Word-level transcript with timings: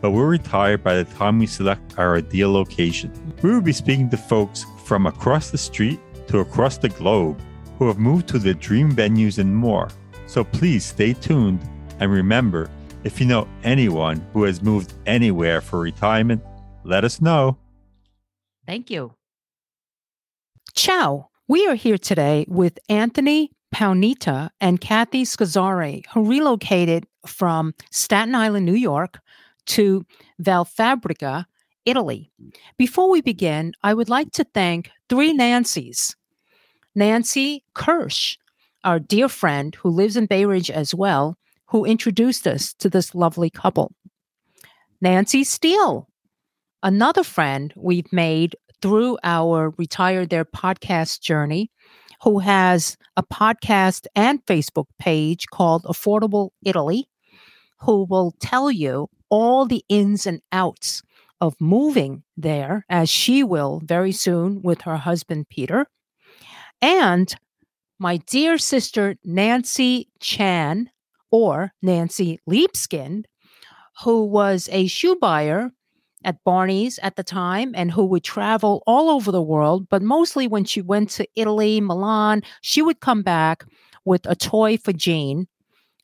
but 0.00 0.10
we're 0.10 0.28
retired 0.28 0.82
by 0.82 0.94
the 0.94 1.04
time 1.14 1.38
we 1.38 1.46
select 1.46 1.98
our 1.98 2.16
ideal 2.16 2.52
location. 2.52 3.12
We 3.42 3.50
will 3.50 3.60
be 3.60 3.72
speaking 3.72 4.10
to 4.10 4.16
folks 4.16 4.64
from 4.84 5.06
across 5.06 5.50
the 5.50 5.58
street 5.58 6.00
to 6.28 6.38
across 6.38 6.78
the 6.78 6.88
globe 6.88 7.40
who 7.78 7.86
have 7.86 7.98
moved 7.98 8.28
to 8.28 8.38
their 8.38 8.54
dream 8.54 8.92
venues 8.92 9.38
and 9.38 9.54
more. 9.54 9.88
So 10.26 10.44
please 10.44 10.84
stay 10.84 11.12
tuned 11.12 11.60
and 12.00 12.10
remember 12.12 12.70
if 13.04 13.20
you 13.20 13.26
know 13.26 13.48
anyone 13.62 14.26
who 14.32 14.42
has 14.44 14.62
moved 14.62 14.92
anywhere 15.06 15.60
for 15.60 15.78
retirement, 15.80 16.42
let 16.84 17.04
us 17.04 17.20
know. 17.20 17.56
Thank 18.66 18.90
you. 18.90 19.14
Ciao. 20.74 21.28
We 21.46 21.66
are 21.66 21.74
here 21.74 21.96
today 21.96 22.44
with 22.48 22.78
Anthony 22.88 23.52
Paonita 23.74 24.50
and 24.60 24.80
Kathy 24.80 25.24
Scozzare, 25.24 26.04
who 26.12 26.28
relocated 26.28 27.06
from 27.26 27.74
Staten 27.90 28.34
Island, 28.34 28.66
New 28.66 28.74
York 28.74 29.20
to 29.68 30.04
Valfabbrica, 30.42 31.46
Italy. 31.84 32.30
Before 32.76 33.10
we 33.10 33.20
begin, 33.20 33.72
I 33.82 33.94
would 33.94 34.08
like 34.08 34.32
to 34.32 34.44
thank 34.44 34.90
three 35.08 35.32
Nancys. 35.36 36.14
Nancy 36.94 37.64
Kirsch, 37.74 38.36
our 38.84 38.98
dear 38.98 39.28
friend 39.28 39.74
who 39.74 39.88
lives 39.88 40.16
in 40.16 40.26
Bay 40.26 40.44
Ridge 40.44 40.70
as 40.70 40.94
well, 40.94 41.36
who 41.66 41.84
introduced 41.84 42.46
us 42.46 42.74
to 42.74 42.88
this 42.90 43.14
lovely 43.14 43.50
couple. 43.50 43.92
Nancy 45.00 45.44
Steele, 45.44 46.08
another 46.82 47.22
friend 47.22 47.72
we've 47.76 48.12
made 48.12 48.56
through 48.82 49.18
our 49.22 49.70
Retire 49.76 50.26
There 50.26 50.44
podcast 50.44 51.20
journey, 51.20 51.70
who 52.22 52.40
has 52.40 52.96
a 53.16 53.22
podcast 53.22 54.06
and 54.16 54.44
Facebook 54.46 54.86
page 54.98 55.46
called 55.52 55.84
Affordable 55.84 56.50
Italy, 56.64 57.08
who 57.80 58.06
will 58.08 58.34
tell 58.40 58.70
you 58.70 59.08
all 59.30 59.66
the 59.66 59.84
ins 59.88 60.26
and 60.26 60.40
outs 60.52 61.02
of 61.40 61.54
moving 61.60 62.24
there, 62.36 62.84
as 62.88 63.08
she 63.08 63.42
will 63.44 63.80
very 63.84 64.12
soon 64.12 64.60
with 64.62 64.82
her 64.82 64.96
husband, 64.96 65.48
Peter. 65.48 65.86
And 66.80 67.34
my 67.98 68.18
dear 68.18 68.58
sister, 68.58 69.16
Nancy 69.24 70.08
Chan, 70.20 70.90
or 71.30 71.72
Nancy 71.82 72.40
Leapskin, 72.48 73.24
who 74.04 74.24
was 74.24 74.68
a 74.72 74.86
shoe 74.86 75.16
buyer 75.16 75.70
at 76.24 76.42
Barney's 76.44 76.98
at 77.00 77.16
the 77.16 77.22
time 77.22 77.72
and 77.74 77.90
who 77.90 78.04
would 78.06 78.24
travel 78.24 78.82
all 78.86 79.10
over 79.10 79.30
the 79.30 79.42
world. 79.42 79.88
But 79.88 80.02
mostly 80.02 80.48
when 80.48 80.64
she 80.64 80.80
went 80.80 81.10
to 81.10 81.28
Italy, 81.36 81.80
Milan, 81.80 82.42
she 82.60 82.82
would 82.82 83.00
come 83.00 83.22
back 83.22 83.64
with 84.04 84.26
a 84.26 84.34
toy 84.34 84.76
for 84.78 84.92
Gene, 84.92 85.46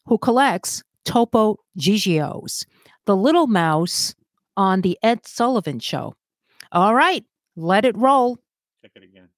who 0.06 0.18
collects 0.18 0.82
Topo 1.04 1.58
Gigios 1.78 2.64
the 3.06 3.16
little 3.16 3.46
mouse 3.46 4.14
on 4.56 4.80
the 4.80 4.98
Ed 5.02 5.26
Sullivan 5.26 5.78
show. 5.78 6.14
All 6.72 6.94
right, 6.94 7.24
let 7.56 7.84
it 7.84 7.96
roll. 7.96 8.38
Check 8.82 8.92
it 8.96 9.04
again. 9.04 9.28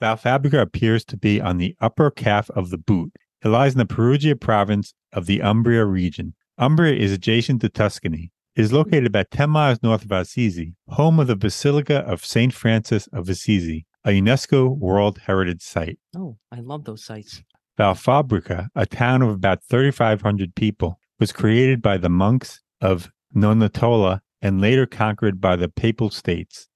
Valfabbrica 0.00 0.60
appears 0.60 1.04
to 1.06 1.16
be 1.16 1.40
on 1.40 1.58
the 1.58 1.74
upper 1.80 2.10
calf 2.10 2.50
of 2.50 2.70
the 2.70 2.78
boot. 2.78 3.12
It 3.44 3.48
lies 3.48 3.72
in 3.72 3.78
the 3.78 3.86
Perugia 3.86 4.36
province 4.36 4.94
of 5.12 5.26
the 5.26 5.42
Umbria 5.42 5.84
region. 5.84 6.34
Umbria 6.56 6.94
is 6.94 7.12
adjacent 7.12 7.60
to 7.62 7.68
Tuscany. 7.68 8.30
It 8.54 8.62
is 8.62 8.72
located 8.72 9.06
about 9.06 9.30
10 9.30 9.50
miles 9.50 9.82
north 9.82 10.04
of 10.04 10.12
Assisi, 10.12 10.74
home 10.88 11.20
of 11.20 11.28
the 11.28 11.36
Basilica 11.36 11.98
of 12.00 12.24
St. 12.24 12.52
Francis 12.52 13.06
of 13.12 13.28
Assisi, 13.28 13.86
a 14.04 14.10
UNESCO 14.10 14.76
World 14.76 15.18
Heritage 15.26 15.62
Site. 15.62 15.98
Oh, 16.16 16.36
I 16.50 16.60
love 16.60 16.84
those 16.84 17.04
sites. 17.04 17.42
Valfabbrica, 17.78 18.68
a 18.74 18.86
town 18.86 19.22
of 19.22 19.28
about 19.28 19.62
3,500 19.62 20.56
people, 20.56 20.97
was 21.18 21.32
created 21.32 21.82
by 21.82 21.96
the 21.96 22.08
monks 22.08 22.60
of 22.80 23.10
Nonantola 23.34 24.20
and 24.40 24.60
later 24.60 24.86
conquered 24.86 25.40
by 25.40 25.56
the 25.56 25.68
Papal 25.68 26.10
States. 26.10 26.68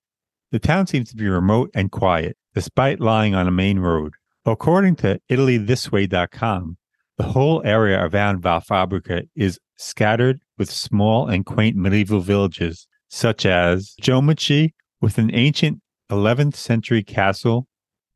The 0.51 0.59
town 0.59 0.87
seems 0.87 1.11
to 1.11 1.17
be 1.17 1.29
remote 1.29 1.71
and 1.75 1.91
quiet, 1.91 2.37
despite 2.55 3.01
lying 3.01 3.35
on 3.35 3.49
a 3.49 3.53
main 3.53 3.79
road. 3.79 4.15
According 4.45 4.97
to 4.97 5.21
ItalyThisWay.com, 5.31 6.77
the 7.17 7.25
whole 7.25 7.63
area 7.65 8.05
around 8.05 8.43
Valfabbrica 8.43 9.29
is 9.37 9.61
scattered 9.77 10.41
with 10.59 10.71
small 10.71 11.29
and 11.29 11.47
quaint 11.47 11.77
medieval 11.77 12.21
villages, 12.21 12.87
such 13.09 13.47
as 13.47 13.95
Giomaci, 14.03 14.73
with 15.01 15.19
an 15.19 15.35
ancient 15.35 15.81
11th 16.11 16.55
century 16.55 17.03
castle, 17.03 17.67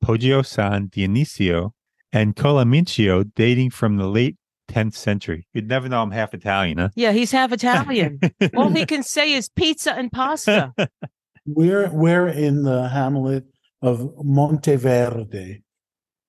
Poggio 0.04 0.44
San 0.44 0.88
Dionisio, 0.88 1.72
and 2.12 2.36
Colamincio 2.36 3.24
dating 3.34 3.70
from 3.70 3.96
the 3.96 4.06
late 4.06 4.36
10th 4.68 4.94
century. 4.94 5.46
You'd 5.52 5.68
never 5.68 5.88
know 5.88 6.02
I'm 6.02 6.10
half 6.10 6.34
Italian, 6.34 6.78
huh? 6.78 6.88
Yeah, 6.94 7.12
he's 7.12 7.32
half 7.32 7.52
Italian. 7.52 8.20
All 8.56 8.70
he 8.70 8.86
can 8.86 9.02
say 9.02 9.32
is 9.32 9.48
pizza 9.48 9.92
and 9.92 10.10
pasta. 10.10 10.72
We're 11.46 11.92
we're 11.92 12.26
in 12.26 12.64
the 12.64 12.88
hamlet 12.88 13.44
of 13.80 14.10
Monteverde. 14.24 15.62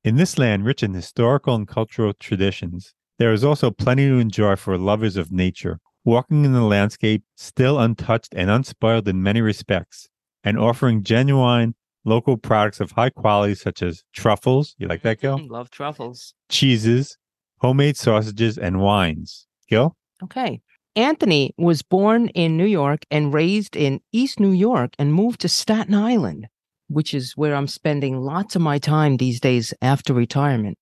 In 0.03 0.15
this 0.15 0.37
land 0.37 0.63
rich 0.63 0.83
in 0.83 0.93
historical 0.93 1.55
and 1.55 1.67
cultural 1.67 2.13
traditions, 2.13 2.93
there 3.17 3.33
is 3.33 3.43
also 3.43 3.71
plenty 3.71 4.07
to 4.07 4.19
enjoy 4.19 4.55
for 4.57 4.77
lovers 4.77 5.17
of 5.17 5.31
nature, 5.31 5.79
walking 6.05 6.45
in 6.45 6.53
the 6.53 6.61
landscape 6.61 7.23
still 7.35 7.79
untouched 7.79 8.35
and 8.35 8.51
unspoiled 8.51 9.07
in 9.07 9.23
many 9.23 9.41
respects, 9.41 10.07
and 10.43 10.59
offering 10.59 11.01
genuine 11.01 11.73
local 12.05 12.37
products 12.37 12.79
of 12.79 12.91
high 12.91 13.09
quality 13.09 13.55
such 13.55 13.81
as 13.81 14.03
truffles. 14.13 14.75
You 14.77 14.87
like 14.87 15.01
that, 15.01 15.19
mm-hmm. 15.19 15.37
Gil? 15.45 15.47
Love 15.49 15.71
truffles. 15.71 16.33
Cheeses, 16.49 17.17
homemade 17.59 17.97
sausages, 17.97 18.57
and 18.57 18.79
wines. 18.79 19.47
Gil? 19.69 19.95
Okay. 20.23 20.61
Anthony 20.95 21.53
was 21.57 21.83
born 21.83 22.29
in 22.29 22.57
New 22.57 22.65
York 22.65 23.01
and 23.11 23.33
raised 23.33 23.75
in 23.75 24.01
East 24.11 24.39
New 24.39 24.51
York 24.51 24.93
and 24.97 25.13
moved 25.13 25.41
to 25.41 25.49
Staten 25.49 25.93
Island. 25.93 26.47
which 26.89 27.13
is 27.13 27.33
where 27.35 27.53
I'm 27.53 27.67
spending 27.67 28.21
lots 28.21 28.55
of 28.55 28.61
my 28.61 28.79
time 28.79 29.17
these 29.17 29.41
days 29.41 29.73
after 29.81 30.13
retirement. 30.13 30.77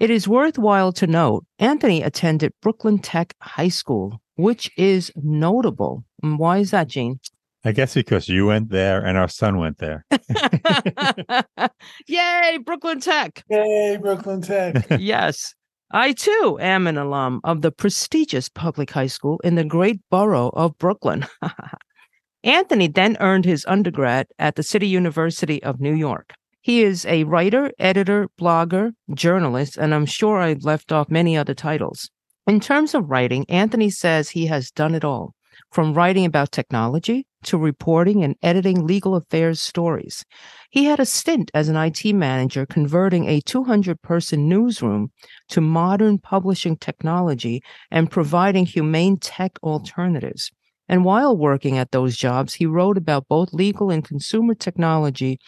It 0.00 0.08
is 0.10 0.26
worthwhile 0.26 0.92
to 0.94 1.06
note 1.06 1.44
Anthony 1.58 2.02
attended 2.02 2.52
Brooklyn 2.62 2.98
Tech 2.98 3.34
High 3.42 3.68
School, 3.68 4.20
which 4.36 4.70
is 4.78 5.12
notable. 5.14 6.04
And 6.22 6.38
why 6.38 6.56
is 6.58 6.70
that, 6.70 6.88
Gene? 6.88 7.20
I 7.64 7.72
guess 7.72 7.92
because 7.94 8.28
you 8.30 8.46
went 8.46 8.70
there 8.70 9.04
and 9.04 9.18
our 9.18 9.28
son 9.28 9.58
went 9.58 9.76
there. 9.78 10.04
Yay, 12.08 12.58
Brooklyn 12.64 13.00
Tech. 13.00 13.44
Yay, 13.50 13.98
Brooklyn 14.00 14.40
Tech. 14.40 14.86
yes. 14.98 15.54
I 15.94 16.12
too 16.12 16.58
am 16.58 16.86
an 16.86 16.96
alum 16.96 17.42
of 17.44 17.60
the 17.60 17.70
prestigious 17.70 18.48
public 18.48 18.92
high 18.92 19.08
school 19.08 19.38
in 19.44 19.56
the 19.56 19.64
great 19.64 20.00
borough 20.08 20.48
of 20.54 20.78
Brooklyn. 20.78 21.26
Anthony 22.42 22.88
then 22.88 23.18
earned 23.20 23.44
his 23.44 23.66
undergrad 23.68 24.26
at 24.38 24.56
the 24.56 24.62
City 24.62 24.88
University 24.88 25.62
of 25.62 25.80
New 25.80 25.94
York. 25.94 26.32
He 26.62 26.82
is 26.82 27.04
a 27.04 27.24
writer, 27.24 27.70
editor, 27.78 28.28
blogger, 28.40 28.92
journalist, 29.12 29.76
and 29.76 29.94
I'm 29.94 30.06
sure 30.06 30.38
I 30.38 30.54
left 30.54 30.92
off 30.92 31.10
many 31.10 31.36
other 31.36 31.54
titles. 31.54 32.08
In 32.46 32.58
terms 32.58 32.94
of 32.94 33.10
writing, 33.10 33.44
Anthony 33.50 33.90
says 33.90 34.30
he 34.30 34.46
has 34.46 34.70
done 34.70 34.94
it 34.94 35.04
all 35.04 35.34
from 35.72 35.94
writing 35.94 36.24
about 36.26 36.52
technology 36.52 37.26
to 37.44 37.58
reporting 37.58 38.22
and 38.22 38.36
editing 38.42 38.86
legal 38.86 39.16
affairs 39.16 39.60
stories. 39.60 40.24
He 40.70 40.84
had 40.84 41.00
a 41.00 41.06
stint 41.06 41.50
as 41.54 41.68
an 41.68 41.76
IT 41.76 42.04
manager 42.14 42.66
converting 42.66 43.26
a 43.26 43.40
200 43.40 44.00
person 44.02 44.48
newsroom 44.48 45.10
to 45.48 45.60
modern 45.60 46.18
publishing 46.18 46.76
technology 46.76 47.62
and 47.90 48.10
providing 48.10 48.66
humane 48.66 49.16
tech 49.16 49.58
alternatives. 49.62 50.50
And 50.88 51.04
while 51.04 51.36
working 51.36 51.78
at 51.78 51.90
those 51.90 52.16
jobs, 52.16 52.54
he 52.54 52.66
wrote 52.66 52.98
about 52.98 53.28
both 53.28 53.54
legal 53.54 53.90
and 53.90 54.04
consumer 54.04 54.54
technology 54.54 55.38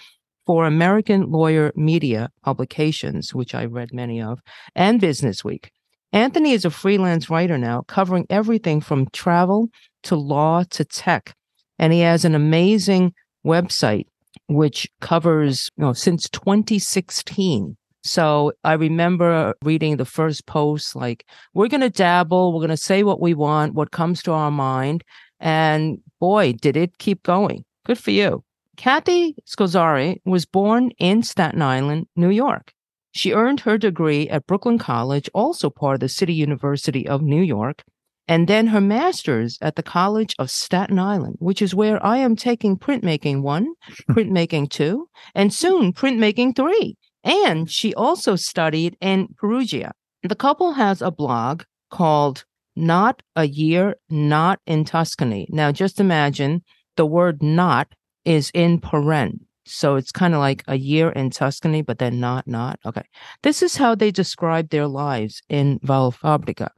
for 0.46 0.66
American 0.66 1.30
Lawyer 1.30 1.72
Media 1.74 2.30
publications, 2.42 3.34
which 3.34 3.54
I 3.54 3.64
read 3.64 3.92
many 3.92 4.20
of, 4.20 4.40
and 4.74 5.00
Business 5.00 5.44
Week. 5.44 5.70
Anthony 6.14 6.52
is 6.52 6.64
a 6.64 6.70
freelance 6.70 7.28
writer 7.28 7.58
now, 7.58 7.82
covering 7.88 8.24
everything 8.30 8.80
from 8.80 9.08
travel 9.10 9.68
to 10.04 10.14
law 10.14 10.62
to 10.70 10.84
tech. 10.84 11.34
And 11.76 11.92
he 11.92 12.00
has 12.00 12.24
an 12.24 12.36
amazing 12.36 13.12
website 13.44 14.06
which 14.46 14.88
covers, 15.00 15.68
you 15.76 15.84
know, 15.84 15.92
since 15.92 16.28
2016. 16.30 17.76
So 18.04 18.52
I 18.62 18.74
remember 18.74 19.54
reading 19.64 19.96
the 19.96 20.04
first 20.04 20.46
post 20.46 20.94
like, 20.94 21.26
we're 21.52 21.66
going 21.66 21.80
to 21.80 21.90
dabble, 21.90 22.52
we're 22.52 22.60
going 22.60 22.68
to 22.68 22.76
say 22.76 23.02
what 23.02 23.20
we 23.20 23.34
want, 23.34 23.74
what 23.74 23.90
comes 23.90 24.22
to 24.22 24.32
our 24.32 24.52
mind. 24.52 25.02
And 25.40 25.98
boy, 26.20 26.52
did 26.52 26.76
it 26.76 26.98
keep 26.98 27.24
going. 27.24 27.64
Good 27.86 27.98
for 27.98 28.12
you. 28.12 28.44
Kathy 28.76 29.34
Scozzare 29.48 30.20
was 30.24 30.46
born 30.46 30.92
in 30.98 31.24
Staten 31.24 31.60
Island, 31.60 32.06
New 32.14 32.30
York. 32.30 32.72
She 33.14 33.32
earned 33.32 33.60
her 33.60 33.78
degree 33.78 34.28
at 34.28 34.46
Brooklyn 34.46 34.76
College, 34.76 35.30
also 35.32 35.70
part 35.70 35.94
of 35.94 36.00
the 36.00 36.08
City 36.08 36.34
University 36.34 37.06
of 37.06 37.22
New 37.22 37.42
York, 37.42 37.84
and 38.26 38.48
then 38.48 38.68
her 38.68 38.80
master's 38.80 39.56
at 39.60 39.76
the 39.76 39.82
College 39.84 40.34
of 40.38 40.50
Staten 40.50 40.98
Island, 40.98 41.36
which 41.38 41.62
is 41.62 41.76
where 41.76 42.04
I 42.04 42.16
am 42.18 42.34
taking 42.34 42.76
printmaking 42.76 43.42
one, 43.42 43.74
printmaking 44.10 44.70
two, 44.70 45.08
and 45.34 45.54
soon 45.54 45.92
printmaking 45.92 46.56
three. 46.56 46.96
And 47.22 47.70
she 47.70 47.94
also 47.94 48.34
studied 48.34 48.96
in 49.00 49.28
Perugia. 49.38 49.92
The 50.22 50.34
couple 50.34 50.72
has 50.72 51.00
a 51.00 51.12
blog 51.12 51.62
called 51.90 52.44
Not 52.74 53.22
a 53.36 53.46
Year 53.46 53.96
Not 54.10 54.58
in 54.66 54.84
Tuscany. 54.84 55.46
Now, 55.50 55.70
just 55.70 56.00
imagine 56.00 56.62
the 56.96 57.06
word 57.06 57.42
not 57.42 57.94
is 58.24 58.50
in 58.54 58.80
paren. 58.80 59.40
So 59.66 59.96
it's 59.96 60.12
kind 60.12 60.34
of 60.34 60.40
like 60.40 60.62
a 60.68 60.76
year 60.76 61.10
in 61.10 61.30
Tuscany, 61.30 61.82
but 61.82 61.98
then 61.98 62.20
not, 62.20 62.46
not. 62.46 62.78
Okay. 62.84 63.04
This 63.42 63.62
is 63.62 63.76
how 63.76 63.94
they 63.94 64.10
describe 64.10 64.68
their 64.68 64.86
lives 64.86 65.42
in 65.48 65.78
Valfabbrica. 65.80 66.70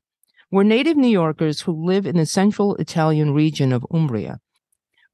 We're 0.53 0.63
native 0.63 0.97
New 0.97 1.09
Yorkers 1.09 1.61
who 1.61 1.73
live 1.73 2.07
in 2.07 2.17
the 2.17 2.27
central 2.27 2.77
Italian 2.77 3.35
region 3.35 3.73
of 3.73 3.85
Umbria. 3.93 4.39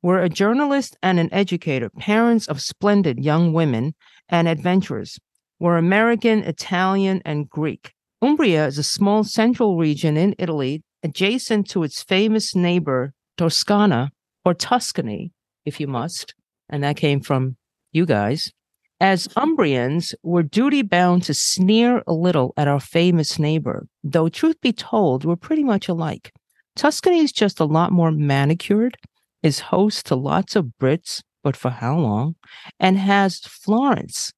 We're 0.03 0.23
a 0.23 0.29
journalist 0.29 0.97
and 1.03 1.19
an 1.19 1.33
educator, 1.33 1.89
parents 1.89 2.47
of 2.49 2.61
splendid 2.61 3.25
young 3.25 3.53
women 3.53 3.95
and 4.29 4.49
adventurers. 4.49 5.19
We're 5.59 5.79
American, 5.79 6.43
Italian, 6.43 7.23
and 7.25 7.49
Greek. 7.49 7.93
Umbria 8.21 8.67
is 8.67 8.79
a 8.79 8.83
small 8.83 9.25
central 9.25 9.79
region 9.79 10.17
in 10.17 10.35
Italy 10.39 10.83
adjacent 11.03 11.69
to 11.71 11.83
its 11.83 12.03
famous 12.03 12.55
neighbor, 12.55 13.15
Toscana, 13.37 14.11
or 14.45 14.55
Tuscany, 14.55 15.33
if 15.65 15.81
you 15.81 15.87
must. 15.87 16.35
And 16.69 16.83
that 16.85 16.97
came 16.97 17.21
from 17.21 17.57
you 17.93 18.07
guys. 18.07 18.53
As 19.01 19.27
Umbrians, 19.37 20.15
we're 20.23 20.45
duty 20.45 20.83
bound 20.83 21.25
to 21.25 21.35
sneer 21.35 22.03
a 22.07 22.13
little 22.13 22.55
at 22.57 22.69
our 22.69 22.81
famous 22.81 23.39
neighbor, 23.39 23.87
though 24.05 24.29
truth 24.29 24.61
be 24.61 24.73
told, 24.73 25.25
we're 25.25 25.37
pretty 25.37 25.65
much 25.65 25.89
alike. 25.89 26.33
Tuscany 26.77 27.19
is 27.19 27.33
just 27.33 27.61
a 27.61 27.65
lot 27.65 27.93
more 27.93 28.13
manicured, 28.13 28.97
is 29.43 29.59
host 29.59 30.07
to 30.07 30.15
lots 30.15 30.57
of 30.57 30.73
Brits, 30.81 31.21
but 31.43 31.57
for 31.57 31.71
how 31.71 31.99
long? 31.99 32.37
And 32.79 32.97
has 32.97 33.41
Florence, 33.41 34.33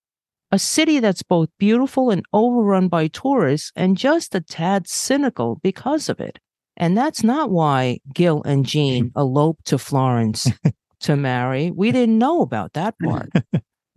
a 0.50 0.58
city 0.58 0.98
that's 0.98 1.22
both 1.22 1.50
beautiful 1.58 2.10
and 2.10 2.24
overrun 2.32 2.88
by 2.88 3.08
tourists 3.08 3.70
and 3.76 3.98
just 3.98 4.34
a 4.34 4.40
tad 4.40 4.88
cynical 4.88 5.60
because 5.62 6.08
of 6.08 6.20
it. 6.20 6.38
And 6.76 6.96
that's 6.96 7.22
not 7.22 7.50
why 7.50 7.98
Gil 8.14 8.42
and 8.44 8.64
Gene 8.64 9.12
eloped 9.16 9.66
to 9.66 9.78
Florence 9.78 10.46
to 11.04 11.16
marry. 11.16 11.70
We 11.70 11.92
didn't 11.92 12.18
know 12.18 12.42
about 12.42 12.72
that 12.74 12.94
part. 13.02 13.30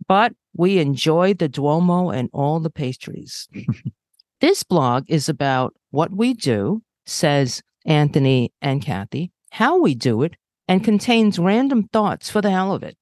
but 0.06 0.32
we 0.56 0.78
enjoyed 0.78 1.38
the 1.38 1.48
Duomo 1.48 2.10
and 2.10 2.28
all 2.32 2.60
the 2.60 2.70
pastries. 2.70 3.48
this 4.40 4.62
blog 4.62 5.04
is 5.08 5.28
about 5.28 5.74
what 5.90 6.12
we 6.12 6.34
do, 6.34 6.82
says 7.06 7.62
Anthony 7.86 8.52
and 8.60 8.82
Kathy, 8.82 9.30
how 9.50 9.78
we 9.80 9.94
do 9.94 10.22
it, 10.22 10.36
and 10.66 10.84
contains 10.84 11.38
random 11.38 11.88
thoughts 11.92 12.28
for 12.28 12.42
the 12.42 12.50
hell 12.50 12.72
of 12.72 12.82
it. 12.82 12.96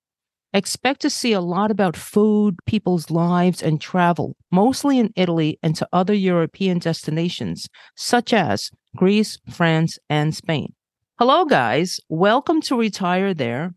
Expect 0.53 1.01
to 1.03 1.11
see 1.11 1.33
a 1.33 1.41
lot 1.41 1.71
about 1.71 1.97
food, 1.97 2.57
people's 2.65 3.11
lives, 3.11 3.63
and 3.63 3.81
travel, 3.81 4.37
mostly 4.51 4.99
in 4.99 5.13
Italy 5.17 5.59
and 5.63 5.75
to 5.77 5.89
other 5.93 6.15
European 6.15 6.79
destinations, 6.79 7.69
such 7.97 8.33
as 8.33 8.71
Greece, 8.95 9.39
France, 9.51 9.99
and 10.09 10.35
Spain. 10.35 10.73
Hello, 11.19 11.45
guys. 11.45 11.99
Welcome 12.09 12.61
to 12.63 12.79
Retire 12.79 13.35
There. 13.35 13.75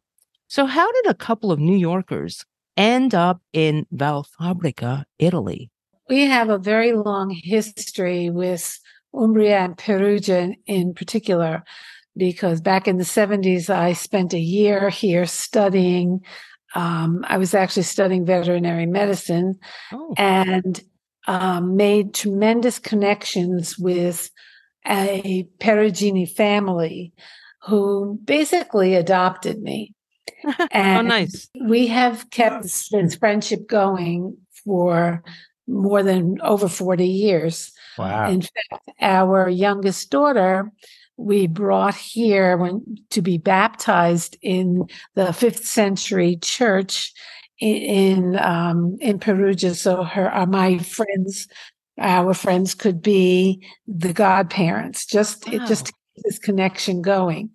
So, 0.50 0.66
how 0.66 0.92
did 0.92 1.06
a 1.06 1.13
couple 1.13 1.51
of 1.51 1.60
New 1.60 1.78
Yorkers 1.78 2.44
end 2.75 3.13
up 3.13 3.40
in 3.54 3.86
Valfabbrica, 3.94 5.04
Italy? 5.19 5.69
We 6.09 6.26
have 6.26 6.50
a 6.50 6.57
very 6.57 6.94
long 6.94 7.30
history 7.30 8.31
with 8.31 8.80
Umbria 9.14 9.59
and 9.59 9.78
Perugia 9.78 10.56
in 10.66 10.95
particular, 10.95 11.64
because 12.18 12.62
back 12.62 12.88
in 12.88 12.97
the 12.97 13.04
70s, 13.04 13.69
I 13.69 13.94
spent 13.94 14.33
a 14.33 14.40
year 14.40 14.90
here 14.90 15.28
studying. 15.28 16.21
Um, 16.73 17.23
I 17.28 17.38
was 17.38 17.54
actually 17.54 17.83
studying 17.83 18.26
veterinary 18.26 18.88
medicine 18.88 19.59
oh. 19.94 20.16
and 20.18 20.81
um, 21.28 21.76
made 21.76 22.16
tremendous 22.16 22.80
connections 22.80 23.78
with 23.78 24.31
a 24.88 25.47
Perugini 25.59 26.28
family 26.28 27.14
who 27.68 28.19
basically 28.26 28.95
adopted 28.95 29.62
me. 29.62 29.94
Oh, 30.45 30.68
and 30.71 31.07
oh, 31.07 31.09
nice. 31.09 31.50
We 31.62 31.88
have 31.88 32.30
kept 32.30 32.64
this 32.64 33.16
friendship 33.16 33.68
going 33.68 34.38
for 34.66 35.24
more 35.68 36.04
than 36.04 36.42
over 36.42 36.68
40 36.68 37.07
years. 37.07 37.71
Wow. 37.98 38.30
In 38.30 38.42
fact, 38.42 38.90
our 39.02 39.48
youngest 39.50 40.09
daughter, 40.09 40.71
we 41.18 41.48
brought 41.48 41.95
here 41.95 42.57
when, 42.57 42.98
to 43.12 43.21
be 43.21 43.38
baptized 43.38 44.38
in 44.42 44.88
the 45.16 45.33
fifth 45.33 45.66
century 45.66 46.38
church 46.42 47.14
in 47.59 47.76
in, 47.76 48.40
um, 48.40 48.98
in 49.02 49.19
Perugia. 49.19 49.76
So 49.76 50.04
her, 50.04 50.33
uh, 50.33 50.45
my 50.45 50.78
friends, 50.80 51.48
our 52.00 52.33
friends 52.33 52.74
could 52.74 53.02
be 53.02 53.68
the 53.88 54.14
godparents. 54.14 55.06
Just 55.06 55.45
wow. 55.48 55.54
it 55.54 55.68
just 55.68 55.92
this 56.24 56.40
connection 56.40 57.02
going. 57.02 57.52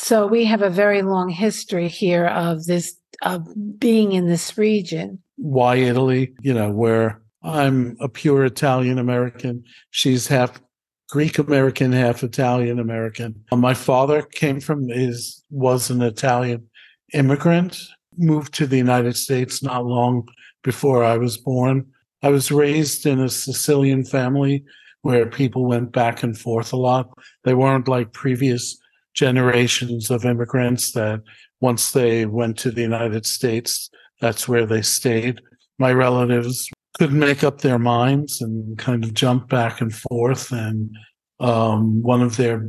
So 0.00 0.28
we 0.28 0.44
have 0.44 0.62
a 0.62 0.70
very 0.70 1.02
long 1.02 1.28
history 1.28 1.88
here 1.88 2.26
of 2.26 2.66
this 2.66 2.96
of 3.22 3.48
being 3.80 4.12
in 4.12 4.28
this 4.28 4.56
region. 4.56 5.18
Why 5.34 5.74
Italy? 5.74 6.32
You 6.40 6.54
know, 6.54 6.70
where 6.70 7.20
I'm 7.42 7.96
a 7.98 8.08
pure 8.08 8.44
Italian 8.44 9.00
American. 9.00 9.64
She's 9.90 10.28
half 10.28 10.62
Greek 11.10 11.36
American, 11.38 11.90
half 11.90 12.22
Italian 12.22 12.78
American. 12.78 13.44
My 13.50 13.74
father 13.74 14.22
came 14.22 14.60
from 14.60 14.88
is 14.88 15.42
was 15.50 15.90
an 15.90 16.00
Italian 16.00 16.64
immigrant, 17.12 17.76
moved 18.16 18.54
to 18.54 18.68
the 18.68 18.76
United 18.76 19.16
States 19.16 19.64
not 19.64 19.84
long 19.84 20.28
before 20.62 21.02
I 21.02 21.18
was 21.18 21.36
born. 21.36 21.84
I 22.22 22.28
was 22.28 22.52
raised 22.52 23.04
in 23.04 23.18
a 23.18 23.28
Sicilian 23.28 24.04
family 24.04 24.64
where 25.02 25.26
people 25.26 25.66
went 25.66 25.90
back 25.90 26.22
and 26.22 26.38
forth 26.38 26.72
a 26.72 26.76
lot. 26.76 27.10
They 27.42 27.54
weren't 27.54 27.88
like 27.88 28.12
previous 28.12 28.78
generations 29.18 30.10
of 30.10 30.24
immigrants 30.24 30.92
that 30.92 31.20
once 31.60 31.90
they 31.90 32.24
went 32.24 32.56
to 32.56 32.70
the 32.70 32.82
United 32.82 33.26
States, 33.26 33.90
that's 34.20 34.48
where 34.48 34.64
they 34.64 34.80
stayed. 34.80 35.40
My 35.78 35.92
relatives 35.92 36.70
couldn't 36.98 37.18
make 37.18 37.42
up 37.42 37.60
their 37.60 37.80
minds 37.80 38.40
and 38.40 38.78
kind 38.78 39.02
of 39.02 39.14
jumped 39.14 39.48
back 39.48 39.80
and 39.80 39.92
forth. 39.92 40.52
And 40.52 40.96
um, 41.40 42.00
one 42.00 42.22
of 42.22 42.36
their, 42.36 42.64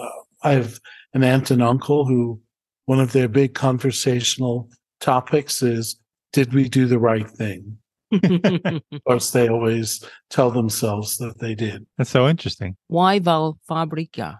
uh, 0.00 0.08
I 0.44 0.52
have 0.52 0.78
an 1.14 1.24
aunt 1.24 1.50
and 1.50 1.62
uncle 1.62 2.06
who, 2.06 2.40
one 2.86 3.00
of 3.00 3.12
their 3.12 3.28
big 3.28 3.54
conversational 3.54 4.70
topics 5.00 5.62
is, 5.62 5.98
did 6.32 6.54
we 6.54 6.68
do 6.68 6.86
the 6.86 7.00
right 7.00 7.28
thing? 7.28 7.78
of 8.12 9.04
course, 9.06 9.32
they 9.32 9.48
always 9.48 10.02
tell 10.30 10.50
themselves 10.50 11.18
that 11.18 11.38
they 11.40 11.56
did. 11.56 11.86
That's 11.96 12.10
so 12.10 12.28
interesting. 12.28 12.76
Why 12.86 13.18
Valfabbrica? 13.18 14.38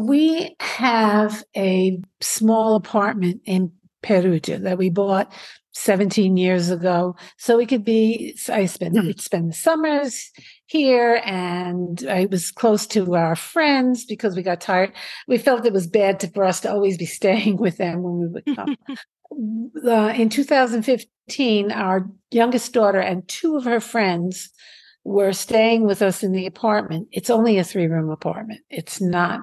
We 0.00 0.56
have 0.60 1.44
a 1.56 2.00
small 2.20 2.76
apartment 2.76 3.42
in 3.44 3.72
Perugia 4.02 4.58
that 4.58 4.78
we 4.78 4.90
bought 4.90 5.32
17 5.74 6.36
years 6.36 6.70
ago. 6.70 7.16
So 7.38 7.56
we 7.56 7.66
could 7.66 7.84
be, 7.84 8.36
I 8.48 8.66
spend, 8.66 8.94
we'd 8.94 9.20
spend 9.20 9.50
the 9.50 9.54
summers 9.54 10.30
here 10.66 11.20
and 11.24 12.06
I 12.08 12.26
was 12.30 12.50
close 12.50 12.86
to 12.88 13.14
our 13.14 13.36
friends 13.36 14.04
because 14.04 14.36
we 14.36 14.42
got 14.42 14.60
tired. 14.60 14.92
We 15.28 15.38
felt 15.38 15.66
it 15.66 15.72
was 15.72 15.86
bad 15.86 16.20
to, 16.20 16.28
for 16.28 16.44
us 16.44 16.60
to 16.60 16.70
always 16.70 16.98
be 16.98 17.06
staying 17.20 17.56
with 17.56 17.78
them 17.78 18.02
when 18.02 18.18
we 18.18 18.28
would 18.28 18.56
come. 18.56 18.76
uh, 19.88 20.12
in 20.16 20.28
2015, 20.28 21.72
our 21.72 22.06
youngest 22.30 22.72
daughter 22.72 23.00
and 23.00 23.26
two 23.28 23.56
of 23.56 23.64
her 23.64 23.80
friends 23.80 24.50
were 25.04 25.32
staying 25.32 25.84
with 25.84 26.02
us 26.02 26.22
in 26.22 26.32
the 26.32 26.46
apartment. 26.46 27.08
It's 27.10 27.30
only 27.30 27.58
a 27.58 27.64
three 27.64 27.86
room 27.86 28.10
apartment. 28.10 28.60
It's 28.70 29.00
not, 29.00 29.40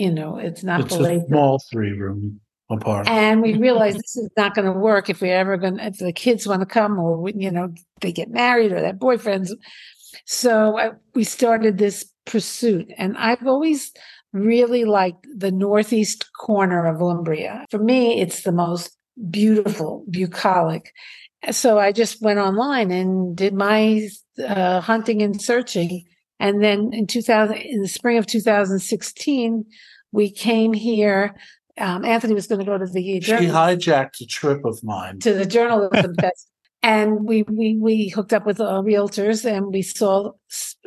you 0.00 0.10
know, 0.10 0.38
it's 0.38 0.64
not 0.64 0.80
It's 0.80 0.96
a 0.96 1.24
small 1.28 1.60
three 1.70 1.92
room 1.92 2.40
apartment. 2.70 3.08
and 3.08 3.42
we 3.42 3.58
realized 3.66 3.98
this 3.98 4.16
is 4.16 4.30
not 4.34 4.54
going 4.54 4.64
to 4.64 4.72
work 4.72 5.10
if 5.10 5.20
we're 5.20 5.36
ever 5.36 5.58
going 5.58 5.76
to, 5.76 5.86
if 5.86 5.98
the 5.98 6.12
kids 6.12 6.46
want 6.46 6.60
to 6.60 6.66
come 6.66 6.98
or, 6.98 7.28
you 7.28 7.50
know, 7.50 7.74
they 8.00 8.10
get 8.10 8.30
married 8.30 8.72
or 8.72 8.80
their 8.80 8.94
boyfriends. 8.94 9.50
So 10.24 10.78
I, 10.78 10.90
we 11.14 11.24
started 11.24 11.76
this 11.76 12.10
pursuit. 12.24 12.90
And 12.96 13.18
I've 13.18 13.46
always 13.46 13.92
really 14.32 14.84
liked 14.84 15.26
the 15.36 15.50
northeast 15.50 16.30
corner 16.40 16.86
of 16.86 17.02
Umbria. 17.02 17.66
For 17.70 17.78
me, 17.78 18.22
it's 18.22 18.42
the 18.42 18.52
most 18.52 18.96
beautiful, 19.28 20.06
bucolic. 20.08 20.92
So 21.50 21.78
I 21.78 21.92
just 21.92 22.22
went 22.22 22.38
online 22.38 22.90
and 22.90 23.36
did 23.36 23.52
my 23.52 24.08
uh, 24.42 24.80
hunting 24.80 25.20
and 25.20 25.40
searching. 25.42 26.04
And 26.38 26.64
then 26.64 26.90
in 26.92 27.06
2000, 27.06 27.56
in 27.56 27.82
the 27.82 27.88
spring 27.88 28.16
of 28.16 28.26
2016, 28.26 29.64
we 30.12 30.30
came 30.30 30.72
here 30.72 31.34
um, 31.80 32.04
Anthony 32.04 32.34
was 32.34 32.46
going 32.46 32.58
to 32.58 32.64
go 32.64 32.78
to 32.78 32.86
the 32.86 33.20
she 33.20 33.32
hijacked 33.32 34.20
a 34.20 34.26
trip 34.26 34.64
of 34.64 34.82
mine. 34.84 35.18
to 35.20 35.32
the 35.32 35.46
journalism 35.46 36.14
fest, 36.14 36.50
and 36.82 37.26
we 37.26 37.42
we 37.44 37.76
we 37.76 38.08
hooked 38.08 38.32
up 38.32 38.44
with 38.44 38.60
uh, 38.60 38.82
realtors 38.82 39.44
and 39.44 39.72
we 39.72 39.82
saw 39.82 40.32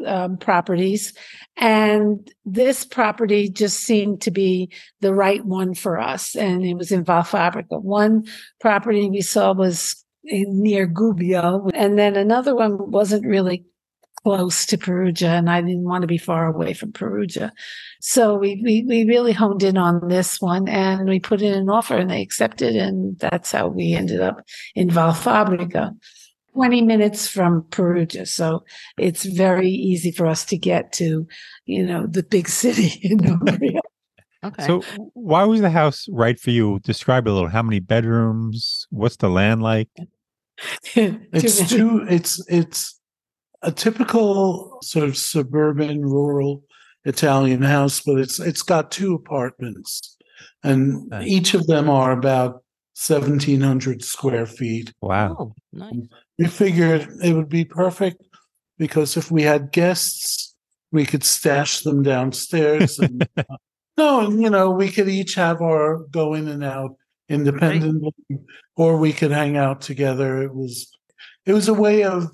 um, 0.06 0.38
properties, 0.38 1.13
and 1.58 2.32
this 2.46 2.86
property 2.86 3.50
just 3.50 3.80
seemed 3.80 4.22
to 4.22 4.32
be 4.32 4.72
the 5.01 5.13
right 5.13 5.44
one 5.44 5.74
for 5.74 6.00
us, 6.00 6.36
and 6.36 6.63
it 6.63 6.75
was 6.75 6.92
in 6.92 7.03
Valfabbrica. 7.03 7.82
One 7.82 8.25
property 8.62 9.10
we 9.10 9.22
saw 9.22 9.53
was 9.53 10.03
in, 10.25 10.62
near 10.62 10.88
Gubbio, 10.88 11.72
and 11.74 11.98
then 11.98 12.15
another 12.15 12.56
one 12.56 12.92
wasn't 12.92 13.25
really 13.25 13.65
close 14.24 14.65
to 14.67 14.77
Perugia 14.77 15.29
and 15.29 15.50
I 15.50 15.62
didn't 15.62 15.84
want 15.84 16.01
to 16.03 16.08
be 16.08 16.17
far 16.17 16.46
away 16.46 16.74
from 16.74 16.91
Perugia. 16.91 17.51
So 18.01 18.36
we, 18.36 18.62
we, 18.63 18.84
we 18.88 19.05
really 19.05 19.34
honed 19.34 19.63
in 19.63 19.77
on 19.77 20.08
this 20.08 20.39
one 20.39 20.67
and 20.67 21.08
we 21.08 21.20
put 21.20 21.41
in 21.41 21.53
an 21.53 21.70
offer 21.70 21.98
and 21.98 22.10
they 22.10 22.22
accepted. 22.22 22.75
And 22.75 23.17
that's 23.20 23.51
how 23.51 23.67
we 23.67 23.93
ended 23.93 24.22
up 24.22 24.41
in 24.75 24.89
Valfabbrica, 24.89 25.91
20 26.53 26.82
minutes 26.84 27.27
from 27.27 27.65
Perugia. 27.70 28.25
So 28.25 28.63
it's 28.98 29.25
very 29.25 29.70
easy 29.70 30.12
for 30.12 30.25
us 30.25 30.46
to 30.46 30.58
get 30.58 30.93
to, 30.93 31.27
you 31.65 31.86
know, 31.86 32.05
the 32.08 32.24
big 32.24 32.48
city 32.48 33.00
in 33.01 33.25
Umbria. 33.25 33.82
Okay. 34.46 34.67
So, 34.67 34.84
why 35.13 35.46
was 35.46 35.62
the 35.62 35.70
house 35.70 36.05
right 36.12 36.38
for 36.38 36.51
you? 36.51 36.79
Describe 36.84 37.27
it 37.27 37.29
a 37.29 37.34
little. 37.34 37.48
How 37.48 37.63
many 37.63 37.79
bedrooms? 37.79 38.88
What's 38.89 39.15
the 39.15 39.29
land 39.29 39.63
like? 39.63 39.88
it's 40.96 41.70
two 41.70 42.05
it's 42.10 42.46
it's 42.50 43.00
a 43.63 43.72
typical 43.72 44.77
sort 44.84 45.08
of 45.08 45.17
suburban 45.17 46.01
rural 46.01 46.63
Italian 47.05 47.62
house, 47.62 48.01
but 48.01 48.20
it's 48.20 48.39
it's 48.39 48.62
got 48.62 48.91
two 48.91 49.13
apartments, 49.13 50.17
and 50.63 51.08
Nice. 51.10 51.27
each 51.27 51.53
of 51.53 51.67
them 51.67 51.89
are 51.89 52.12
about 52.12 52.63
seventeen 52.93 53.62
hundred 53.62 54.03
square 54.03 54.46
feet. 54.46 54.93
Wow. 55.01 55.36
Oh, 55.39 55.53
nice. 55.72 55.93
We 56.38 56.48
figured 56.48 57.08
it 57.24 57.34
would 57.34 57.50
be 57.50 57.65
perfect 57.65 58.24
because 58.77 59.17
if 59.17 59.32
we 59.32 59.43
had 59.43 59.72
guests, 59.72 60.55
we 60.91 61.05
could 61.05 61.24
stash 61.24 61.82
them 61.82 62.03
downstairs. 62.03 63.00
And, 63.00 63.27
uh, 63.38 63.43
no, 63.98 64.25
and 64.25 64.41
you 64.41 64.50
know, 64.50 64.72
we 64.72 64.89
could 64.89 65.10
each 65.10 65.36
have 65.36 65.62
our 65.62 66.00
go 66.12 66.34
in 66.34 66.48
and 66.48 66.63
out 66.63 66.96
independently, 67.29 68.12
or 68.75 68.98
we 68.98 69.13
could 69.13 69.32
hang 69.32 69.58
out 69.58 69.82
together. 69.82 70.41
It 70.41 70.53
was, 70.53 70.91
it 71.46 71.53
was 71.53 71.67
a 71.67 71.74
way 71.74 72.03
of 72.03 72.27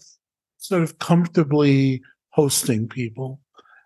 sort 0.59 0.83
of 0.83 0.99
comfortably 0.99 2.01
hosting 2.29 2.87
people 2.87 3.39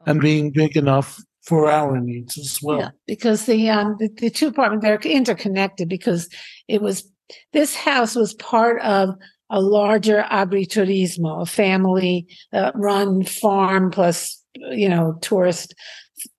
and 0.05 0.19
being 0.19 0.51
big 0.51 0.75
enough 0.75 1.23
for 1.43 1.69
our 1.69 1.99
needs 1.99 2.37
as 2.37 2.59
well. 2.61 2.79
Yeah, 2.79 2.89
because 3.07 3.45
the 3.45 3.69
um 3.69 3.95
the, 3.99 4.09
the 4.17 4.29
two 4.29 4.47
apartments 4.47 4.83
they're 4.83 4.99
interconnected 4.99 5.87
because 5.87 6.29
it 6.67 6.81
was 6.81 7.09
this 7.53 7.75
house 7.75 8.15
was 8.15 8.33
part 8.35 8.81
of 8.81 9.09
a 9.49 9.61
larger 9.61 10.25
agriturismo, 10.31 11.41
a 11.41 11.45
family 11.45 12.27
uh, 12.53 12.71
run 12.75 13.23
farm 13.23 13.91
plus 13.91 14.41
you 14.55 14.89
know 14.89 15.17
tourist, 15.21 15.73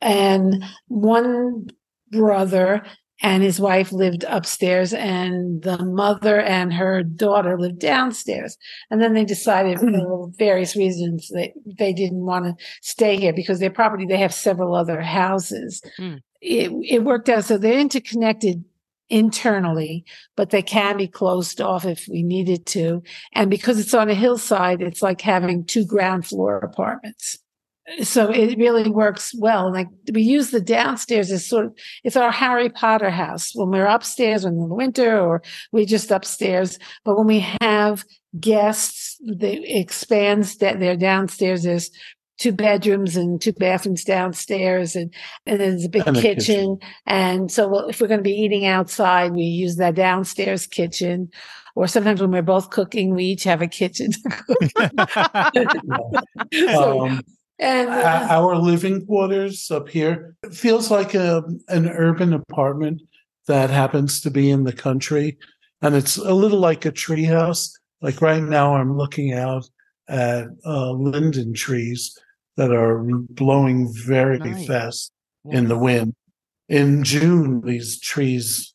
and 0.00 0.64
one 0.88 1.68
brother 2.10 2.84
and 3.22 3.42
his 3.42 3.60
wife 3.60 3.92
lived 3.92 4.24
upstairs 4.28 4.92
and 4.92 5.62
the 5.62 5.78
mother 5.84 6.40
and 6.40 6.72
her 6.72 7.02
daughter 7.02 7.58
lived 7.58 7.78
downstairs. 7.78 8.56
And 8.90 9.00
then 9.00 9.14
they 9.14 9.24
decided 9.24 9.78
for 9.78 10.30
various 10.36 10.74
reasons 10.76 11.28
that 11.28 11.52
they 11.78 11.92
didn't 11.92 12.24
want 12.24 12.44
to 12.44 12.64
stay 12.82 13.16
here 13.16 13.32
because 13.32 13.60
their 13.60 13.70
property 13.70 14.06
they 14.06 14.18
have 14.18 14.34
several 14.34 14.74
other 14.74 15.00
houses. 15.00 15.80
Mm. 15.98 16.20
it, 16.40 16.72
it 16.88 17.04
worked 17.04 17.28
out 17.28 17.44
so 17.44 17.56
they're 17.56 17.78
interconnected 17.78 18.64
internally 19.10 20.04
but 20.34 20.50
they 20.50 20.62
can 20.62 20.96
be 20.96 21.06
closed 21.06 21.60
off 21.60 21.84
if 21.84 22.08
we 22.10 22.22
needed 22.22 22.66
to. 22.66 23.02
And 23.34 23.50
because 23.50 23.78
it's 23.78 23.94
on 23.94 24.10
a 24.10 24.14
hillside 24.14 24.82
it's 24.82 25.02
like 25.02 25.20
having 25.20 25.64
two 25.64 25.84
ground 25.84 26.26
floor 26.26 26.58
apartments 26.58 27.38
so 28.02 28.30
it 28.30 28.56
really 28.58 28.90
works 28.90 29.34
well. 29.38 29.72
Like 29.72 29.88
we 30.12 30.22
use 30.22 30.50
the 30.50 30.60
downstairs 30.60 31.30
as 31.30 31.46
sort 31.46 31.66
of 31.66 31.74
it's 32.02 32.16
our 32.16 32.30
Harry 32.30 32.68
Potter 32.70 33.10
house 33.10 33.50
when 33.54 33.70
we're 33.70 33.86
upstairs 33.86 34.44
when 34.44 34.54
in 34.54 34.68
the 34.68 34.74
winter 34.74 35.18
or 35.18 35.42
we're 35.72 35.86
just 35.86 36.10
upstairs. 36.10 36.78
But 37.04 37.16
when 37.18 37.26
we 37.26 37.40
have 37.60 38.04
guests, 38.40 39.18
they 39.26 39.58
expands 39.64 40.56
that 40.56 40.80
their 40.80 40.96
downstairs. 40.96 41.66
is 41.66 41.90
two 42.36 42.50
bedrooms 42.52 43.16
and 43.16 43.40
two 43.40 43.52
bathrooms 43.52 44.02
downstairs 44.02 44.96
and, 44.96 45.14
and 45.46 45.60
there's 45.60 45.84
a 45.84 45.88
big 45.88 46.02
kitchen. 46.04 46.20
kitchen. 46.20 46.78
And 47.06 47.50
so 47.52 47.68
well, 47.68 47.88
if 47.88 48.00
we're 48.00 48.08
going 48.08 48.18
to 48.18 48.24
be 48.24 48.32
eating 48.32 48.66
outside, 48.66 49.32
we 49.32 49.42
use 49.44 49.76
that 49.76 49.94
downstairs 49.94 50.66
kitchen. 50.66 51.28
Or 51.76 51.86
sometimes 51.86 52.20
when 52.20 52.30
we're 52.30 52.42
both 52.42 52.70
cooking, 52.70 53.14
we 53.14 53.24
each 53.24 53.44
have 53.44 53.62
a 53.62 53.68
kitchen. 53.68 54.10
So- 56.52 57.06
Um, 57.06 57.20
and 57.58 57.88
uh, 57.88 58.26
our 58.30 58.56
living 58.56 59.06
quarters 59.06 59.70
up 59.70 59.88
here 59.88 60.36
feels 60.52 60.90
like 60.90 61.14
a 61.14 61.42
an 61.68 61.88
urban 61.88 62.32
apartment 62.32 63.02
that 63.46 63.70
happens 63.70 64.20
to 64.22 64.30
be 64.30 64.50
in 64.50 64.64
the 64.64 64.72
country. 64.72 65.38
And 65.82 65.94
it's 65.94 66.16
a 66.16 66.32
little 66.34 66.58
like 66.58 66.84
a 66.86 66.92
treehouse. 66.92 67.70
Like 68.00 68.20
right 68.20 68.42
now 68.42 68.74
i'm 68.76 68.96
looking 68.96 69.32
out 69.32 69.68
at 70.08 70.46
uh, 70.66 70.90
linden 70.90 71.54
trees 71.54 72.18
that 72.56 72.70
are 72.72 73.02
blowing 73.30 73.90
very 74.06 74.38
Nice. 74.38 74.66
fast 74.66 75.12
in 75.50 75.68
the 75.68 75.78
wind. 75.78 76.14
In 76.68 77.04
june 77.04 77.60
these 77.62 78.00
trees 78.00 78.74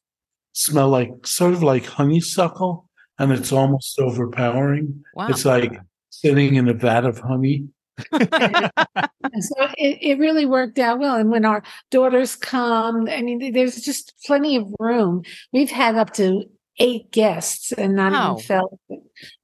smell 0.53 0.89
like 0.89 1.11
sort 1.25 1.53
of 1.53 1.61
like 1.63 1.85
honeysuckle 1.85 2.89
and 3.19 3.31
it's 3.31 3.51
almost 3.51 3.99
overpowering. 3.99 5.03
Wow. 5.13 5.27
it's 5.27 5.45
like 5.45 5.79
sitting 6.09 6.55
in 6.55 6.67
a 6.67 6.73
vat 6.73 7.05
of 7.05 7.19
honey 7.19 7.67
so 8.13 9.55
it, 9.77 9.97
it 10.01 10.19
really 10.19 10.45
worked 10.45 10.79
out 10.79 10.99
well. 10.99 11.15
And 11.15 11.29
when 11.31 11.45
our 11.45 11.63
daughters 11.91 12.35
come, 12.35 13.07
I 13.09 13.21
mean, 13.21 13.53
there's 13.53 13.81
just 13.81 14.13
plenty 14.25 14.55
of 14.55 14.67
room. 14.79 15.23
We've 15.53 15.71
had 15.71 15.95
up 15.95 16.13
to 16.13 16.43
eight 16.79 17.11
guests 17.11 17.71
and 17.73 17.95
not 17.95 18.13
Wow. 18.13 18.33
even 18.33 18.43
felt 18.43 18.79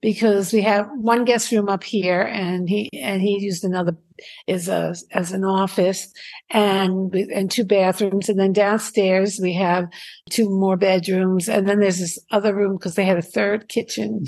because 0.01 0.53
we 0.53 0.61
have 0.61 0.87
one 0.95 1.25
guest 1.25 1.51
room 1.51 1.67
up 1.67 1.83
here 1.83 2.21
and 2.21 2.69
he 2.69 2.89
and 2.93 3.21
he 3.21 3.39
used 3.39 3.65
another 3.65 3.97
is 4.47 4.69
a 4.69 4.95
as 5.11 5.33
an 5.33 5.43
office 5.43 6.07
and 6.49 7.13
and 7.13 7.51
two 7.51 7.65
bathrooms 7.65 8.29
and 8.29 8.39
then 8.39 8.53
downstairs 8.53 9.37
we 9.41 9.51
have 9.51 9.89
two 10.29 10.49
more 10.49 10.77
bedrooms 10.77 11.49
and 11.49 11.67
then 11.67 11.81
there's 11.81 11.99
this 11.99 12.17
other 12.31 12.55
room 12.55 12.77
because 12.77 12.95
they 12.95 13.03
had 13.03 13.17
a 13.17 13.21
third 13.21 13.67
kitchen 13.67 14.25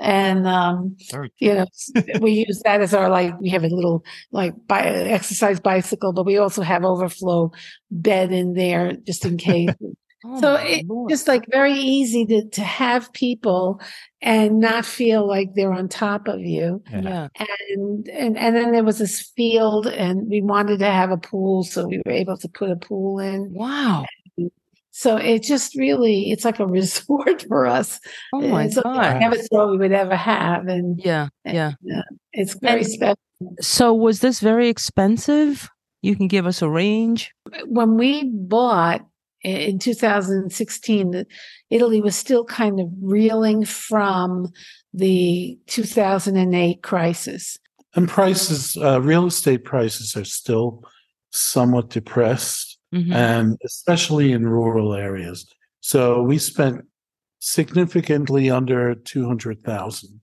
and 0.00 0.46
um 0.46 0.96
Very 1.10 1.32
you 1.38 1.54
know 1.54 1.66
we 2.20 2.44
use 2.46 2.60
that 2.64 2.80
as 2.80 2.94
our 2.94 3.08
like 3.08 3.38
we 3.40 3.48
have 3.50 3.64
a 3.64 3.68
little 3.68 4.04
like 4.32 4.54
bi- 4.66 4.84
exercise 4.84 5.60
bicycle 5.60 6.12
but 6.12 6.26
we 6.26 6.36
also 6.38 6.62
have 6.62 6.84
overflow 6.84 7.50
bed 7.90 8.32
in 8.32 8.54
there 8.54 8.92
just 9.06 9.24
in 9.24 9.36
case 9.36 9.70
Oh, 10.24 10.40
so 10.40 10.54
my 10.54 10.64
it, 10.66 10.86
Lord. 10.88 11.10
just 11.10 11.28
like 11.28 11.44
very 11.48 11.74
easy 11.74 12.26
to, 12.26 12.44
to 12.50 12.60
have 12.64 13.12
people 13.12 13.80
and 14.20 14.58
not 14.58 14.84
feel 14.84 15.24
like 15.28 15.50
they're 15.54 15.72
on 15.72 15.88
top 15.88 16.26
of 16.26 16.40
you 16.40 16.82
yeah. 16.90 17.28
and 17.38 18.08
and 18.08 18.36
and 18.36 18.56
then 18.56 18.72
there 18.72 18.82
was 18.82 18.98
this 18.98 19.30
field 19.36 19.86
and 19.86 20.28
we 20.28 20.42
wanted 20.42 20.80
to 20.80 20.90
have 20.90 21.12
a 21.12 21.16
pool 21.18 21.62
so 21.62 21.86
we 21.86 22.02
were 22.04 22.10
able 22.10 22.36
to 22.36 22.48
put 22.48 22.68
a 22.68 22.74
pool 22.74 23.20
in 23.20 23.52
Wow. 23.52 24.06
So 25.02 25.16
it 25.16 25.42
just 25.44 25.76
really 25.76 26.30
it's 26.32 26.44
like 26.44 26.58
a 26.60 26.66
resort 26.80 27.38
for 27.48 27.66
us 27.78 28.00
Oh 28.34 28.40
eh, 28.42 28.50
my 28.50 28.64
It's 28.64 28.74
God. 28.80 28.96
i 28.98 29.18
never 29.18 29.36
thought 29.36 29.70
we 29.70 29.78
would 29.82 29.92
ever 30.04 30.16
have 30.16 30.66
and 30.66 30.98
Yeah. 31.10 31.28
Yeah. 31.44 31.72
Uh, 31.96 32.02
it's 32.32 32.54
very 32.68 32.82
And- 32.82 32.92
special 32.96 33.22
So 33.60 33.94
was 33.94 34.18
this 34.20 34.40
very 34.40 34.68
expensive? 34.68 35.68
You 36.02 36.16
can 36.16 36.26
give 36.28 36.46
us 36.46 36.60
a 36.62 36.68
range. 36.68 37.20
Uh, 37.46 37.58
when 37.78 37.90
we 37.96 38.12
bought 38.56 39.02
in 39.44 39.78
2016, 39.78 41.24
Italy 41.70 42.00
was 42.00 42.16
still 42.16 42.44
kind 42.44 42.80
of 42.80 42.88
reeling 43.00 43.64
from 43.64 44.50
the 44.92 45.56
2008 45.66 46.82
crisis. 46.82 47.56
And 47.94 48.08
prices, 48.08 48.76
uh, 48.76 49.00
real 49.00 49.26
estate 49.26 49.62
prices 49.64 50.16
are 50.16 50.24
still 50.24 50.82
somewhat 51.30 51.90
depressed, 51.90 52.67
Mhm. 52.94 53.12
and 53.12 53.58
especially 53.64 54.32
in 54.32 54.46
rural 54.48 54.94
areas. 54.94 55.46
So 55.80 56.22
we 56.22 56.38
spent 56.38 56.84
significantly 57.40 58.50
under 58.50 58.94
two 58.94 59.26
hundred 59.26 59.60
thousand. 59.62 60.20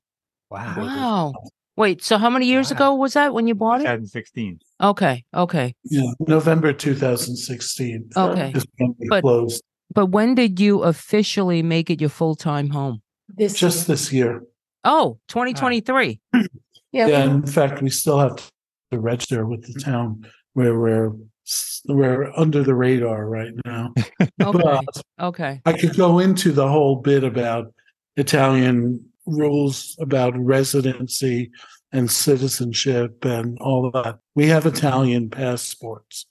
wow. 0.52 0.76
Wow. 0.78 1.34
Wait, 1.78 2.02
so 2.02 2.18
how 2.18 2.30
many 2.30 2.46
years 2.46 2.72
Wow. 2.72 2.76
ago 2.78 2.96
was 2.96 3.14
that 3.14 3.34
when 3.34 3.48
you 3.48 3.56
bought 3.56 3.82
it? 3.82 3.84
2016. 3.84 4.60
Okay. 4.82 5.26
Okay. 5.34 5.74
Yeah, 5.84 6.12
November 6.28 6.72
two 6.74 6.96
thousand 6.96 7.36
sixteen. 7.36 8.10
Okay. 8.16 8.52
Is 8.56 8.66
when 8.78 8.96
we 9.00 9.08
But- 9.10 9.22
closed 9.22 9.62
But 9.94 10.08
when 10.08 10.36
did 10.36 10.60
you 10.60 10.82
officially 10.84 11.62
make 11.64 11.90
it 11.90 12.02
your 12.02 12.10
full 12.10 12.36
time 12.36 12.70
home? 12.70 13.02
This 13.38 13.54
just 13.58 13.88
this 13.88 14.12
year. 14.12 14.42
Oh, 14.84 15.20
2023. 15.28 16.20
yeah, 16.34 17.08
Yeah, 17.08 17.24
in 17.24 17.46
fact, 17.46 17.82
we 17.82 17.90
still 17.90 18.20
have 18.20 18.36
to 18.92 19.00
register 19.00 19.46
with 19.46 19.62
the 19.66 19.80
town 19.80 20.26
where 20.54 20.78
we're 20.80 21.12
we're 21.88 22.32
under 22.36 22.64
the 22.64 22.76
radar 22.76 23.28
right 23.28 23.54
now. 23.66 23.94
Okay. 24.42 24.80
Okay. 25.20 25.62
I 25.66 25.74
could 25.74 25.96
go 25.96 26.20
into 26.20 26.52
the 26.52 26.68
whole 26.68 26.98
bit 26.98 27.24
about 27.24 27.74
Italian 28.16 29.04
rules 29.26 29.96
about 30.00 30.38
residency 30.38 31.52
and 31.92 32.12
citizenship 32.12 33.26
and 33.26 33.58
all 33.60 33.88
of 33.88 33.94
that. 33.94 34.20
We 34.36 34.48
have 34.48 34.66
Italian 34.66 35.30
passports 35.30 36.26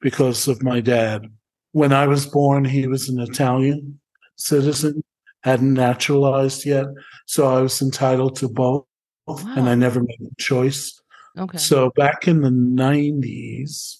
because 0.00 0.48
of 0.48 0.62
my 0.62 0.80
dad. 0.80 1.26
When 1.72 1.92
I 1.92 2.06
was 2.06 2.26
born, 2.26 2.64
he 2.64 2.86
was 2.86 3.08
an 3.08 3.20
Italian 3.20 4.00
citizen, 4.36 5.02
hadn't 5.42 5.74
naturalized 5.74 6.64
yet. 6.64 6.86
So 7.26 7.46
I 7.48 7.60
was 7.60 7.82
entitled 7.82 8.36
to 8.36 8.48
both, 8.48 8.86
and 9.26 9.68
I 9.68 9.74
never 9.74 10.00
made 10.00 10.20
a 10.22 10.42
choice. 10.42 10.98
Okay. 11.36 11.58
So 11.58 11.90
back 11.90 12.26
in 12.26 12.40
the 12.40 12.50
90s, 12.50 13.98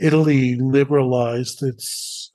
Italy 0.00 0.56
liberalized 0.56 1.62
its 1.62 2.30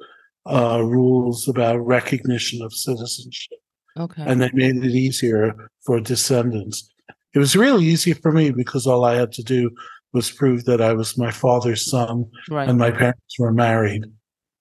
uh, 0.46 0.82
rules 0.84 1.48
about 1.48 1.78
recognition 1.86 2.62
of 2.62 2.72
citizenship, 2.74 3.58
Okay. 4.00 4.24
and 4.26 4.42
they 4.42 4.52
made 4.54 4.78
it 4.78 4.86
easier 4.92 5.70
for 5.86 6.00
descendants. 6.00 6.88
It 7.34 7.40
was 7.40 7.56
really 7.56 7.86
easy 7.86 8.14
for 8.14 8.32
me 8.32 8.52
because 8.52 8.86
all 8.88 9.04
I 9.06 9.16
had 9.16 9.32
to 9.34 9.44
do 9.44 9.72
was 10.14 10.32
prove 10.32 10.66
that 10.66 10.82
I 10.82 10.94
was 10.94 11.18
my 11.18 11.32
father's 11.32 11.90
son 11.90 12.26
Right. 12.50 12.70
and 12.70 12.78
my 12.78 12.92
parents 12.92 13.40
were 13.40 13.52
married, 13.52 14.04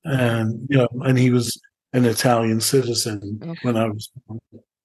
and 0.05 0.66
you 0.70 0.78
know, 0.78 0.88
and 1.02 1.18
he 1.18 1.31
was 1.31 1.61
an 1.92 2.05
Italian 2.07 2.61
citizen 2.61 3.38
Okay. 3.42 3.59
when 3.62 3.76
I 3.76 3.87
was 3.88 4.11
born. 4.26 4.40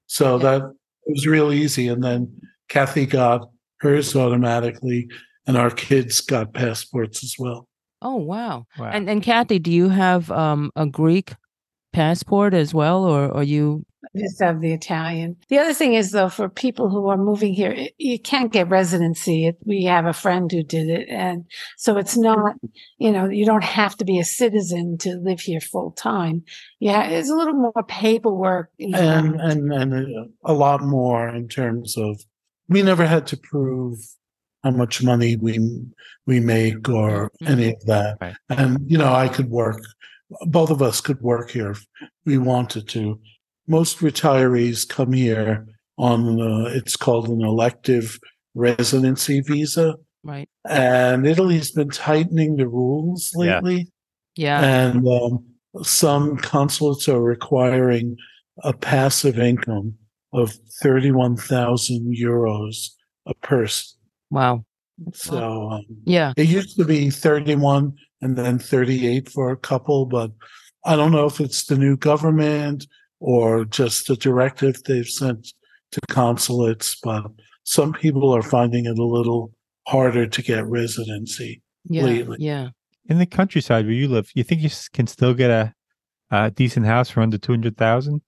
So 0.08 0.36
Yeah. 0.38 0.43
that 0.43 0.62
it 1.08 1.12
was 1.13 1.26
real 1.26 1.52
easy. 1.54 1.88
And 1.88 2.04
then 2.04 2.30
Kathy 2.67 3.06
got 3.06 3.50
hers 3.80 4.15
automatically, 4.15 5.08
and 5.48 5.56
our 5.58 5.72
kids 5.72 6.20
got 6.22 6.54
passports 6.54 7.24
as 7.24 7.36
well. 7.39 7.67
Oh, 8.02 8.16
wow. 8.16 8.66
Wow. 8.78 8.90
And 8.92 9.10
and 9.10 9.22
Kathy, 9.22 9.60
do 9.60 9.72
you 9.72 9.90
have 9.90 10.32
um 10.32 10.72
a 10.76 10.86
Greek 10.86 11.34
passport 11.94 12.54
as 12.54 12.74
well, 12.74 13.04
or 13.04 13.36
are 13.36 13.44
you? 13.44 13.84
just 14.18 14.42
have 14.42 14.62
the 14.62 14.72
Italian. 14.74 15.36
The 15.50 15.60
other 15.60 15.74
thing 15.74 15.94
is, 15.94 16.12
though, 16.12 16.30
for 16.30 16.50
people 16.50 16.90
who 16.90 17.10
are 17.10 17.18
moving 17.18 17.54
here, 17.54 17.72
it- 17.72 17.94
you 17.98 18.18
can't 18.18 18.52
get 18.52 18.70
residency. 18.70 19.46
It- 19.48 19.60
We 19.66 19.84
have 19.84 20.06
a 20.06 20.14
friend 20.14 20.52
who 20.52 20.64
did 20.64 20.90
it. 20.90 21.08
And 21.10 21.46
so 21.78 21.98
it's 21.98 22.18
not, 22.18 22.56
you 22.98 23.12
know, 23.12 23.30
you 23.30 23.46
don't 23.46 23.64
have 23.64 23.96
to 23.98 24.06
be 24.06 24.18
a 24.20 24.24
citizen 24.24 24.98
to 25.00 25.16
live 25.18 25.42
here 25.42 25.60
full 25.62 25.92
time. 25.92 26.44
Yeah, 26.80 27.04
it's 27.10 27.30
a 27.30 27.36
little 27.36 27.54
more 27.54 27.84
paperwork. 27.88 28.70
And 28.80 29.40
and 29.40 29.72
and 29.74 29.94
a, 29.94 30.26
a 30.46 30.54
lot 30.54 30.82
more 30.82 31.28
in 31.30 31.48
terms 31.48 31.96
of 31.98 32.22
we 32.68 32.82
never 32.82 33.06
had 33.06 33.28
to 33.28 33.38
prove 33.38 33.98
how 34.63 34.72
much 34.72 35.04
money 35.04 35.36
we 35.38 35.60
we 36.26 36.39
make 36.39 36.88
or 36.89 37.32
Mhm. 37.41 37.50
any 37.50 37.74
of 37.74 37.86
that. 37.86 38.17
Right. 38.22 38.36
And 38.50 38.80
you 38.89 38.98
know, 38.98 39.13
I 39.13 39.28
could 39.28 39.50
work. 39.50 39.82
Both 40.45 40.69
of 40.69 40.82
us 40.82 41.02
could 41.02 41.22
work 41.22 41.50
here 41.52 41.72
if 41.72 41.86
we 42.26 42.38
wanted 42.38 42.88
to. 42.89 43.19
Most 43.67 44.00
retirees 44.00 44.88
come 44.88 45.13
here 45.13 45.65
on 45.98 46.39
uh, 46.41 46.69
it's 46.69 46.95
called 46.95 47.30
an 47.30 47.41
elective 47.41 48.19
residency 48.56 49.41
visa, 49.41 49.95
Right. 50.24 50.50
and 50.67 51.26
Italy's 51.26 51.72
been 51.72 51.89
tightening 51.89 52.58
the 52.58 52.67
rules 52.67 53.32
Yeah. 53.36 53.56
lately. 53.56 53.91
Yeah. 54.36 54.62
And 54.63 55.08
um, 55.08 55.45
some 55.84 56.38
consulates 56.38 57.10
are 57.10 57.22
requiring 57.22 58.17
a 58.63 58.74
passive 58.74 59.39
income 59.39 59.95
of 60.32 60.54
31,000 60.84 62.15
euros 62.15 62.89
a 63.26 63.34
person. 63.36 63.99
Wow. 64.30 64.65
So 65.13 65.70
um, 65.70 65.86
Yeah. 66.06 66.34
it 66.38 66.48
used 66.48 66.76
to 66.78 66.86
be 66.86 67.10
31 67.10 67.94
and 68.22 68.38
then 68.38 68.60
38 68.60 69.30
for 69.30 69.52
a 69.52 69.58
couple, 69.58 70.06
but 70.06 70.32
I 70.86 70.96
don't 70.96 71.12
know 71.12 71.26
if 71.26 71.39
it's 71.39 71.65
the 71.65 71.78
new 71.78 71.96
government 71.98 72.86
or 73.20 73.65
just 73.65 74.10
a 74.10 74.15
directive 74.15 74.82
they've 74.84 75.08
sent 75.08 75.48
to 75.92 76.02
consulates, 76.10 76.98
but 77.02 77.24
some 77.63 77.94
people 77.94 78.32
are 78.36 78.42
finding 78.42 78.86
it 78.86 78.98
a 79.00 79.06
little 79.06 79.52
harder 79.88 80.28
to 80.28 80.42
get 80.42 80.65
residency. 80.65 81.62
Yeah. 81.86 82.04
lately. 82.04 82.38
Yeah. 82.39 82.70
In 83.08 83.18
the 83.18 83.26
countryside 83.26 83.86
where 83.86 83.94
you 83.94 84.08
live, 84.08 84.30
you 84.36 84.44
think 84.44 84.62
you 84.62 84.70
can 84.94 85.08
still 85.08 85.34
get 85.34 85.50
a, 85.50 85.74
a 86.30 86.52
decent 86.52 86.86
house 86.86 87.10
for 87.10 87.22
under 87.22 87.38
200,000? 87.38 88.22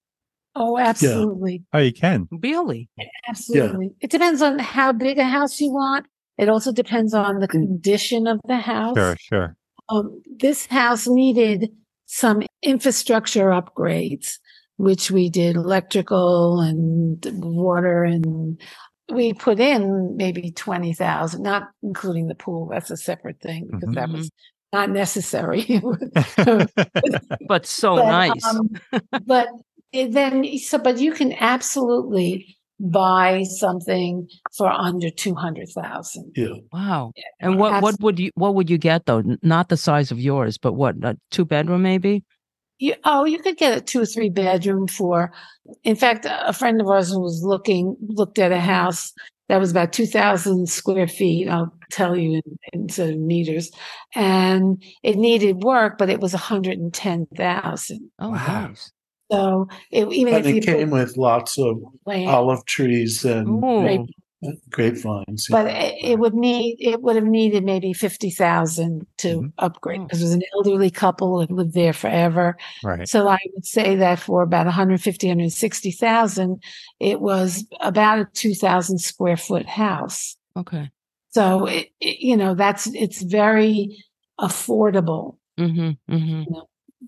Oh, 0.56 0.78
absolutely. 0.78 1.64
Oh, 1.74 1.80
you 1.80 1.94
can. 1.94 2.28
Really? 2.32 2.90
Absolutely. 3.28 3.92
It 4.02 4.10
depends 4.12 4.42
on 4.42 4.60
how 4.60 4.92
big 4.94 5.18
a 5.18 5.24
house 5.24 5.60
you 5.60 5.72
want. 5.72 6.06
It 6.38 6.50
also 6.50 6.72
depends 6.72 7.14
on 7.14 7.40
the 7.40 7.48
condition 7.48 8.28
of 8.28 8.40
the 8.48 8.58
house. 8.58 8.98
Sure, 8.98 9.16
sure. 9.20 9.56
um, 9.90 10.22
this 10.40 10.66
house 10.66 11.08
needed 11.08 11.70
some 12.06 12.42
infrastructure 12.64 13.50
upgrades, 13.50 14.38
which 14.78 15.12
we 15.12 15.30
did 15.30 15.56
electrical 15.56 16.60
and 16.60 17.24
water, 17.44 18.04
and 18.04 18.60
we 19.14 19.34
put 19.34 19.60
in 19.60 20.16
maybe 20.18 20.52
20,000, 20.52 21.42
not 21.44 21.70
including 21.84 22.28
the 22.28 22.36
pool. 22.36 22.70
That's 22.72 22.90
a 22.90 22.98
separate 22.98 23.40
thing 23.42 23.68
because 23.72 23.94
that 23.96 24.10
was 24.10 24.30
not 24.74 24.90
necessary. 24.90 25.66
But 27.48 27.66
so 27.66 27.96
But, 27.96 28.06
nice. 28.08 28.46
um, 28.46 28.70
but 29.26 29.48
it 29.48 29.56
Eh, 29.94 30.08
then, 30.10 30.58
so, 30.58 30.78
but 30.78 31.00
you 31.00 31.14
can 31.14 31.34
absolutely 31.40 32.58
buy 32.80 33.44
something 33.44 34.28
for 34.58 34.70
under 34.70 35.10
200,000. 35.10 36.32
Yeah. 36.36 36.48
wow. 36.72 37.12
And 37.40 37.60
what 37.60 37.82
what 37.82 38.00
would 38.02 38.20
you 38.20 38.32
what 38.36 38.56
would 38.56 38.70
you 38.70 38.78
get 38.78 39.06
though? 39.06 39.24
Not 39.42 39.70
the 39.70 39.78
size 39.78 40.12
of 40.12 40.20
yours, 40.20 40.58
but 40.58 40.74
what? 40.74 40.96
A 41.04 41.18
two 41.30 41.46
bedroom 41.46 41.84
maybe? 41.84 42.24
You, 42.80 42.96
oh, 43.04 43.26
you 43.26 43.38
could 43.38 43.58
get 43.58 43.78
a 43.78 43.82
two 43.82 44.02
or 44.02 44.06
three 44.08 44.30
bedroom 44.30 44.88
for, 44.88 45.32
in 45.84 45.96
fact, 45.96 46.26
a 46.28 46.52
friend 46.52 46.82
of 46.82 46.88
ours 46.88 47.12
was 47.16 47.44
looking, 47.44 47.96
looked 48.02 48.40
at 48.40 48.52
a 48.52 48.60
house 48.60 49.14
that 49.50 49.60
was 49.60 49.70
about 49.70 49.94
2,000 49.94 50.68
square 50.68 51.08
feet. 51.08 51.48
I'll 51.48 51.72
tell 51.92 52.18
you 52.18 52.42
in, 52.44 52.58
instead 52.74 53.10
of 53.10 53.20
meters. 53.20 53.70
And 54.16 54.82
it 55.04 55.16
needed 55.18 55.62
work, 55.62 56.00
but 56.00 56.10
it 56.10 56.22
was 56.22 56.34
110,000. 56.34 58.12
Oh, 58.18 58.30
Wow. 58.30 58.68
nice. 58.70 58.92
So 59.32 59.68
it, 59.92 60.08
even 60.12 60.34
And 60.36 60.46
if 60.46 60.52
it 60.52 60.56
you 60.56 60.62
came 60.62 60.90
put 60.90 61.00
with 61.00 61.18
lots 61.18 61.58
of 61.58 61.78
land, 62.06 62.30
olive 62.30 62.66
trees 62.66 63.24
and 63.26 63.48
Ooh. 63.48 63.82
Grape- 63.82 64.16
grapevines. 64.72 65.48
but 65.52 65.68
it, 65.68 65.96
it 66.04 66.20
would 66.20 66.34
need 66.34 66.78
it 66.80 67.02
would 67.04 67.16
have 67.16 67.26
needed 67.26 67.64
maybe 67.64 67.94
fifty 67.94 68.32
thousand 68.32 69.06
to 69.18 69.28
Mhm. 69.42 69.52
upgrade 69.60 70.00
Oh. 70.02 70.04
because 70.06 70.20
it 70.22 70.26
was 70.26 70.34
an 70.34 70.42
elderly 70.56 70.90
couple 70.90 71.38
that 71.38 71.52
lived 71.52 71.74
there 71.76 71.94
forever. 71.94 72.58
Right. 72.84 73.08
So 73.08 73.28
I 73.28 73.38
would 73.54 73.66
say 73.66 73.96
that 73.98 74.18
for 74.20 74.42
about 74.42 74.66
150, 74.66 75.28
160,000, 75.28 76.62
it 77.00 77.22
was 77.22 77.66
about 77.82 78.18
a 78.20 78.26
2,000 78.34 78.98
square 78.98 79.38
foot 79.38 79.68
house. 79.68 80.36
Okay. 80.58 80.90
So 81.30 81.68
it, 81.68 81.90
it- 82.00 82.20
you 82.20 82.36
know, 82.36 82.56
that's, 82.56 82.88
it's 82.88 83.22
very 83.22 84.04
affordable. 84.40 85.38
Mm-hmm. 85.60 86.14
Mm-hmm. 86.14 86.54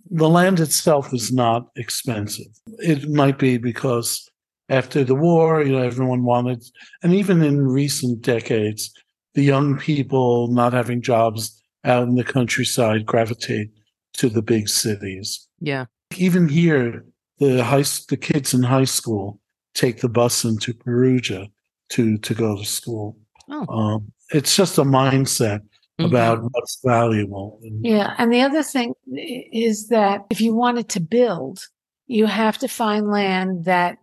The 0.10 0.29
land 0.29 0.60
itself 0.60 1.13
is 1.13 1.32
not 1.32 1.69
expensive. 1.75 2.47
It 2.79 3.10
might 3.10 3.38
be 3.38 3.58
because 3.58 4.29
after 4.69 5.03
the 5.03 5.15
war, 5.15 5.63
you 5.63 5.73
know, 5.73 5.84
everyone 5.84 6.23
wanted, 6.23 6.63
and 7.01 7.13
even 7.13 7.43
in 7.43 7.67
recent 7.67 8.21
decades, 8.21 8.91
the 9.34 9.43
young 9.43 9.77
people 9.77 10.47
not 10.47 10.73
having 10.73 11.01
jobs 11.01 11.62
out 11.84 12.08
in 12.08 12.15
the 12.15 12.23
countryside 12.23 13.06
gravitate 13.06 13.69
to 14.13 14.29
the 14.29 14.41
big 14.41 14.69
cities. 14.69 15.47
Yeah. 15.60 15.86
Even 16.17 16.47
here, 16.47 17.06
the 17.39 17.63
high, 17.63 17.84
the 18.10 18.17
kids 18.17 18.53
in 18.53 18.63
high 18.63 18.86
school 18.86 19.39
take 19.73 20.01
the 20.01 20.10
bus 20.10 20.43
into 20.43 20.73
Perugia 20.73 21.47
to 21.89 22.17
to 22.19 22.34
go 22.34 22.58
to 22.58 22.65
school. 22.65 23.17
Oh. 23.49 23.67
Um, 23.67 24.12
it's 24.32 24.56
just 24.56 24.77
a 24.77 24.84
mindset 24.84 25.62
Mhm. 26.03 26.09
about 26.09 26.43
what's 26.51 26.79
valuable. 26.83 27.59
Yeah. 27.81 28.13
And 28.17 28.31
the 28.33 28.41
other 28.41 28.63
thing 28.63 28.93
is 29.11 29.87
that 29.89 30.25
if 30.29 30.39
you 30.41 30.53
wanted 30.55 30.89
to 30.89 30.99
build, 30.99 31.59
you 32.07 32.25
have 32.25 32.57
to 32.59 32.67
find 32.67 33.09
land 33.09 33.65
that 33.65 33.97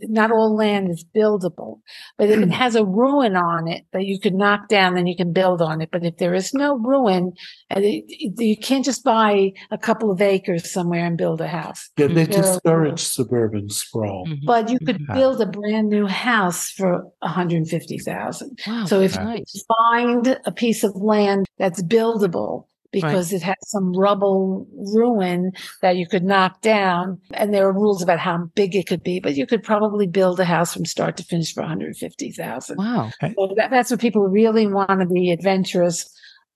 not 0.00 0.32
all 0.32 0.56
land 0.56 0.90
is 0.90 1.04
buildable, 1.14 1.80
but 2.16 2.28
if 2.28 2.40
it 2.40 2.44
hmm. 2.46 2.50
has 2.50 2.74
a 2.74 2.84
ruin 2.84 3.36
on 3.36 3.68
it 3.68 3.84
that 3.92 4.04
you 4.04 4.18
could 4.18 4.34
knock 4.34 4.68
down, 4.68 4.94
then 4.94 5.06
you 5.06 5.14
can 5.14 5.32
build 5.32 5.62
on 5.62 5.80
it. 5.80 5.90
But 5.92 6.04
if 6.04 6.16
there 6.16 6.34
is 6.34 6.52
no 6.54 6.76
ruin, 6.78 7.32
and 7.70 7.84
it, 7.84 8.04
it- 8.08 8.40
you 8.40 8.56
can't 8.56 8.84
just 8.84 9.04
buy 9.04 9.52
a 9.70 9.78
couple 9.78 10.10
of 10.10 10.20
acres 10.20 10.72
somewhere 10.72 11.04
and 11.04 11.16
build 11.16 11.40
a 11.40 11.46
house. 11.46 11.90
Yeah, 11.96 12.08
they 12.08 12.22
Yeah. 12.22 12.40
discourage 12.40 13.00
suburban 13.00 13.68
sprawl. 13.68 14.26
Mhm. 14.26 14.46
But 14.46 14.70
you 14.70 14.78
could 14.78 15.06
build 15.12 15.40
a 15.40 15.46
brand 15.46 15.88
new 15.88 16.06
house 16.06 16.70
for 16.70 17.04
150,000. 17.20 18.58
Wow. 18.66 18.86
So 18.86 19.00
if 19.00 19.12
that's 19.12 19.54
you 19.54 19.60
find 19.78 20.40
a 20.44 20.52
piece 20.52 20.82
of 20.82 20.96
land 20.96 21.46
that's 21.58 21.82
buildable 21.82 22.66
because 22.92 23.32
it 23.32 23.42
had 23.42 23.56
some 23.64 23.92
rubble 23.92 24.66
ruin 24.94 25.52
that 25.80 25.96
you 25.96 26.06
could 26.06 26.22
knock 26.22 26.60
down, 26.60 27.20
and 27.32 27.52
there 27.52 27.66
are 27.66 27.72
rules 27.72 28.02
about 28.02 28.18
how 28.18 28.46
big 28.54 28.76
it 28.76 28.86
could 28.86 29.02
be, 29.02 29.18
but 29.18 29.34
you 29.34 29.46
could 29.46 29.62
probably 29.62 30.06
build 30.06 30.38
a 30.38 30.44
house 30.44 30.74
from 30.74 30.84
start 30.84 31.16
to 31.16 31.24
finish 31.24 31.52
for 31.52 31.62
150,000. 31.62 32.76
Wow. 32.76 33.10
So 33.20 33.54
that, 33.56 33.70
that's 33.70 33.90
what 33.90 34.00
people 34.00 34.22
really 34.22 34.66
want 34.66 35.00
to 35.00 35.06
be 35.06 35.30
adventurous. 35.30 36.08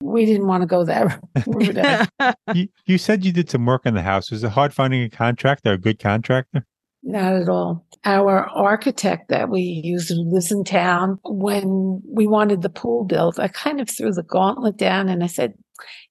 We 0.03 0.27
didn't 0.27 0.47
want 0.47 0.61
to 0.61 0.67
go 0.67 0.85
there. 0.85 1.21
you, 2.55 2.69
you 2.85 2.99
said 2.99 3.25
you 3.25 3.33
did 3.33 3.51
some 3.51 3.65
work 3.65 3.83
on 3.87 3.95
the 3.95 4.03
house. 4.03 4.31
Was 4.31 4.45
it 4.45 4.51
hard 4.51 4.75
finding 4.75 5.03
a 5.03 5.11
contractor, 5.11 5.73
a 5.73 5.79
good 5.79 5.99
contractor? 5.99 6.67
Not 7.03 7.35
at 7.35 7.49
all. 7.49 7.87
Our 8.05 8.49
architect 8.49 9.29
that 9.29 9.49
we 9.49 9.61
used 9.61 10.09
who 10.09 10.29
lives 10.31 10.51
in 10.51 10.65
town, 10.65 11.19
when 11.25 12.03
we 12.05 12.27
wanted 12.27 12.63
the 12.63 12.69
pool 12.69 13.05
built, 13.05 13.39
I 13.39 13.49
kind 13.49 13.81
of 13.81 13.89
threw 13.89 14.13
the 14.13 14.23
gauntlet 14.23 14.77
down 14.77 15.09
and 15.09 15.23
I 15.23 15.29
said, 15.29 15.55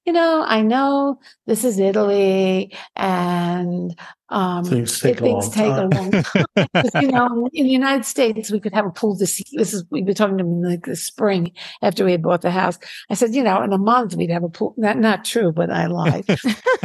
you 0.04 0.12
know, 0.12 0.44
I 0.46 0.62
know 0.62 1.18
this 1.46 1.64
is 1.64 1.78
Italy 1.78 2.72
and 2.94 3.98
um, 4.28 4.64
Things 4.64 4.98
take 4.98 5.18
it- 5.18 5.22
a 5.22 5.26
long 5.26 5.50
take 5.52 5.70
time. 5.72 5.92
a 5.92 5.94
long 5.94 6.10
time. 6.22 6.44
'Cause, 6.74 6.90
you 7.00 7.08
know, 7.12 7.48
in 7.52 7.64
the 7.66 7.70
United 7.72 8.04
States, 8.04 8.50
we 8.50 8.58
could 8.58 8.74
have 8.74 8.84
a 8.86 8.90
pool 8.90 9.16
this. 9.16 9.40
This 9.52 9.72
is 9.72 9.84
we 9.90 10.02
were 10.02 10.14
talking 10.14 10.36
to 10.38 10.44
him 10.44 10.62
like 10.62 10.84
the 10.84 10.96
spring 10.96 11.52
after 11.80 12.04
we 12.04 12.10
had 12.10 12.22
bought 12.22 12.42
the 12.42 12.50
house. 12.50 12.76
I 13.08 13.14
said, 13.14 13.34
you 13.36 13.44
know, 13.44 13.62
in 13.62 13.72
a 13.72 13.78
month 13.78 14.16
we'd 14.16 14.30
have 14.30 14.42
a 14.42 14.48
pool. 14.48 14.74
Not 14.76 14.98
not 14.98 15.24
true, 15.24 15.52
but 15.52 15.70
I 15.70 15.86
lied. 15.86 16.24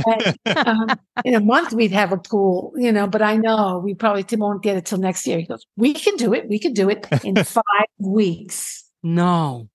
And, 0.07 0.37
um, 0.67 0.99
in 1.25 1.33
a 1.35 1.39
month 1.41 1.73
we'd 1.73 1.91
have 1.91 2.11
a 2.11 2.17
pool, 2.17 2.73
you 2.75 2.91
know. 2.91 3.07
But 3.07 3.21
I 3.21 3.37
know 3.37 3.79
we 3.83 3.93
probably 3.95 4.25
won't 4.37 4.61
get 4.63 4.77
it 4.77 4.85
till 4.85 4.99
next 4.99 5.25
year. 5.27 5.39
He 5.39 5.45
goes, 5.45 5.65
we 5.77 5.93
can 5.93 6.15
do 6.17 6.33
it. 6.33 6.47
We 6.47 6.59
can 6.59 6.73
do 6.73 6.89
it 6.89 7.07
in 7.23 7.35
five 7.43 7.63
weeks. 7.99 8.83
no. 9.03 9.67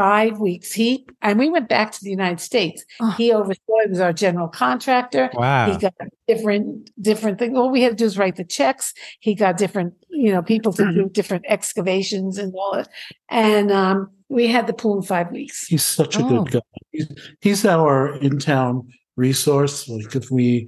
Five 0.00 0.38
weeks. 0.40 0.72
He 0.72 1.06
and 1.20 1.38
we 1.38 1.50
went 1.50 1.68
back 1.68 1.92
to 1.92 1.98
the 2.02 2.08
United 2.08 2.40
States. 2.40 2.82
Oh. 3.00 3.10
He 3.18 3.32
oversaw. 3.34 3.60
He 3.84 3.90
was 3.90 4.00
our 4.00 4.14
general 4.14 4.48
contractor. 4.48 5.28
Wow. 5.34 5.70
He 5.70 5.76
got 5.76 5.92
different 6.26 6.88
different 6.98 7.38
things. 7.38 7.54
All 7.54 7.68
we 7.70 7.82
had 7.82 7.90
to 7.90 7.96
do 7.96 8.06
is 8.06 8.16
write 8.16 8.36
the 8.36 8.44
checks. 8.46 8.94
He 9.20 9.34
got 9.34 9.58
different, 9.58 9.92
you 10.08 10.32
know, 10.32 10.40
people 10.40 10.72
to 10.72 10.90
do 10.94 11.08
different 11.12 11.44
excavations 11.48 12.38
and 12.38 12.54
all 12.56 12.76
that. 12.76 12.88
And 13.28 13.70
um, 13.70 14.08
we 14.30 14.46
had 14.46 14.66
the 14.66 14.72
pool 14.72 14.96
in 14.96 15.02
five 15.02 15.30
weeks. 15.32 15.66
He's 15.66 15.82
such 15.82 16.16
a 16.16 16.22
Oh. 16.24 16.44
good 16.44 16.52
guy. 16.52 16.60
He's, 16.92 17.08
he's 17.42 17.64
our 17.66 18.16
in 18.20 18.38
town 18.38 18.88
resource. 19.16 19.86
Like 19.86 20.16
if 20.16 20.30
we, 20.30 20.66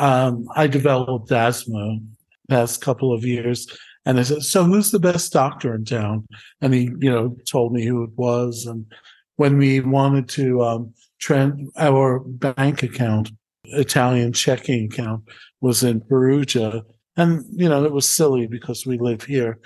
um, 0.00 0.48
I 0.56 0.66
developed 0.66 1.30
asthma 1.30 1.98
past 2.48 2.80
couple 2.80 3.12
of 3.12 3.24
years, 3.24 3.68
and 4.06 4.20
I 4.20 4.22
said, 4.22 4.44
"So 4.44 4.64
who's 4.64 4.92
the 4.92 5.00
best 5.00 5.32
doctor 5.32 5.74
in 5.74 5.84
town?" 5.84 6.26
And 6.60 6.72
he, 6.72 6.84
you 6.98 7.10
know, 7.10 7.36
told 7.50 7.72
me 7.72 7.84
who 7.84 8.04
it 8.04 8.16
was. 8.16 8.64
And 8.64 8.86
when 9.34 9.58
we 9.58 9.80
wanted 9.80 10.28
to 10.30 10.62
um, 10.62 10.94
trans 11.18 11.68
our 11.76 12.20
bank 12.20 12.84
account, 12.84 13.32
Italian 13.64 14.32
checking 14.32 14.86
account, 14.86 15.24
was 15.60 15.82
in 15.82 16.00
Perugia, 16.00 16.84
and 17.16 17.44
you 17.50 17.68
know 17.68 17.84
it 17.84 17.92
was 17.92 18.08
silly 18.08 18.46
because 18.46 18.86
we 18.86 18.96
live 18.96 19.24
here. 19.24 19.58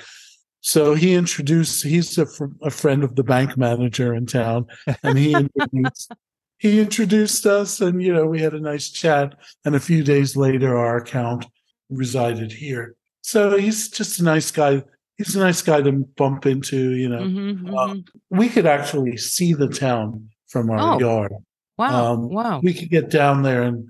So 0.62 0.94
he 0.94 1.14
introduced. 1.14 1.84
He's 1.84 2.16
a, 2.18 2.26
fr- 2.26 2.56
a 2.62 2.70
friend 2.70 3.04
of 3.04 3.16
the 3.16 3.24
bank 3.24 3.58
manager 3.58 4.14
in 4.14 4.24
town, 4.24 4.66
and 5.02 5.18
he 5.18 5.34
introduced, 5.34 6.12
he 6.58 6.80
introduced 6.80 7.44
us, 7.44 7.80
and 7.82 8.02
you 8.02 8.12
know 8.12 8.26
we 8.26 8.40
had 8.40 8.54
a 8.54 8.60
nice 8.60 8.88
chat. 8.88 9.34
And 9.66 9.74
a 9.74 9.80
few 9.80 10.02
days 10.02 10.34
later, 10.34 10.78
our 10.78 10.96
account 10.96 11.46
resided 11.90 12.52
here. 12.52 12.94
So 13.22 13.56
he's 13.58 13.88
just 13.88 14.20
a 14.20 14.24
nice 14.24 14.50
guy. 14.50 14.82
He's 15.16 15.36
a 15.36 15.40
nice 15.40 15.60
guy 15.62 15.82
to 15.82 15.92
bump 16.16 16.46
into. 16.46 16.94
You 16.94 17.08
know, 17.10 17.20
Mhm, 17.22 17.68
Uh, 17.68 17.94
mhm. 17.94 18.04
we 18.30 18.48
could 18.48 18.66
actually 18.66 19.16
see 19.18 19.52
the 19.52 19.68
town 19.68 20.28
from 20.48 20.70
our 20.70 20.94
Oh. 20.96 20.98
yard. 20.98 21.32
Wow. 21.78 22.12
um, 22.12 22.28
wow. 22.30 22.60
We 22.62 22.74
could 22.74 22.90
get 22.90 23.10
down 23.10 23.42
there 23.42 23.62
and, 23.62 23.88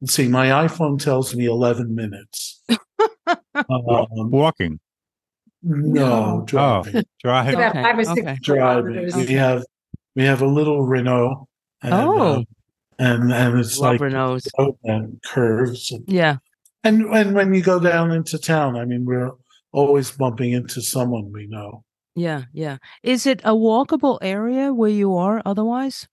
and 0.00 0.10
see. 0.10 0.28
My 0.28 0.46
iPhone 0.66 0.98
tells 1.00 1.34
me 1.34 1.46
eleven 1.46 1.94
minutes. 1.94 2.62
Um, 3.54 4.30
Walking, 4.30 4.78
no, 5.62 6.36
No. 6.38 6.44
driving. 6.46 7.02
drive. 7.22 7.54
About 7.54 7.70
Okay, 7.70 7.82
five 7.82 7.98
or 7.98 8.04
six 8.04 8.20
okay. 8.20 8.38
driving. 8.40 8.92
kilometers. 8.94 9.16
We 9.28 9.34
have 9.34 9.64
we 10.16 10.22
have 10.24 10.40
a 10.42 10.46
little 10.46 10.86
Renault. 10.86 11.46
And, 11.82 11.92
Oh. 11.94 12.18
uh, 12.20 12.42
and 12.98 13.32
and 13.32 13.58
it's 13.58 13.78
like 13.78 14.00
Rubber 14.00 14.10
nose. 14.10 14.46
road 14.58 14.76
and 14.84 15.20
curves 15.22 15.90
and, 15.92 16.04
Yeah. 16.06 16.36
And 16.84 17.04
and 17.06 17.34
when 17.34 17.54
you 17.54 17.62
go 17.62 17.80
down 17.80 18.10
into 18.10 18.38
town, 18.38 18.76
I 18.76 18.84
mean, 18.84 19.04
we're 19.04 19.30
always 19.72 20.10
bumping 20.10 20.52
into 20.52 20.80
someone 20.80 21.32
we 21.32 21.46
know. 21.46 21.84
Yeah. 22.14 22.44
Yeah. 22.52 22.78
Is 23.02 23.26
it 23.26 23.40
a 23.44 23.52
walkable 23.52 24.18
area 24.22 24.74
where 24.74 24.90
you 24.90 25.14
are 25.16 25.40
otherwise? 25.46 26.08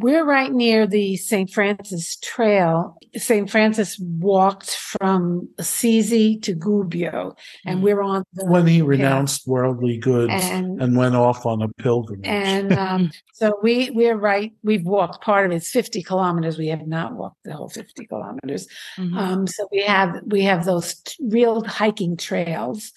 We're 0.00 0.24
right 0.24 0.50
near 0.50 0.86
the 0.86 1.16
St. 1.16 1.50
Francis 1.50 2.16
Trail. 2.22 2.96
St. 3.16 3.50
Francis 3.50 3.98
walked 3.98 4.70
from 4.76 5.48
Assisi 5.58 6.38
to 6.38 6.54
Gubbio, 6.54 7.36
and 7.66 7.80
Mhm. 7.80 7.82
we're 7.82 8.00
on 8.02 8.24
the 8.32 8.46
When 8.46 8.66
he 8.66 8.78
yeah. 8.78 8.84
renounced 8.84 9.46
worldly 9.46 9.98
goods 9.98 10.32
and 10.32 10.80
and 10.80 10.96
went 10.96 11.16
off 11.16 11.44
on 11.44 11.60
a 11.60 11.68
pilgrimage. 11.82 12.26
and 12.26 12.72
um, 12.72 13.10
so 13.34 13.52
we 13.62 13.90
we're 13.90 14.16
right. 14.16 14.52
We've 14.62 14.86
walked 14.86 15.22
part 15.22 15.44
of 15.44 15.52
it. 15.52 15.56
It's 15.56 15.70
fifty 15.70 16.02
kilometers. 16.02 16.56
We 16.56 16.68
have 16.68 16.86
not 16.86 17.14
walked 17.14 17.42
the 17.44 17.52
whole 17.52 17.68
fifty 17.68 18.06
kilometers. 18.06 18.66
Mhm. 18.96 19.16
Um, 19.16 19.46
so 19.46 19.68
we 19.70 19.82
have 19.82 20.20
we 20.26 20.42
have 20.42 20.64
those 20.64 20.94
t- 20.94 21.16
real 21.28 21.62
hiking 21.64 22.16
trails. 22.16 22.92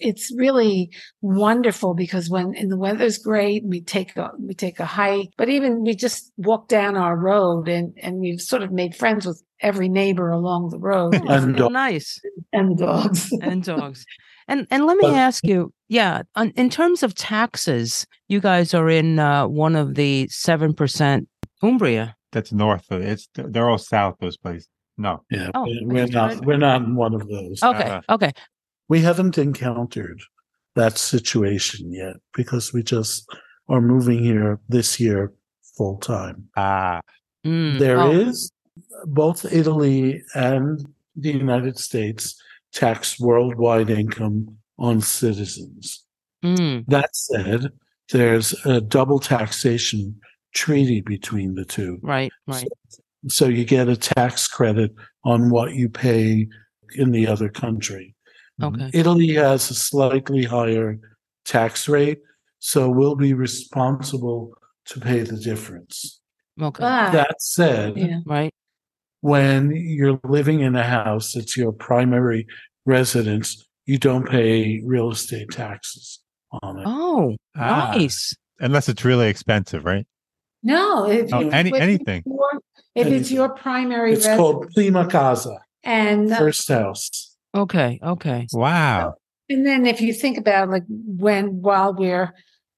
It's 0.00 0.32
really 0.36 0.90
wonderful 1.22 1.94
because 1.94 2.28
when 2.30 2.54
and 2.56 2.70
the 2.70 2.76
weather's 2.78 3.18
great, 3.18 3.64
we 3.66 3.80
take 3.82 4.16
a 4.16 4.30
we 4.38 4.54
take 4.54 4.78
a 4.80 4.84
hike, 4.86 5.30
but 5.36 5.48
even 5.48 5.82
we 5.84 5.94
just 5.94 6.32
walk 6.36 6.68
down 6.68 6.96
our 6.96 7.16
road 7.16 7.68
and 7.68 7.92
and 8.02 8.20
we've 8.20 8.40
sort 8.40 8.62
of 8.62 8.70
made 8.72 8.94
friends 8.94 9.26
with 9.26 9.42
every 9.60 9.88
neighbor 9.88 10.30
along 10.30 10.68
the 10.70 10.78
road 10.78 11.14
Oh, 11.14 11.28
And 11.28 11.54
oh, 11.56 11.58
dog- 11.58 11.72
nice. 11.72 12.20
and 12.52 12.76
dogs. 12.78 13.30
and 13.42 13.62
dogs. 13.64 14.04
And 14.46 14.66
and 14.70 14.84
let 14.84 14.98
me 14.98 15.06
ask 15.08 15.42
you, 15.46 15.72
yeah, 15.88 16.20
on, 16.34 16.50
in 16.50 16.68
terms 16.68 17.02
of 17.02 17.14
taxes, 17.14 18.06
you 18.28 18.40
guys 18.40 18.74
are 18.74 18.90
in 18.90 19.18
uh, 19.18 19.48
one 19.48 19.74
of 19.74 19.94
the 19.94 20.28
seven 20.28 20.74
percent 20.74 21.28
Umbria. 21.62 22.14
That's 22.30 22.52
north. 22.52 22.84
of 22.90 23.00
It's 23.00 23.26
they're 23.34 23.70
all 23.70 23.78
south. 23.78 24.16
Those 24.20 24.36
places. 24.36 24.68
No. 24.98 25.22
yeah, 25.30 25.48
Oh, 25.54 25.64
we- 25.64 25.80
I 25.80 25.86
we're 25.94 26.06
not 26.08 26.44
we're 26.44 26.58
not 26.58 26.82
in 26.82 26.94
one 26.94 27.14
of 27.14 27.26
those. 27.26 27.62
Okay, 27.62 27.84
Uh-uh. 27.88 28.14
okay, 28.16 28.32
we 28.88 29.00
haven't 29.00 29.38
encountered 29.38 30.20
that 30.74 30.98
situation 30.98 31.92
yet 31.92 32.16
because 32.34 32.72
we 32.72 32.82
just 32.82 33.26
are 33.68 33.80
moving 33.80 34.22
here 34.22 34.60
this 34.68 35.00
year 35.00 35.32
full 35.76 35.98
time. 35.98 36.48
Ah. 36.56 37.00
Mm, 37.46 37.78
There 37.78 38.00
oh, 38.00 38.10
is 38.10 38.50
both 39.04 39.52
Italy 39.52 40.22
and 40.34 40.86
the 41.16 41.32
United 41.32 41.78
States 41.78 42.40
tax 42.72 43.20
worldwide 43.20 43.90
income 43.90 44.56
on 44.78 45.00
citizens. 45.00 46.04
Mm, 46.44 46.84
That 46.88 47.14
said, 47.14 47.68
there's 48.10 48.52
a 48.66 48.80
double 48.80 49.20
taxation 49.20 50.20
treaty 50.52 51.00
between 51.00 51.54
the 51.54 51.64
two. 51.64 51.98
right, 52.02 52.32
right. 52.46 52.66
So 53.28 53.48
you 53.48 53.64
get 53.64 53.88
a 53.88 53.96
tax 53.96 54.46
credit 54.46 54.94
on 55.24 55.48
what 55.48 55.74
you 55.74 55.88
pay 55.88 56.46
in 56.96 57.10
the 57.10 57.26
other 57.26 57.48
country. 57.48 58.13
Okay. 58.62 58.90
Italy 58.92 59.34
has 59.34 59.70
a 59.70 59.74
slightly 59.74 60.44
higher 60.44 60.98
tax 61.44 61.88
rate, 61.88 62.20
so 62.60 62.88
we'll 62.88 63.16
be 63.16 63.34
responsible 63.34 64.54
to 64.86 65.00
pay 65.00 65.20
the 65.22 65.36
difference. 65.36 66.20
Okay. 66.60 66.84
Ah, 66.84 67.10
That 67.10 67.40
said, 67.40 67.96
yeah. 67.96 68.20
Right. 68.26 68.52
when 69.20 69.72
you're 69.74 70.20
living 70.24 70.60
in 70.60 70.76
a 70.76 70.84
house, 70.84 71.32
that's 71.32 71.56
your 71.56 71.72
primary 71.72 72.46
residence, 72.86 73.66
you 73.86 73.98
don't 73.98 74.28
pay 74.28 74.80
real 74.84 75.10
estate 75.10 75.50
taxes 75.50 76.20
on 76.62 76.78
it. 76.78 76.84
Oh, 76.86 77.36
Ah. 77.56 77.92
nice. 77.96 78.34
Unless 78.60 78.88
it's 78.88 79.04
really 79.04 79.28
expensive, 79.28 79.84
right? 79.84 80.06
No, 80.62 81.06
if 81.10 81.32
Oh, 81.34 81.40
you 81.40 81.50
any- 81.50 81.70
if 81.70 81.80
anything. 81.80 82.22
your- 82.24 82.60
if 82.94 83.06
it's 83.08 83.30
your 83.32 83.48
primary 83.48 84.12
It's 84.12 84.20
residence 84.26 84.38
called 84.40 84.70
prima 84.74 85.06
casa, 85.08 85.58
and 85.82 86.30
first 86.30 86.68
house. 86.68 87.33
Okay. 87.54 87.98
Okay. 88.02 88.46
Wow. 88.52 89.14
And 89.48 89.66
then 89.66 89.86
if 89.86 90.00
you 90.00 90.12
think 90.12 90.38
about 90.38 90.70
like 90.70 90.84
when 90.88 91.60
while 91.60 91.94
we're 91.94 92.32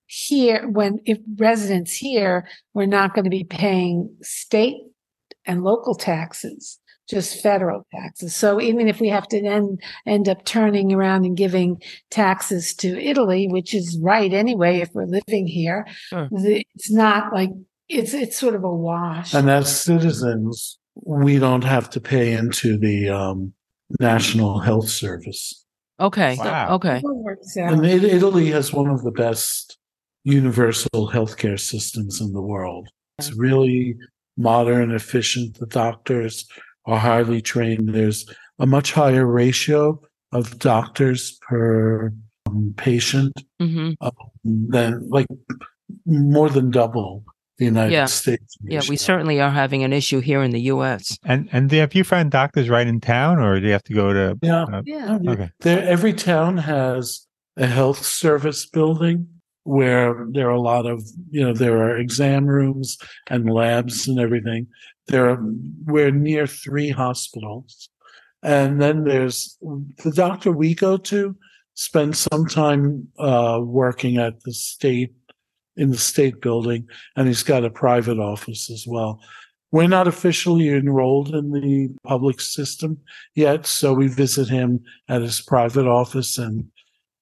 here, 0.06 0.68
when 0.68 0.98
if 1.04 1.18
residents 1.36 1.94
here, 1.94 2.46
we're 2.74 2.86
not 2.86 3.14
going 3.14 3.24
to 3.24 3.30
be 3.30 3.44
paying 3.44 4.14
state 4.22 4.76
and 5.44 5.62
local 5.62 5.94
taxes, 5.94 6.78
just 7.08 7.40
federal 7.40 7.86
taxes. 7.94 8.34
So 8.34 8.60
even 8.60 8.88
if 8.88 9.00
we 9.00 9.08
have 9.08 9.28
to 9.28 9.40
then 9.40 9.78
end 10.06 10.28
up 10.28 10.44
turning 10.44 10.92
around 10.92 11.24
and 11.24 11.36
giving 11.36 11.80
taxes 12.10 12.74
to 12.76 12.98
Italy, 13.00 13.46
which 13.48 13.74
is 13.74 13.98
right 14.02 14.32
anyway, 14.32 14.80
if 14.80 14.90
we're 14.92 15.06
living 15.06 15.46
here, 15.46 15.86
Sure. 16.08 16.28
it's 16.32 16.90
not 16.90 17.32
like 17.32 17.50
it's 17.88 18.12
it's 18.12 18.36
sort 18.36 18.56
of 18.56 18.64
a 18.64 18.72
wash. 18.72 19.32
And 19.34 19.48
as 19.48 19.80
citizens, 19.80 20.78
we 21.04 21.38
don't 21.38 21.64
have 21.64 21.88
to 21.90 22.00
pay 22.00 22.32
into 22.32 22.76
the 22.78 23.08
um, 23.10 23.52
National 24.00 24.58
Health 24.58 24.88
Service. 24.88 25.64
Okay. 25.98 26.36
Wow. 26.38 26.74
Okay. 26.74 26.98
It 26.98 27.04
works 27.04 27.56
out. 27.56 27.72
And 27.72 27.86
it, 27.86 28.04
Italy 28.04 28.50
has 28.50 28.72
one 28.72 28.90
of 28.90 29.02
the 29.02 29.10
best 29.10 29.78
universal 30.24 31.10
healthcare 31.10 31.58
systems 31.58 32.20
in 32.20 32.32
the 32.32 32.42
world. 32.42 32.88
It's 33.18 33.32
really 33.34 33.96
modern, 34.36 34.90
efficient. 34.90 35.58
The 35.58 35.66
doctors 35.66 36.46
are 36.84 36.98
highly 36.98 37.40
trained. 37.40 37.94
There's 37.94 38.26
a 38.58 38.66
much 38.66 38.92
higher 38.92 39.26
ratio 39.26 40.00
of 40.32 40.58
doctors 40.58 41.38
per 41.48 42.12
um, 42.46 42.74
patient 42.76 43.32
hmm 43.60 43.92
than 44.44 45.08
like 45.08 45.26
more 46.04 46.48
than 46.48 46.70
double 46.70 47.24
the 47.58 47.64
United 47.66 47.92
Yeah. 47.92 48.06
States. 48.06 48.56
Yeah, 48.62 48.82
we 48.88 48.96
certainly 48.96 49.40
are 49.40 49.50
having 49.50 49.82
an 49.82 49.92
issue 49.92 50.20
here 50.20 50.42
in 50.42 50.50
the 50.50 50.60
U.S. 50.62 51.18
And 51.24 51.48
and 51.52 51.70
do 51.70 51.88
you 51.92 52.04
find 52.04 52.30
doctors 52.30 52.68
right 52.68 52.86
in 52.86 53.00
town, 53.00 53.38
or 53.38 53.58
do 53.60 53.66
you 53.66 53.72
have 53.72 53.84
to 53.84 53.94
go 53.94 54.12
to? 54.12 54.38
Yeah. 54.42 54.64
Uh, 54.64 54.82
yeah. 54.84 55.18
okay. 55.26 55.50
There, 55.60 55.82
every 55.82 56.12
town 56.12 56.58
has 56.58 57.26
a 57.56 57.66
health 57.66 58.04
service 58.04 58.66
building 58.66 59.28
where 59.64 60.26
there 60.30 60.46
are 60.46 60.52
a 60.52 60.60
lot 60.60 60.86
of, 60.86 61.02
you 61.30 61.42
know, 61.42 61.52
there 61.52 61.78
are 61.78 61.98
exam 61.98 62.46
rooms 62.46 62.98
and 63.28 63.50
labs 63.50 64.06
and 64.06 64.20
everything. 64.20 64.68
There 65.08 65.28
are, 65.28 65.38
we're 65.84 66.12
near 66.12 66.46
three 66.46 66.90
hospitals. 66.90 67.88
And 68.44 68.80
then 68.80 69.02
there's 69.02 69.58
the 70.04 70.12
doctor 70.12 70.52
we 70.52 70.74
go 70.74 70.96
to 70.98 71.36
spends 71.74 72.26
some 72.30 72.46
time, 72.46 73.08
uh, 73.18 73.60
working 73.62 74.18
at 74.18 74.40
the 74.44 74.52
state, 74.52 75.12
in 75.76 75.90
the 75.90 75.98
state 75.98 76.40
building, 76.40 76.88
and 77.16 77.28
he's 77.28 77.42
got 77.42 77.64
a 77.64 77.70
private 77.70 78.18
office 78.18 78.70
as 78.70 78.86
well. 78.86 79.20
We're 79.72 79.88
not 79.88 80.08
officially 80.08 80.68
enrolled 80.68 81.34
in 81.34 81.50
the 81.50 81.90
public 82.04 82.40
system 82.40 82.98
yet, 83.34 83.66
so 83.66 83.92
we 83.92 84.08
visit 84.08 84.48
him 84.48 84.80
at 85.08 85.22
his 85.22 85.40
private 85.42 85.86
office 85.86 86.38
and 86.38 86.70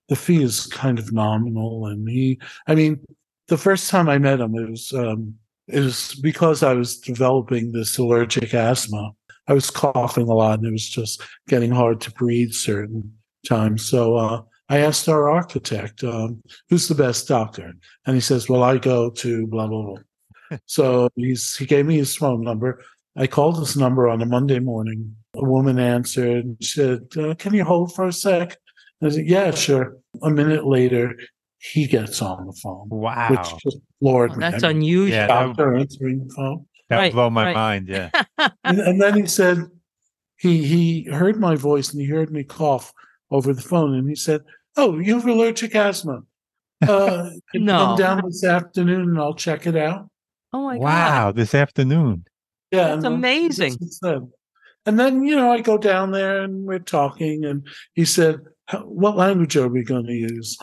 the 0.08 0.16
fee 0.16 0.42
is 0.42 0.66
kind 0.66 0.98
of 0.98 1.12
nominal 1.12 1.86
and 1.86 2.08
he 2.08 2.38
i 2.66 2.74
mean 2.74 3.00
the 3.48 3.58
first 3.58 3.90
time 3.90 4.08
i 4.08 4.18
met 4.18 4.40
him 4.40 4.54
it 4.54 4.70
was 4.70 4.92
um 4.92 5.34
it 5.68 5.80
was 5.80 6.14
because 6.16 6.62
i 6.62 6.72
was 6.72 6.98
developing 6.98 7.72
this 7.72 7.96
allergic 7.98 8.54
asthma 8.54 9.10
i 9.48 9.52
was 9.52 9.70
coughing 9.70 10.28
a 10.28 10.34
lot 10.34 10.58
and 10.58 10.68
it 10.68 10.72
was 10.72 10.88
just 10.88 11.22
getting 11.48 11.70
hard 11.70 12.00
to 12.00 12.10
breathe 12.12 12.52
certain 12.52 13.12
times 13.46 13.84
so 13.88 14.16
uh 14.16 14.42
i 14.68 14.78
asked 14.78 15.08
our 15.08 15.28
architect 15.30 16.02
um 16.04 16.42
who's 16.68 16.88
the 16.88 16.94
best 16.94 17.28
doctor 17.28 17.72
and 18.06 18.14
he 18.14 18.20
says 18.20 18.48
well 18.48 18.62
i 18.62 18.76
go 18.78 19.10
to 19.10 19.46
blah 19.46 19.66
blah 19.66 19.82
blah 19.82 20.58
so 20.66 21.08
he's 21.16 21.56
he 21.56 21.66
gave 21.66 21.86
me 21.86 21.96
his 21.96 22.16
phone 22.16 22.42
number 22.42 22.80
i 23.16 23.26
called 23.26 23.58
his 23.58 23.76
number 23.76 24.08
on 24.08 24.22
a 24.22 24.26
monday 24.26 24.58
morning 24.58 25.14
a 25.36 25.44
woman 25.44 25.78
answered 25.78 26.44
and 26.44 26.56
said 26.62 27.00
uh, 27.18 27.34
can 27.34 27.52
you 27.54 27.64
hold 27.64 27.94
for 27.94 28.06
a 28.06 28.12
sec 28.12 28.56
And 29.00 29.10
I 29.10 29.14
said, 29.16 29.26
yeah, 29.26 29.50
sure. 29.50 29.96
A 30.22 30.30
minute 30.30 30.64
later, 30.66 31.16
he 31.58 31.86
gets 31.86 32.22
on 32.22 32.46
the 32.46 32.52
phone, 32.62 32.88
Wow. 32.88 33.28
which 33.30 33.48
just 33.64 33.78
floored 33.98 34.32
me. 34.32 34.38
That's 34.38 34.62
I 34.62 34.68
mean, 34.68 34.76
unusual. 34.76 35.16
Yeah, 35.16 35.26
that 35.26 35.46
would, 35.48 35.56
doctor 35.56 35.74
answering 35.76 36.18
the 36.28 36.32
phone. 36.34 36.66
that 36.88 36.98
Right, 36.98 37.12
blow 37.12 37.28
my 37.28 37.46
right. 37.46 37.54
mind. 37.56 37.88
Yeah. 37.88 38.10
And, 38.62 38.78
and 38.78 39.02
then 39.02 39.14
he 39.16 39.26
said, 39.26 39.58
he, 40.38 40.64
he 40.64 41.10
heard 41.10 41.36
my 41.40 41.56
voice 41.56 41.90
and 41.92 42.00
he 42.00 42.06
heard 42.06 42.30
me 42.30 42.44
cough 42.44 42.92
over 43.34 43.52
the 43.52 43.62
phone. 43.62 43.94
And 43.94 44.08
he 44.08 44.14
said, 44.14 44.40
Oh, 44.76 44.98
you 44.98 45.14
have 45.16 45.26
allergic 45.26 45.74
asthma. 45.74 46.20
Uh, 46.86 47.30
No. 47.54 47.78
Come 47.78 47.96
down 47.98 48.22
this 48.24 48.44
afternoon 48.44 49.02
and 49.10 49.18
I'll 49.18 49.34
check 49.34 49.66
it 49.66 49.76
out. 49.76 50.08
Oh 50.52 50.64
my 50.64 50.76
God. 50.76 50.82
wow. 50.84 51.32
This 51.32 51.54
afternoon. 51.54 52.24
Yeah. 52.70 52.88
That's 52.88 53.04
and 53.04 53.14
amazing. 53.14 53.70
that's 53.72 54.00
what 54.00 54.14
he 54.14 54.18
said. 54.20 54.32
And 54.86 55.00
then, 55.00 55.24
you 55.24 55.34
know, 55.36 55.50
I 55.50 55.60
go 55.60 55.78
down 55.78 56.10
there 56.10 56.42
and 56.42 56.64
we're 56.66 56.78
talking, 56.78 57.44
and 57.46 57.66
he 57.94 58.04
said, 58.04 58.40
What 58.82 59.16
language 59.16 59.56
are 59.56 59.68
we 59.68 59.82
going 59.82 60.06
to 60.06 60.12
use? 60.12 60.58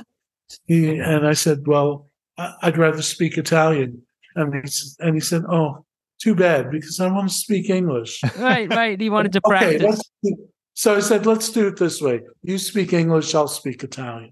He, 0.68 1.00
and 1.00 1.26
I 1.28 1.34
said, 1.34 1.66
Well, 1.66 2.08
I- 2.38 2.54
I'd 2.62 2.78
rather 2.78 3.02
speak 3.02 3.38
Italian. 3.38 4.04
And 4.36 4.54
he, 4.54 4.72
and 5.00 5.16
he 5.16 5.22
said, 5.22 5.42
Oh, 5.50 5.86
too 6.22 6.36
bad, 6.36 6.70
because 6.70 7.00
I 7.00 7.08
want 7.12 7.30
to 7.30 7.34
speak 7.36 7.70
English. 7.72 8.22
Right, 8.38 8.70
right. 8.70 9.02
He 9.02 9.10
wanted 9.10 9.34
to 9.34 9.42
okay, 9.46 9.58
practice. 9.78 9.84
let's 9.84 10.12
do, 10.24 10.48
so 10.82 10.96
I 10.96 11.00
said, 11.00 11.28
Let's 11.28 11.50
do 11.50 11.68
it 11.68 11.78
this 11.78 12.02
way. 12.02 12.22
You 12.42 12.58
speak 12.58 12.92
English, 12.92 13.36
I'll 13.36 13.48
speak 13.48 13.84
Italian. 13.84 14.32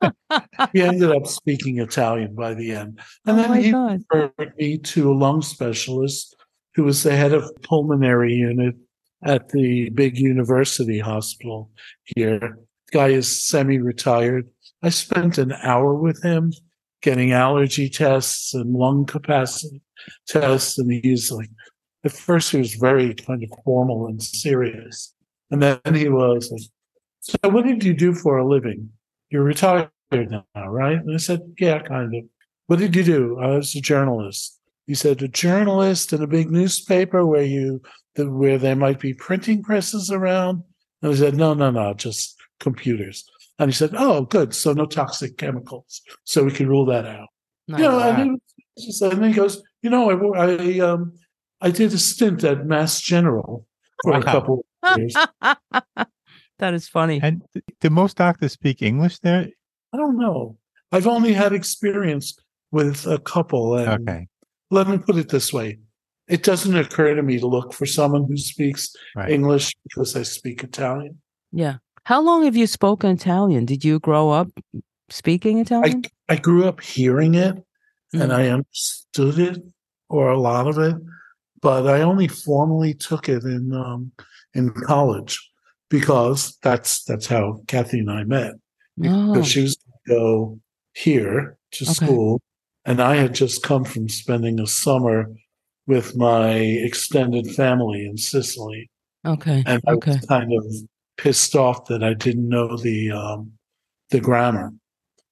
he 0.72 0.80
ended 0.80 1.10
up 1.10 1.26
speaking 1.26 1.78
Italian 1.78 2.36
by 2.36 2.54
the 2.54 2.70
end. 2.70 3.00
oh 3.00 3.04
And 3.26 3.38
then 3.40 3.50
my 3.50 3.60
he 3.60 3.72
God. 3.72 4.04
referred 4.08 4.52
me 4.56 4.78
to 4.78 5.10
a 5.10 5.12
lung 5.12 5.42
specialist 5.42 6.36
who 6.76 6.84
was 6.84 7.02
the 7.02 7.16
head 7.16 7.32
of 7.32 7.50
pulmonary 7.64 8.32
unit 8.32 8.76
at 9.24 9.48
the 9.48 9.90
big 9.90 10.16
university 10.16 11.00
hospital 11.00 11.68
here. 12.04 12.60
Guy 12.92 13.08
is 13.08 13.48
semi-retired. 13.48 14.48
I 14.84 14.90
spent 14.90 15.36
an 15.36 15.50
hour 15.64 15.96
with 15.96 16.22
him 16.22 16.52
getting 17.02 17.32
allergy 17.32 17.88
tests 17.88 18.54
and 18.54 18.72
lung 18.72 19.04
capacity 19.04 19.82
tests. 20.28 20.78
And 20.78 20.92
he's 20.92 21.32
like, 21.32 21.50
at 22.04 22.12
first 22.12 22.52
he 22.52 22.58
was 22.58 22.74
very 22.74 23.14
kind 23.14 23.42
of 23.42 23.50
formal 23.64 24.06
and 24.06 24.22
serious. 24.22 25.12
And 25.50 25.62
then 25.62 25.80
he 25.94 26.08
was 26.08 26.50
like, 26.50 26.60
so 27.20 27.48
what 27.48 27.64
did 27.64 27.82
you 27.84 27.94
do 27.94 28.14
for 28.14 28.38
a 28.38 28.46
living? 28.46 28.90
You're 29.30 29.42
retired 29.44 29.90
now, 30.12 30.44
right? 30.54 30.96
And 30.98 31.14
I 31.14 31.18
said, 31.18 31.40
yeah, 31.58 31.80
kind 31.80 32.14
of. 32.14 32.24
What 32.66 32.78
did 32.78 32.94
you 32.94 33.02
do? 33.02 33.38
I 33.40 33.48
was 33.56 33.74
a 33.74 33.80
journalist. 33.80 34.58
He 34.86 34.94
said, 34.94 35.22
a 35.22 35.28
journalist 35.28 36.12
in 36.12 36.22
a 36.22 36.26
big 36.26 36.50
newspaper 36.50 37.24
where 37.26 37.42
you, 37.42 37.82
the, 38.14 38.30
where 38.30 38.58
there 38.58 38.76
might 38.76 39.00
be 39.00 39.14
printing 39.14 39.62
presses 39.62 40.10
around. 40.10 40.62
And 41.02 41.12
I 41.12 41.14
said, 41.14 41.34
no, 41.34 41.54
no, 41.54 41.70
no, 41.70 41.94
just 41.94 42.36
computers. 42.60 43.24
And 43.58 43.70
he 43.70 43.74
said, 43.74 43.90
oh, 43.96 44.22
good. 44.22 44.54
So 44.54 44.72
no 44.72 44.86
toxic 44.86 45.36
chemicals. 45.36 46.00
So 46.24 46.44
we 46.44 46.52
can 46.52 46.68
rule 46.68 46.86
that 46.86 47.06
out. 47.06 47.28
Nice. 47.66 47.80
Yeah, 47.80 47.88
wow. 47.96 48.20
and, 48.22 48.40
said- 48.76 49.12
and 49.12 49.24
he 49.24 49.32
goes, 49.32 49.62
you 49.82 49.90
know, 49.90 50.10
I, 50.34 50.54
I, 50.54 50.78
um, 50.80 51.12
I 51.60 51.70
did 51.70 51.92
a 51.92 51.98
stint 51.98 52.44
at 52.44 52.66
Mass 52.66 53.00
General 53.00 53.66
for 54.02 54.12
Wow. 54.12 54.20
a 54.20 54.22
couple. 54.22 54.64
that 54.82 56.74
is 56.74 56.88
funny. 56.88 57.20
And 57.22 57.42
th- 57.52 57.64
do 57.80 57.90
most 57.90 58.16
doctors 58.16 58.52
speak 58.52 58.82
English 58.82 59.18
there? 59.20 59.48
I 59.92 59.96
don't 59.96 60.18
know. 60.18 60.56
I've 60.92 61.06
only 61.06 61.32
had 61.32 61.52
experience 61.52 62.36
with 62.70 63.06
a 63.06 63.18
couple. 63.18 63.76
And 63.76 64.08
Okay. 64.08 64.28
let 64.70 64.88
me 64.88 64.98
put 64.98 65.16
it 65.16 65.28
this 65.28 65.52
way. 65.52 65.78
It 66.28 66.42
doesn't 66.42 66.76
occur 66.76 67.14
to 67.14 67.22
me 67.22 67.38
to 67.38 67.46
look 67.46 67.72
for 67.72 67.86
someone 67.86 68.26
who 68.28 68.36
speaks 68.36 68.94
Right. 69.16 69.30
English 69.30 69.74
because 69.84 70.14
I 70.16 70.22
speak 70.22 70.62
Italian. 70.62 71.20
Yeah. 71.52 71.78
How 72.04 72.20
long 72.20 72.44
have 72.44 72.56
you 72.56 72.66
spoken 72.66 73.10
Italian? 73.10 73.64
Did 73.64 73.84
you 73.84 73.98
grow 73.98 74.30
up 74.30 74.48
speaking 75.10 75.58
Italian? 75.58 76.02
I 76.28 76.36
grew 76.36 76.66
up 76.66 76.80
hearing 76.80 77.34
it 77.34 77.56
and 78.12 78.30
Mm. 78.30 78.34
I 78.34 78.48
understood 78.50 79.38
it 79.38 79.62
or 80.08 80.30
a 80.30 80.38
lot 80.40 80.66
of 80.66 80.78
it, 80.78 80.96
but 81.60 81.86
I 81.86 82.02
only 82.02 82.28
formally 82.28 82.94
took 82.94 83.28
it 83.28 83.44
in 83.44 83.72
um, 83.74 84.12
in 84.54 84.70
college. 84.70 85.38
because 85.90 86.58
that's 86.62 87.02
that's 87.04 87.26
how 87.26 87.62
Kathy 87.66 88.00
and 88.00 88.10
I 88.10 88.24
met. 88.24 88.52
Oh, 89.02 89.32
Because 89.32 89.46
she 89.48 89.62
was 89.62 89.76
going 89.76 89.94
to 90.06 90.14
go 90.14 90.60
here 90.92 91.56
to 91.72 91.84
Okay. 91.84 91.94
school, 91.94 92.40
and 92.84 93.00
I 93.00 93.16
had 93.16 93.34
just 93.34 93.62
come 93.62 93.84
from 93.84 94.08
spending 94.08 94.60
a 94.60 94.66
summer 94.66 95.30
with 95.86 96.14
my 96.16 96.50
extended 96.50 97.46
family 97.54 98.04
in 98.04 98.16
Sicily, 98.18 98.90
okay. 99.24 99.62
and 99.66 99.80
I 99.86 99.92
Okay. 99.92 100.16
was 100.18 100.26
kind 100.26 100.52
of 100.52 100.64
pissed 101.16 101.56
off 101.56 101.86
that 101.86 102.02
I 102.04 102.12
didn't 102.14 102.48
know 102.48 102.76
the 102.76 103.12
um, 103.12 103.52
the 104.10 104.20
grammar. 104.20 104.72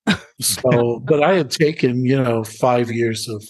So, 0.40 1.00
but 1.00 1.22
I 1.22 1.32
had 1.34 1.50
taken 1.50 2.04
you 2.04 2.22
know 2.22 2.44
five 2.44 2.90
years 2.90 3.26
of 3.28 3.42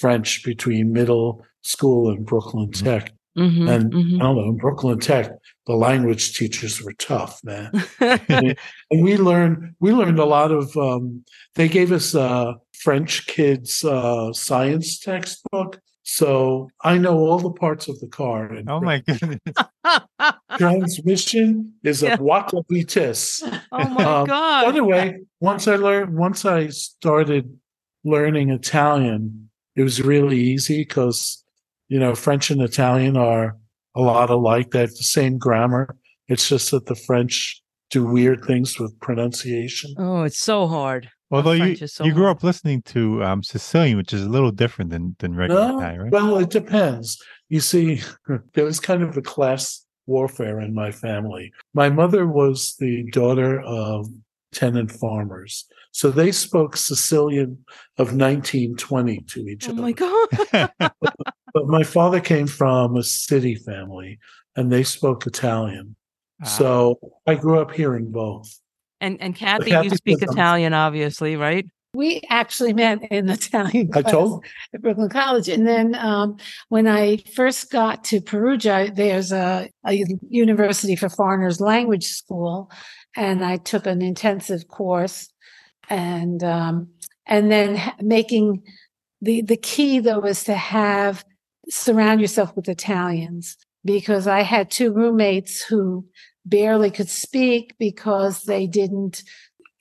French 0.00 0.44
between 0.44 0.92
middle 0.92 1.44
school 1.62 2.10
and 2.10 2.24
Brooklyn 2.26 2.70
Tech, 2.72 3.12
Mhm, 3.36 3.68
and 3.70 3.92
mhm. 3.92 4.16
I 4.16 4.18
don't 4.24 4.36
know 4.36 4.44
in 4.50 4.56
Brooklyn 4.56 4.98
Tech 4.98 5.30
the 5.66 5.74
language 5.74 6.36
teachers 6.36 6.82
were 6.82 6.92
tough, 6.94 7.40
man. 7.44 7.70
and 8.00 8.56
we 8.90 9.16
learned 9.16 9.74
we 9.80 9.92
learned 9.92 10.18
a 10.18 10.24
lot 10.24 10.50
of 10.50 10.76
um, 10.76 11.24
they 11.54 11.68
gave 11.68 11.92
us 11.92 12.14
a 12.14 12.56
french 12.82 13.26
kids 13.28 13.84
uh, 13.84 14.32
science 14.32 14.98
textbook 14.98 15.78
so 16.02 16.68
i 16.82 16.98
know 16.98 17.16
all 17.18 17.38
the 17.38 17.52
parts 17.52 17.86
of 17.88 17.96
the 18.00 18.08
car 18.08 18.46
and 18.52 18.68
Oh 18.68 18.80
my 18.80 18.98
goodness. 19.06 19.38
transmission 20.58 21.74
is 21.84 22.02
Yeah. 22.02 22.14
a 22.18 22.22
what 22.22 22.52
vitesse 22.68 23.42
oh 23.70 23.88
my 23.88 24.04
Um, 24.04 24.26
god. 24.26 24.64
anyway 24.68 25.18
once 25.40 25.68
i 25.68 25.76
learned 25.76 26.16
once 26.16 26.44
i 26.44 26.68
started 26.68 27.56
learning 28.04 28.50
italian 28.50 29.48
it 29.76 29.82
was 29.82 30.00
really 30.00 30.38
easy 30.38 30.78
because 30.78 31.42
you 31.88 31.98
know 31.98 32.14
french 32.14 32.50
and 32.50 32.62
italian 32.62 33.16
are 33.16 33.56
a 33.94 34.00
lot 34.00 34.30
alike 34.30 34.70
they 34.70 34.80
have 34.80 34.90
the 34.90 34.96
same 35.02 35.38
grammar 35.38 35.94
it's 36.28 36.48
just 36.48 36.70
that 36.70 36.86
the 36.86 36.94
french 36.94 37.62
do 37.90 38.04
weird 38.06 38.42
things 38.44 38.78
with 38.78 38.98
pronunciation 39.00 39.94
Oh, 39.98 40.22
it's 40.22 40.38
so 40.38 40.66
hard. 40.66 41.10
Although 41.30 41.52
you, 41.52 41.76
so 41.86 42.04
you 42.04 42.12
grew 42.12 42.24
hard. 42.24 42.38
up 42.38 42.42
listening 42.42 42.82
to 42.82 43.22
um, 43.24 43.42
Sicilian, 43.42 43.96
which 43.96 44.12
is 44.12 44.22
a 44.22 44.28
little 44.28 44.50
different 44.50 44.90
than, 44.90 45.16
than 45.18 45.34
regular 45.34 45.68
No, 45.68 45.78
Italian, 45.78 46.00
right? 46.02 46.12
Well, 46.12 46.38
it 46.38 46.50
depends. 46.50 47.22
You 47.48 47.60
see, 47.60 48.02
there 48.54 48.64
was 48.64 48.80
kind 48.80 49.02
of 49.02 49.16
a 49.16 49.22
class 49.22 49.84
warfare 50.06 50.60
in 50.60 50.74
my 50.74 50.90
family. 50.90 51.52
My 51.74 51.88
mother 51.88 52.26
was 52.26 52.76
the 52.78 53.10
daughter 53.12 53.60
of 53.60 54.08
tenant 54.52 54.90
farmers. 54.90 55.66
So 55.92 56.10
they 56.10 56.32
spoke 56.32 56.76
Sicilian 56.76 57.64
of 57.98 58.08
1920 58.14 59.20
to 59.28 59.40
each 59.48 59.68
Oh 59.68 59.72
other. 59.72 59.82
my 59.82 59.92
god. 59.92 60.70
But 61.54 61.66
my 61.66 61.82
father 61.82 62.18
came 62.18 62.46
from 62.46 62.96
a 62.96 63.02
city 63.02 63.56
family 63.56 64.18
and 64.56 64.72
they 64.72 64.82
spoke 64.82 65.26
Italian. 65.26 65.96
Ah. 66.42 66.46
So 66.46 66.98
I 67.26 67.34
grew 67.34 67.60
up 67.60 67.72
hearing 67.72 68.10
both. 68.10 68.58
And 69.02 69.20
and 69.20 69.34
Kathy, 69.36 69.70
Kathy 69.70 69.88
you 69.88 69.94
speak 69.94 70.20
says 70.20 70.28
I'm- 70.30 70.38
Italian, 70.38 70.72
obviously, 70.72 71.36
right? 71.36 71.66
We 71.94 72.22
actually 72.30 72.72
met 72.72 73.02
in 73.10 73.28
Italian 73.28 73.90
I 73.92 74.00
told 74.00 74.46
at 74.72 74.80
Brooklyn 74.80 75.10
College. 75.10 75.50
And 75.50 75.66
then 75.66 75.94
um, 75.94 76.38
when 76.70 76.88
I 76.88 77.18
first 77.36 77.70
got 77.70 78.02
to 78.04 78.22
Perugia, 78.22 78.90
there's 78.94 79.30
a, 79.30 79.68
a 79.84 80.02
University 80.30 80.96
for 80.96 81.10
Foreigners 81.10 81.60
language 81.60 82.06
school, 82.06 82.70
and 83.14 83.44
I 83.44 83.58
took 83.58 83.86
an 83.86 84.00
intensive 84.00 84.68
course, 84.68 85.28
and 85.88 86.42
um, 86.42 86.88
and 87.26 87.50
then 87.50 87.80
making 88.00 88.62
the 89.20 89.42
the 89.42 89.56
key 89.56 89.98
though 89.98 90.20
was 90.20 90.44
to 90.44 90.54
have 90.54 91.24
surround 91.68 92.20
yourself 92.20 92.54
with 92.56 92.68
Italians 92.68 93.56
because 93.84 94.26
I 94.26 94.42
had 94.42 94.70
two 94.70 94.92
roommates 94.92 95.62
who 95.62 96.06
barely 96.44 96.90
could 96.90 97.08
speak 97.08 97.74
because 97.78 98.42
they 98.42 98.66
didn't 98.66 99.22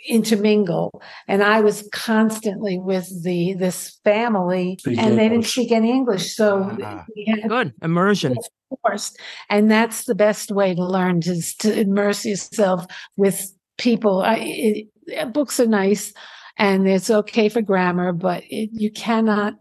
intermingle 0.08 1.02
and 1.28 1.44
i 1.44 1.62
was 1.62 1.88
constantly 1.92 2.80
with 2.80 3.24
the 3.24 3.54
this 3.54 4.00
family 4.04 4.78
Speak 4.80 4.98
and 4.98 5.12
they 5.12 5.24
didn't 5.24 5.34
English. 5.34 5.52
speak 5.52 5.72
any 5.72 5.92
english 5.92 6.36
so 6.36 6.76
we 7.16 7.26
had 7.26 7.48
Good. 7.48 7.74
Immersion. 7.84 8.36
forced 8.84 9.20
and 9.50 9.70
that's 9.70 10.06
the 10.06 10.16
best 10.16 10.52
way 10.52 10.74
to 10.74 10.84
learn 10.84 11.20
is 11.20 11.54
to 11.56 11.80
immerse 11.80 12.26
yourself 12.26 12.86
with 13.16 13.54
people 13.78 14.22
I, 14.22 14.38
it, 14.42 14.88
books 15.34 15.60
are 15.60 15.68
nice 15.68 16.14
and 16.58 16.88
it's 16.88 17.10
okay 17.10 17.50
for 17.50 17.62
grammar 17.62 18.12
but 18.14 18.44
it, 18.50 18.70
you 18.74 18.92
cannot 18.92 19.54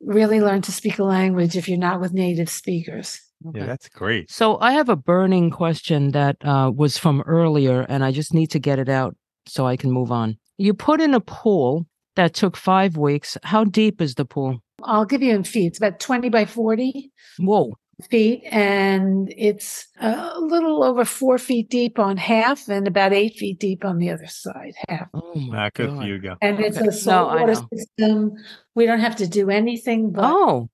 really 0.00 0.40
learn 0.40 0.62
to 0.62 0.72
speak 0.72 0.98
a 0.98 1.04
language 1.04 1.56
if 1.56 1.68
you're 1.68 1.78
not 1.78 2.00
with 2.00 2.12
native 2.12 2.48
speakers 2.50 3.20
Yeah, 3.44 3.50
Okay. 3.50 3.66
that's 3.66 3.88
great. 3.88 4.30
So 4.30 4.58
I 4.60 4.72
have 4.72 4.88
a 4.88 4.96
burning 4.96 5.50
question 5.50 6.12
that 6.12 6.36
uh, 6.42 6.70
was 6.74 6.96
from 6.98 7.20
earlier, 7.26 7.84
and 7.88 8.02
I 8.02 8.10
just 8.12 8.32
need 8.32 8.50
to 8.52 8.58
get 8.58 8.78
it 8.78 8.88
out 8.88 9.14
so 9.46 9.66
I 9.66 9.76
can 9.76 9.90
move 9.90 10.10
on. 10.10 10.38
You 10.58 10.72
put 10.74 11.00
in 11.00 11.12
a 11.14 11.20
pool 11.20 11.86
that 12.16 12.32
took 12.32 12.56
five 12.56 12.96
weeks. 12.96 13.36
How 13.42 13.64
deep 13.64 14.00
is 14.00 14.14
the 14.14 14.24
pool? 14.24 14.60
i'll 14.84 15.06
give 15.06 15.22
you 15.22 15.34
in 15.34 15.42
feet 15.42 15.68
it's 15.68 15.78
about 15.78 15.98
20 15.98 16.28
by 16.28 16.44
40 16.44 17.10
Whoa. 17.38 17.72
Feet 18.10 18.42
and 18.50 19.32
it's 19.38 19.88
a 20.00 20.38
little 20.38 20.84
over 20.84 21.04
four 21.04 21.38
feet 21.38 21.70
deep 21.70 21.98
on 21.98 22.18
half 22.18 22.68
and 22.68 22.86
about 22.86 23.14
eight 23.14 23.34
feet 23.36 23.58
deep 23.58 23.84
on 23.86 23.96
the 23.98 24.10
other 24.10 24.26
side 24.26 24.74
half 24.88 25.08
Oh 25.14 25.34
my 25.36 25.56
Not 25.56 25.74
God. 25.74 26.06
you, 26.06 26.18
go. 26.18 26.36
and 26.42 26.60
it's 26.60 26.76
Okay. 26.76 26.88
a 26.88 26.92
saltwater 27.04 27.54
know. 27.54 27.68
system 27.72 28.36
we 28.74 28.84
don't 28.84 29.00
have 29.00 29.16
to 29.16 29.26
do 29.26 29.48
anything 29.48 30.10
but 30.10 30.24
Oh, 30.26 30.68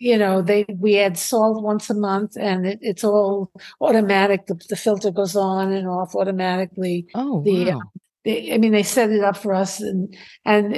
you 0.00 0.18
know 0.18 0.42
they 0.42 0.66
we 0.76 0.98
add 0.98 1.16
salt 1.16 1.62
once 1.62 1.88
a 1.90 1.94
month 1.94 2.36
and 2.36 2.66
it, 2.66 2.80
it's 2.82 3.04
all 3.04 3.52
automatic 3.80 4.46
the, 4.46 4.60
the 4.68 4.76
filter 4.76 5.12
goes 5.12 5.36
on 5.36 5.70
and 5.72 5.86
off 5.88 6.16
automatically 6.16 7.06
oh, 7.14 7.40
The, 7.44 7.66
wow. 7.66 7.82
They, 8.24 8.52
I 8.52 8.58
mean, 8.58 8.72
they 8.72 8.82
set 8.82 9.10
it 9.10 9.22
up 9.22 9.36
for 9.36 9.54
us, 9.54 9.80
and 9.80 10.16
and 10.44 10.74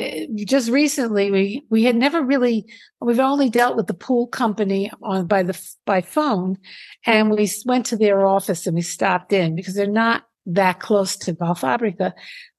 just 0.46 0.70
recently 0.70 1.30
we 1.30 1.64
we 1.70 1.84
had 1.84 1.96
never 1.96 2.22
really 2.22 2.66
we've 3.00 3.20
only 3.20 3.50
dealt 3.50 3.76
with 3.76 3.86
the 3.86 3.94
pool 3.94 4.26
company 4.26 4.90
on 5.02 5.26
by 5.26 5.42
the 5.42 5.58
by 5.84 6.00
phone, 6.00 6.56
and 7.04 7.30
we 7.30 7.48
went 7.64 7.86
to 7.86 7.96
their 7.96 8.26
office 8.26 8.66
and 8.66 8.74
we 8.74 8.82
stopped 8.82 9.32
in 9.32 9.54
because 9.54 9.74
they're 9.74 9.86
not 9.86 10.24
that 10.46 10.80
close 10.80 11.16
to 11.16 11.34
Valfabbrica. 11.34 12.12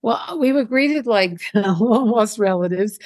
Well, 0.07 0.39
we 0.39 0.53
were 0.53 0.63
greeted 0.63 1.05
like 1.05 1.41
almost 1.55 2.39
relatives. 2.39 2.97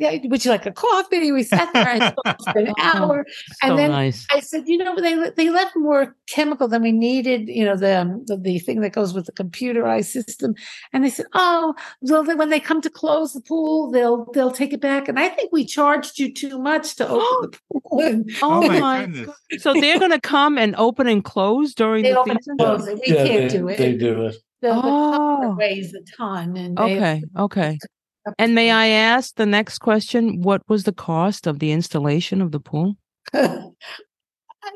Yeah, 0.00 0.16
would 0.24 0.42
you 0.42 0.50
like 0.50 0.64
a 0.64 0.72
coffee? 0.72 1.30
We 1.30 1.42
sat 1.42 1.70
there 1.74 1.86
and 1.86 2.00
talked 2.24 2.44
for 2.50 2.58
an 2.60 2.72
hour, 2.78 3.26
so 3.28 3.68
and 3.68 3.78
then 3.78 3.90
nice. 3.90 4.26
I 4.32 4.40
said, 4.40 4.64
you 4.66 4.78
know, 4.78 4.98
they 4.98 5.28
they 5.36 5.50
left 5.50 5.76
more 5.76 6.16
chemical 6.26 6.66
than 6.66 6.80
we 6.80 6.92
needed. 6.92 7.48
You 7.48 7.66
know, 7.66 7.76
the 7.76 8.00
um, 8.00 8.24
the, 8.24 8.38
the 8.38 8.58
thing 8.58 8.80
that 8.80 8.94
goes 8.94 9.12
with 9.12 9.26
the 9.26 9.32
computerized 9.32 10.06
system. 10.06 10.54
And 10.94 11.04
they 11.04 11.10
said, 11.10 11.26
oh, 11.34 11.74
well, 12.00 12.24
then 12.24 12.38
when 12.38 12.48
they 12.48 12.58
come 12.60 12.80
to 12.80 12.88
close 12.88 13.34
the 13.34 13.42
pool, 13.42 13.90
they'll 13.90 14.24
they'll 14.32 14.50
take 14.50 14.72
it 14.72 14.80
back. 14.80 15.08
And 15.08 15.18
I 15.18 15.28
think 15.28 15.52
we 15.52 15.66
charged 15.66 16.18
you 16.18 16.32
too 16.32 16.58
much 16.58 16.96
to 16.96 17.06
open 17.06 17.50
the 17.50 17.58
pool. 17.70 18.00
And 18.00 18.30
Oh, 18.40 18.62
Oh 18.62 18.66
my 18.66 18.80
my. 18.80 19.04
goodness. 19.04 19.30
So 19.62 19.74
they're 19.74 19.98
going 19.98 20.10
to 20.10 20.20
come 20.20 20.56
and 20.56 20.74
open 20.76 21.06
and 21.06 21.22
close 21.22 21.74
during 21.74 22.02
they 22.02 22.12
the 22.12 22.20
open 22.20 22.38
season? 22.38 22.56
and 22.58 22.60
close 22.60 22.88
it. 22.88 22.98
We 23.06 23.14
Yeah, 23.14 23.24
can't 23.26 23.50
they, 23.50 23.58
do 23.58 23.68
it. 23.68 23.76
They 23.76 23.94
do 23.94 24.24
it. 24.26 24.36
The, 24.62 24.68
the 24.68 24.80
copper 24.80 25.46
Oh. 25.46 25.54
weighs 25.56 25.94
a 25.94 26.00
ton. 26.16 26.56
And 26.56 26.76
they- 26.76 26.82
Okay. 26.96 27.22
Okay. 27.38 27.78
And 28.38 28.54
may 28.54 28.70
I 28.72 28.88
ask 28.88 29.36
the 29.36 29.46
next 29.46 29.78
question? 29.78 30.40
What 30.42 30.62
was 30.68 30.82
the 30.84 30.92
cost 30.92 31.46
of 31.46 31.58
the 31.60 31.70
installation 31.72 32.42
of 32.42 32.50
the 32.52 32.58
pool? 32.60 32.94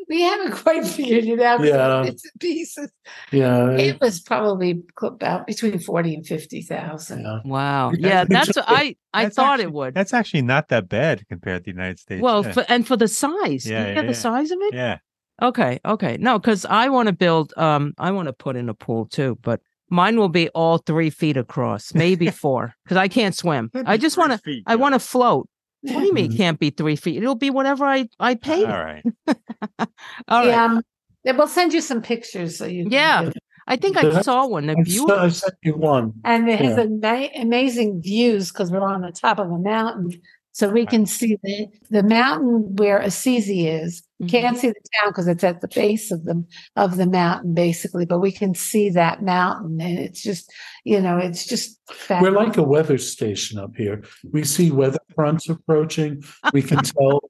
we 0.09 0.23
haven't 0.23 0.53
quite 0.53 0.87
figured 0.97 1.25
it 1.25 1.41
out. 1.41 1.63
Yeah. 1.65 2.05
It's 2.05 2.23
pieces. 2.39 2.91
Yeah. 3.33 3.71
it- 3.73 3.81
It 3.81 4.01
was 4.01 4.21
probably 4.21 4.83
about 5.03 5.47
between 5.47 5.79
forty 5.81 6.15
and 6.15 6.25
fifty 6.27 6.63
thousand. 6.63 7.23
yeah. 7.25 7.39
Wow. 7.45 7.91
Yeah, 7.93 8.09
Yeah, 8.09 8.25
that's 8.29 8.57
okay. 8.57 8.67
I 8.69 8.97
I 9.13 9.25
That's 9.25 9.37
thought 9.37 9.55
actually- 9.55 9.65
it 9.65 9.73
would. 9.73 9.95
That's 9.95 10.15
actually 10.15 10.43
not 10.43 10.69
that 10.69 10.89
bad 10.89 11.27
compared 11.29 11.65
to 11.65 11.71
the 11.73 11.77
United 11.77 11.99
States. 11.99 12.23
Well, 12.23 12.45
yeah. 12.45 12.53
for, 12.53 12.65
and 12.69 12.87
for 12.87 12.97
the 12.97 13.09
size, 13.09 13.67
Yeah, 13.67 13.83
you 13.83 13.89
yeah, 13.89 13.95
get 13.95 14.07
the 14.07 14.15
size 14.15 14.51
of 14.51 14.59
it. 14.63 14.75
yeah. 14.75 14.99
Okay, 15.43 15.81
okay. 15.87 16.19
No, 16.21 16.39
because 16.39 16.67
I 16.67 16.91
want 16.91 17.07
to 17.07 17.15
build. 17.15 17.53
Um, 17.57 17.95
I 17.99 18.11
want 18.13 18.27
to 18.27 18.33
put 18.35 18.57
in 18.57 18.69
a 18.69 18.75
pool 18.75 19.07
too, 19.07 19.39
but 19.43 19.61
mine 19.91 20.17
will 20.19 20.29
be 20.29 20.49
all 20.51 20.79
three 20.79 21.11
feet 21.11 21.37
across, 21.37 21.93
maybe 21.95 22.31
four, 22.43 22.75
because 22.85 22.97
I 22.97 23.09
can't 23.09 23.35
swim. 23.35 23.71
I 23.87 23.97
just 23.97 24.17
want 24.17 24.41
to. 24.43 24.63
I 24.67 24.77
want 24.77 24.95
to 24.95 24.99
float. 24.99 25.49
What 25.83 26.01
do 26.01 26.07
you 26.07 26.13
mean? 26.13 26.27
it 26.27 26.33
Mhm. 26.33 26.37
Can't 26.37 26.59
be 26.61 26.71
three 26.71 26.97
feet. 26.97 27.17
It'll 27.23 27.35
be 27.35 27.51
whatever 27.51 27.85
I 27.85 28.07
I 28.19 28.35
pay. 28.35 28.65
All 28.65 28.71
it. 28.71 28.85
right. 28.85 29.05
All 30.29 30.41
right. 30.41 30.47
Yeah, 30.49 30.65
um, 30.65 30.83
yeah, 31.25 31.33
we'll 31.33 31.49
send 31.49 31.73
you 31.73 31.81
some 31.81 32.03
pictures 32.03 32.59
so 32.59 32.67
you. 32.67 32.87
Yeah. 32.91 33.25
get- 33.25 33.35
I 33.67 33.77
think 33.77 33.97
I 33.97 34.03
That's- 34.03 34.25
saw 34.25 34.47
one. 34.49 34.67
They're 34.67 34.77
I 34.79 34.83
beautiful. 34.83 35.31
sent- 35.31 35.55
you 35.63 35.75
one. 35.77 36.15
And 36.25 36.49
it 36.49 36.59
has 36.61 36.77
Yeah. 36.77 36.83
ama- 36.85 37.29
amazing 37.37 38.03
views 38.03 38.51
because 38.51 38.71
we're 38.73 38.81
on 38.83 39.03
the 39.03 39.13
top 39.13 39.39
of 39.39 39.51
a 39.51 39.59
mountain. 39.59 40.11
So 40.53 40.69
we 40.69 40.85
can 40.87 41.07
see 41.07 41.37
the, 41.45 41.69
the 41.91 42.03
mountain 42.03 42.75
where 42.77 42.99
Assisi 42.99 43.69
is. 43.69 44.03
We 44.21 44.27
Mhm. 44.27 44.31
can't 44.31 44.59
see 44.59 44.69
the 44.69 44.75
town 45.01 45.11
because 45.11 45.27
it's 45.29 45.43
at 45.43 45.63
the 45.63 45.69
base 45.69 46.11
of 46.13 46.25
the 46.25 46.45
of 46.77 46.97
the 46.99 47.07
mountain, 47.07 47.55
basically, 47.55 48.05
but 48.05 48.21
we 48.21 48.31
can 48.31 48.55
see 48.55 48.91
that 48.91 49.23
mountain. 49.23 49.81
And 49.81 49.99
it's 49.99 50.23
just, 50.23 50.53
you 50.85 51.01
know, 51.01 51.17
it's 51.17 51.47
just 51.47 51.81
We're 52.11 52.31
like 52.31 52.57
a 52.59 52.63
weather 52.63 52.99
station 52.99 53.59
up 53.59 53.75
here. 53.77 54.05
We 54.31 54.45
see 54.45 54.71
weather 54.71 54.99
fronts 55.15 55.49
approaching. 55.49 56.23
We 56.53 56.61
can 56.63 56.79
tell, 56.85 57.23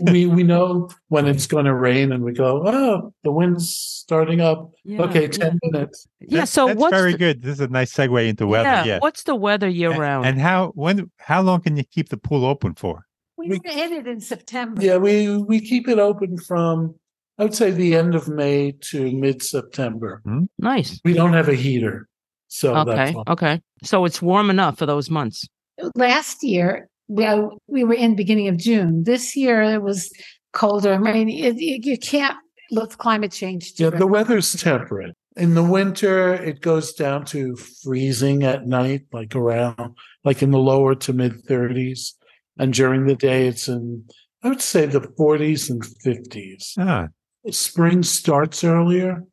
we 0.00 0.24
we 0.26 0.42
know 0.42 0.88
when 1.08 1.26
it's 1.26 1.46
going 1.46 1.66
to 1.66 1.74
rain, 1.74 2.10
and 2.12 2.22
we 2.24 2.32
go, 2.32 2.62
oh, 2.66 3.12
the 3.22 3.32
wind's 3.32 3.68
starting 3.74 4.40
up. 4.40 4.70
Yeah, 4.84 5.02
okay, 5.02 5.22
yeah. 5.22 5.28
ten 5.28 5.58
minutes. 5.64 6.06
Yeah. 6.20 6.40
That- 6.40 6.48
So 6.48 6.66
that's 6.68 6.80
what's 6.80 6.96
very 6.96 7.12
the, 7.12 7.18
good. 7.18 7.42
This 7.42 7.54
is 7.54 7.60
a 7.60 7.68
nice 7.68 7.92
segue 7.92 8.26
into 8.28 8.46
weather. 8.46 8.64
yeah, 8.68 8.84
Yeah. 8.84 8.98
What's 9.00 9.24
the 9.24 9.34
weather 9.34 9.68
year 9.68 9.92
A- 9.92 9.98
round? 9.98 10.26
And 10.26 10.40
how 10.40 10.68
when 10.74 11.10
how 11.18 11.42
long 11.42 11.60
can 11.60 11.76
you 11.76 11.84
keep 11.84 12.08
the 12.08 12.16
pool 12.16 12.44
open 12.46 12.74
for? 12.74 13.06
We 13.40 13.48
We- 13.48 13.60
hit 13.64 13.90
it 13.92 14.06
in 14.06 14.20
September. 14.20 14.82
Yeah, 14.82 14.98
we 14.98 15.36
we 15.36 15.60
keep 15.60 15.88
it 15.88 15.98
open 15.98 16.36
from 16.38 16.94
I 17.38 17.44
would 17.44 17.54
say 17.54 17.70
the 17.70 17.94
end 17.96 18.14
of 18.14 18.28
May 18.28 18.72
to 18.90 19.10
mid 19.12 19.42
September. 19.42 20.20
Hmm, 20.24 20.44
nice. 20.58 21.00
We 21.04 21.14
don't 21.14 21.32
have 21.32 21.48
a 21.48 21.54
heater, 21.54 22.06
so 22.48 22.76
Okay. 22.76 22.94
that's. 23.14 23.16
Okay. 23.28 23.60
So 23.82 24.04
it's 24.04 24.20
warm 24.20 24.50
enough 24.50 24.76
for 24.78 24.84
those 24.86 25.08
months. 25.08 25.48
Last 25.94 26.42
year, 26.42 26.88
we, 27.08 27.26
we 27.66 27.82
were 27.84 27.94
in 27.94 28.14
beginning 28.14 28.48
of 28.48 28.58
June. 28.58 29.04
This 29.04 29.34
year, 29.36 29.62
it 29.62 29.82
was 29.82 30.10
colder 30.52 30.92
I 30.94 30.98
mean, 30.98 31.28
It, 31.30 31.56
you, 31.58 31.78
you 31.82 31.96
can't 31.98 32.36
let 32.70 32.98
climate 32.98 33.32
change. 33.32 33.72
Yeah, 33.78 33.88
it. 33.88 33.98
the 33.98 34.06
weather's 34.06 34.52
temperate. 34.52 35.14
In 35.36 35.54
the 35.54 35.62
winter, 35.62 36.34
it 36.34 36.60
goes 36.60 36.92
down 36.92 37.24
to 37.26 37.56
freezing 37.56 38.42
at 38.42 38.66
night, 38.66 39.02
like 39.12 39.34
around, 39.34 39.96
like 40.24 40.42
in 40.42 40.50
the 40.50 40.58
lower 40.58 40.94
to 40.96 41.12
mid 41.14 41.32
30s. 41.46 42.12
And 42.60 42.74
during 42.74 43.06
the 43.06 43.16
day, 43.16 43.46
it's 43.48 43.68
in, 43.68 44.04
I 44.42 44.48
would 44.50 44.60
say, 44.60 44.84
the 44.84 45.00
40s 45.00 45.70
and 45.70 45.82
50s. 45.82 46.74
Ah, 46.78 47.06
Spring 47.50 48.02
starts 48.02 48.62
earlier, 48.62 49.24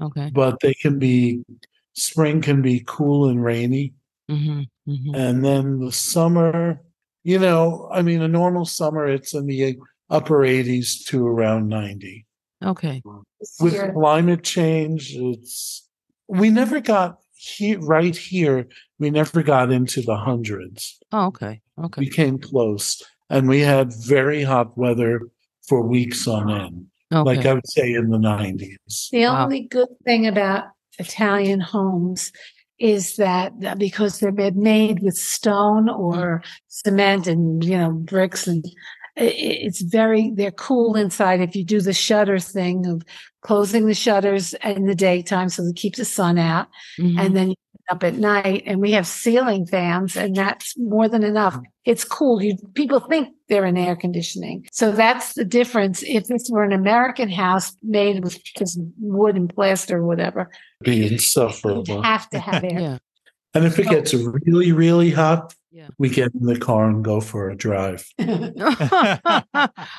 Okay. 0.00 0.30
but 0.32 0.60
they 0.62 0.72
can 0.74 1.00
be, 1.00 1.42
spring 1.94 2.40
can 2.40 2.62
be 2.62 2.84
cool 2.86 3.28
and 3.28 3.42
rainy. 3.42 3.92
hmm 4.28 4.62
hmm 4.86 5.14
And 5.14 5.44
then 5.44 5.80
the 5.80 5.90
summer, 5.90 6.80
you 7.24 7.40
know, 7.40 7.88
I 7.92 8.02
mean, 8.02 8.22
a 8.22 8.28
normal 8.28 8.64
summer, 8.66 9.04
it's 9.08 9.34
in 9.34 9.46
the 9.46 9.76
upper 10.08 10.44
80s 10.44 11.04
to 11.06 11.26
around 11.26 11.68
90 11.68 12.24
Okay. 12.64 13.02
With 13.60 13.72
year- 13.74 13.92
climate 13.92 14.44
change 14.44 15.02
it's 15.16 15.88
we 16.28 16.48
never 16.50 16.80
got 16.80 17.18
here 17.34 17.78
right 17.80 18.16
here 18.16 18.68
we 19.00 19.10
never 19.10 19.42
got 19.42 19.72
into 19.72 20.00
the 20.02 20.16
hundreds 20.16 20.98
Oh, 21.12 21.26
okay. 21.26 21.60
Okay. 21.84 22.00
we 22.00 22.08
came 22.08 22.38
close 22.38 23.02
and 23.28 23.48
we 23.48 23.60
had 23.60 23.92
very 24.06 24.42
hot 24.42 24.76
weather 24.78 25.20
for 25.68 25.82
weeks 25.86 26.26
on 26.26 26.50
end 26.50 26.86
Okay. 27.12 27.22
like 27.36 27.46
i 27.46 27.52
would 27.54 27.68
say 27.68 27.92
in 27.92 28.08
the 28.10 28.18
90s 28.18 29.08
The 29.10 29.24
Wow. 29.26 29.44
only 29.44 29.62
good 29.62 29.88
thing 30.04 30.26
about 30.26 30.64
Italian 30.98 31.60
homes 31.60 32.32
is 32.78 33.16
that 33.16 33.52
that 33.60 33.78
because 33.78 34.18
they're 34.18 34.32
made- 34.32 34.56
made 34.56 35.00
with 35.02 35.16
stone 35.16 35.88
or 35.88 36.42
cement 36.68 37.26
and 37.26 37.62
you 37.64 37.76
know 37.76 37.90
bricks 37.92 38.46
and 38.46 38.64
i- 39.18 39.22
i- 39.24 39.60
it's 39.66 39.82
very 39.82 40.30
they're 40.34 40.50
cool 40.68 40.94
inside 40.96 41.40
if 41.40 41.54
you 41.56 41.64
do 41.64 41.80
the 41.80 41.92
shutter 41.92 42.38
thing 42.38 42.86
of 42.86 43.02
closing 43.42 43.86
the 43.86 43.94
shutters 43.94 44.54
in 44.64 44.86
the 44.86 44.94
daytime 44.94 45.48
so 45.48 45.62
they 45.64 45.72
keep 45.72 45.94
the 45.96 46.04
sun 46.04 46.36
out 46.38 46.66
Mhm. 46.98 47.18
and 47.20 47.36
then 47.36 47.48
you 47.50 47.54
get 47.56 47.65
up 47.88 48.02
at 48.02 48.14
night 48.14 48.62
and 48.66 48.80
we 48.80 48.92
have 48.92 49.06
ceiling 49.06 49.66
fans 49.66 50.16
and 50.16 50.34
that's 50.34 50.76
more 50.78 51.08
than 51.08 51.22
enough. 51.22 51.58
It's 51.84 52.04
cool. 52.04 52.42
You 52.42 52.56
people 52.74 53.00
think 53.00 53.28
they're 53.48 53.64
in 53.66 53.76
air 53.76 53.94
conditioning. 53.96 54.66
So 54.72 54.90
that's 54.90 55.34
the 55.34 55.44
difference. 55.44 56.02
If 56.02 56.26
this 56.26 56.48
were 56.50 56.64
an 56.64 56.72
american 56.72 57.28
house 57.30 57.76
made 57.82 58.24
with 58.24 58.42
just 58.56 58.78
wood 58.98 59.36
and 59.36 59.48
plaster 59.54 59.98
or 59.98 60.04
whatever 60.06 60.50
be 60.82 60.96
you 60.96 61.06
insufferable. 61.06 62.02
have 62.02 62.28
to 62.30 62.38
have 62.38 62.64
air. 62.72 62.80
Yeah. 62.80 62.98
and 63.54 63.64
if 63.64 63.78
it 63.78 63.88
gets 63.88 64.12
really 64.14 64.72
really 64.72 65.10
hot 65.10 65.54
Yeah. 65.72 65.88
we 65.98 66.08
get 66.08 66.32
in 66.34 66.46
the 66.46 66.58
car 66.58 66.88
and 66.88 67.04
go 67.04 67.20
for 67.20 67.50
a 67.50 67.56
drive. 67.56 68.04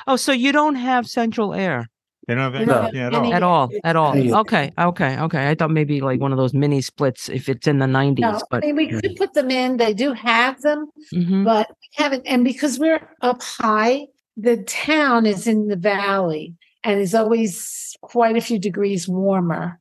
Oh, 0.06 0.16
so 0.16 0.32
you 0.32 0.52
don't 0.52 0.76
have 0.76 1.06
central 1.08 1.54
air 1.54 1.88
they 2.28 2.34
don't 2.36 2.52
have 2.52 2.66
No. 2.66 2.82
anything 2.82 3.32
at 3.32 3.42
all. 3.42 3.70
at 3.82 3.96
all, 3.96 4.14
at 4.14 4.30
all. 4.32 4.36
Okay, 4.42 4.70
okay, 4.78 5.18
okay. 5.18 5.48
I 5.50 5.54
thought 5.56 5.70
maybe 5.72 6.00
like 6.00 6.20
one 6.20 6.30
of 6.30 6.38
those 6.38 6.54
mini 6.54 6.80
splits 6.82 7.28
if 7.28 7.48
it's 7.48 7.66
in 7.66 7.78
the 7.80 7.86
nineties, 7.88 8.22
no, 8.22 8.36
I 8.36 8.40
but 8.50 8.62
mean, 8.64 8.76
we 8.76 8.88
could 8.88 9.16
put 9.16 9.32
them 9.32 9.50
in 9.50 9.78
they 9.78 9.94
do 9.94 10.12
have 10.12 10.60
them 10.60 10.86
Mhm. 11.12 11.44
but 11.44 11.66
we 11.70 11.88
haven't 12.04 12.24
and 12.26 12.44
because 12.44 12.78
we're 12.78 13.00
up 13.22 13.42
high 13.42 14.06
the 14.36 14.58
town 14.64 15.26
is 15.26 15.46
in 15.48 15.66
the 15.68 15.76
valley 15.76 16.54
and 16.84 17.00
is 17.00 17.14
always 17.14 17.96
quite 18.02 18.36
a 18.36 18.40
few 18.40 18.58
degrees 18.58 19.08
warmer 19.08 19.78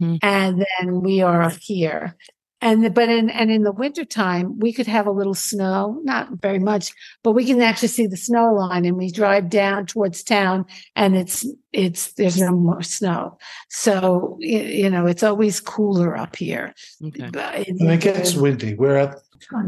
Hmm. 0.00 0.16
and 0.22 0.64
then 0.78 1.00
we 1.02 1.20
are 1.22 1.42
up 1.42 1.58
here 1.60 2.14
and 2.60 2.92
but 2.94 3.08
in 3.08 3.30
and 3.30 3.50
in 3.50 3.62
the 3.62 3.72
wintertime 3.72 4.58
we 4.58 4.72
could 4.72 4.86
have 4.86 5.06
a 5.06 5.10
little 5.12 5.34
snow 5.34 6.00
not 6.04 6.28
very 6.40 6.58
much 6.58 6.92
but 7.22 7.32
we 7.32 7.44
can 7.44 7.60
actually 7.60 7.88
see 7.88 8.06
the 8.06 8.16
snow 8.16 8.52
line 8.52 8.84
and 8.84 8.96
we 8.96 9.10
drive 9.10 9.48
down 9.48 9.86
towards 9.86 10.22
town 10.22 10.64
and 10.96 11.16
it's 11.16 11.46
it's 11.72 12.12
there's 12.14 12.40
no 12.40 12.50
more 12.52 12.82
snow 12.82 13.38
so 13.68 14.36
you 14.40 14.90
know 14.90 15.06
it's 15.06 15.22
always 15.22 15.60
cooler 15.60 16.16
up 16.16 16.34
here 16.36 16.74
okay. 17.04 17.30
But 17.32 17.68
in 17.68 17.76
and 17.80 17.90
it 17.92 18.00
gets 18.00 18.34
windy 18.34 18.74
we're 18.74 18.96
at 18.96 19.16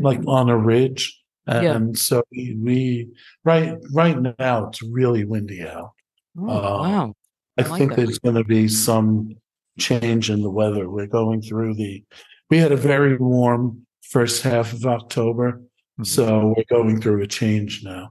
like 0.01 0.21
on 0.27 0.49
a 0.49 0.57
ridge 0.59 1.17
Yeah. 1.47 1.75
and 1.77 1.97
so 1.99 2.23
we, 2.33 2.57
we 2.63 3.09
right 3.45 3.75
right 3.93 4.19
now 4.39 4.67
it's 4.69 4.83
really 4.83 5.25
windy 5.25 5.63
out 5.67 5.93
Oh, 6.39 6.49
Uh, 6.49 6.83
wow. 6.83 7.15
i 7.59 7.63
I 7.63 7.67
like 7.67 7.79
think 7.79 7.91
that. 7.91 7.97
there's 7.97 8.19
going 8.19 8.37
to 8.37 8.45
be 8.45 8.69
some 8.69 9.35
change 9.79 10.31
in 10.31 10.43
the 10.43 10.51
weather 10.51 10.89
we're 10.91 11.07
going 11.07 11.41
through 11.43 11.75
the 11.75 12.05
we 12.51 12.59
had 12.59 12.73
a 12.73 12.77
very 12.77 13.17
warm 13.17 13.87
first 14.03 14.43
half 14.43 14.73
of 14.73 14.85
october 14.85 15.61
Mhm. 15.99 16.07
so 16.07 16.55
we're 16.57 16.65
going 16.79 17.01
through 17.01 17.23
a 17.23 17.27
change 17.27 17.83
now 17.85 18.11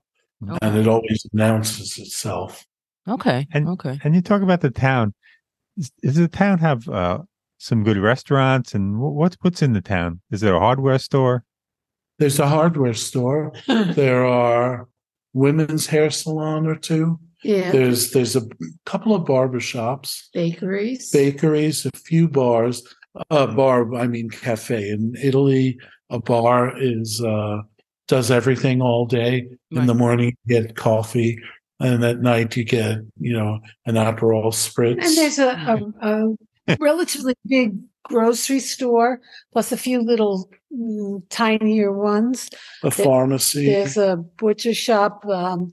and 0.62 0.78
it 0.78 0.88
always 0.88 1.26
announces 1.34 1.98
itself 1.98 2.66
Okay. 3.08 3.48
And- 3.54 3.68
okay. 3.70 4.00
And 4.04 4.14
you 4.14 4.22
talk 4.22 4.44
about 4.44 4.62
the 4.62 4.70
town. 4.70 5.16
Is, 5.78 5.90
does 6.04 6.16
the 6.16 6.28
town 6.28 6.60
have 6.60 6.88
uh, 6.88 7.20
some 7.58 7.84
good 7.84 7.98
restaurants? 7.98 8.76
And 8.76 8.96
wh- 8.98 9.16
what's 9.20 9.36
what's 9.42 9.64
in 9.64 9.74
the 9.74 9.82
town? 9.82 10.22
Is 10.30 10.42
there 10.42 10.54
a 10.56 10.60
hardware 10.60 11.00
store? 11.00 11.44
there's 12.20 12.38
a 12.40 12.48
hardware 12.48 12.94
store 12.94 13.52
there 13.68 14.24
are 14.26 14.88
women's 15.34 15.88
hair 15.88 16.10
salon 16.12 16.68
or 16.68 16.76
two 16.76 17.18
yeah 17.44 17.72
there's 17.72 18.12
there's 18.12 18.36
a 18.36 18.44
couple 18.86 19.16
of 19.16 19.26
barber 19.26 19.62
shops 19.62 20.30
bakeries 20.34 21.10
bakeries, 21.12 21.86
a 21.88 21.92
few 22.10 22.28
bars. 22.28 22.84
A 23.30 23.48
bar, 23.48 23.94
I 23.96 24.08
mean 24.08 24.30
cafe. 24.30 24.90
In 24.90 25.16
Italy, 25.22 25.78
a 26.10 26.20
bar 26.20 26.74
is 26.80 27.22
uh 27.24 27.58
does 28.08 28.32
everything 28.32 28.82
all 28.82 29.06
day. 29.06 29.48
In 29.72 29.86
the 29.86 29.94
morning, 29.94 30.36
you 30.46 30.60
get 30.62 30.76
coffee, 30.76 31.38
and 31.80 32.04
at 32.04 32.20
night 32.22 32.56
you 32.58 32.64
get 32.64 33.00
you 33.20 33.34
know 33.34 33.60
an 33.86 33.96
Aperol 33.96 34.52
spritz. 34.54 35.04
And 35.06 35.18
there's 35.18 35.40
a, 35.40 35.50
a, 36.02 36.36
a 36.68 36.78
relatively 36.80 37.34
big 37.48 37.78
grocery 38.04 38.60
store, 38.60 39.22
plus 39.54 39.72
a 39.72 39.78
few 39.78 40.02
little 40.02 40.50
mm, 40.76 41.22
tinier 41.30 41.92
ones. 41.92 42.50
a 42.84 42.92
pharmacy, 42.92 43.66
There's 43.66 43.98
a 43.98 44.18
butcher 44.18 44.74
shop. 44.74 45.26
Um, 45.26 45.72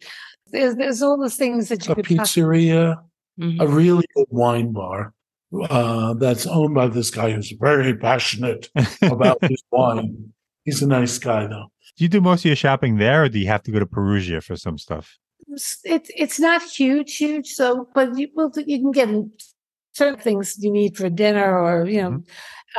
there's 0.49 0.75
there's 0.77 1.03
all 1.03 1.19
the 1.19 1.31
things 1.31 1.69
that 1.69 1.87
you 1.87 1.93
a 1.93 1.97
could 1.97 2.17
possibly. 2.17 2.67
pizzeria, 2.69 2.97
Mhm. 3.39 3.61
a 3.61 3.67
really 3.67 4.07
good 4.15 4.27
wine 4.31 4.73
bar. 4.73 5.13
Uh, 5.69 6.15
that's 6.15 6.47
owned 6.47 6.75
by 6.75 6.89
this 6.89 7.11
guy 7.11 7.31
who's 7.31 7.53
very 7.53 7.97
passionate 7.97 8.69
about 9.03 9.39
his 9.45 9.63
wine. 9.71 10.33
He's 10.65 10.83
a 10.83 10.87
nice 10.87 11.19
guy, 11.19 11.47
though. 11.47 11.71
Do 11.97 12.05
you 12.05 12.09
do 12.09 12.21
most 12.21 12.41
of 12.41 12.47
your 12.47 12.57
shopping 12.57 12.97
there, 12.97 13.25
or 13.25 13.29
do 13.29 13.39
you 13.39 13.47
have 13.47 13.63
to 13.65 13.71
go 13.71 13.79
to 13.79 13.87
Perugia 13.87 14.41
for 14.41 14.57
some 14.57 14.77
stuff? 14.77 15.17
It's 15.49 15.81
it's 15.85 16.41
not 16.41 16.63
huge, 16.63 17.17
huge. 17.17 17.53
So, 17.53 17.89
but 17.95 18.19
you 18.19 18.29
will 18.35 18.53
you 18.67 18.81
can 18.81 18.91
get 18.91 19.09
certain 19.93 20.21
things 20.21 20.57
you 20.59 20.71
need 20.71 20.97
for 20.97 21.09
dinner, 21.09 21.59
or 21.59 21.87
you 21.87 22.03
know. 22.03 22.23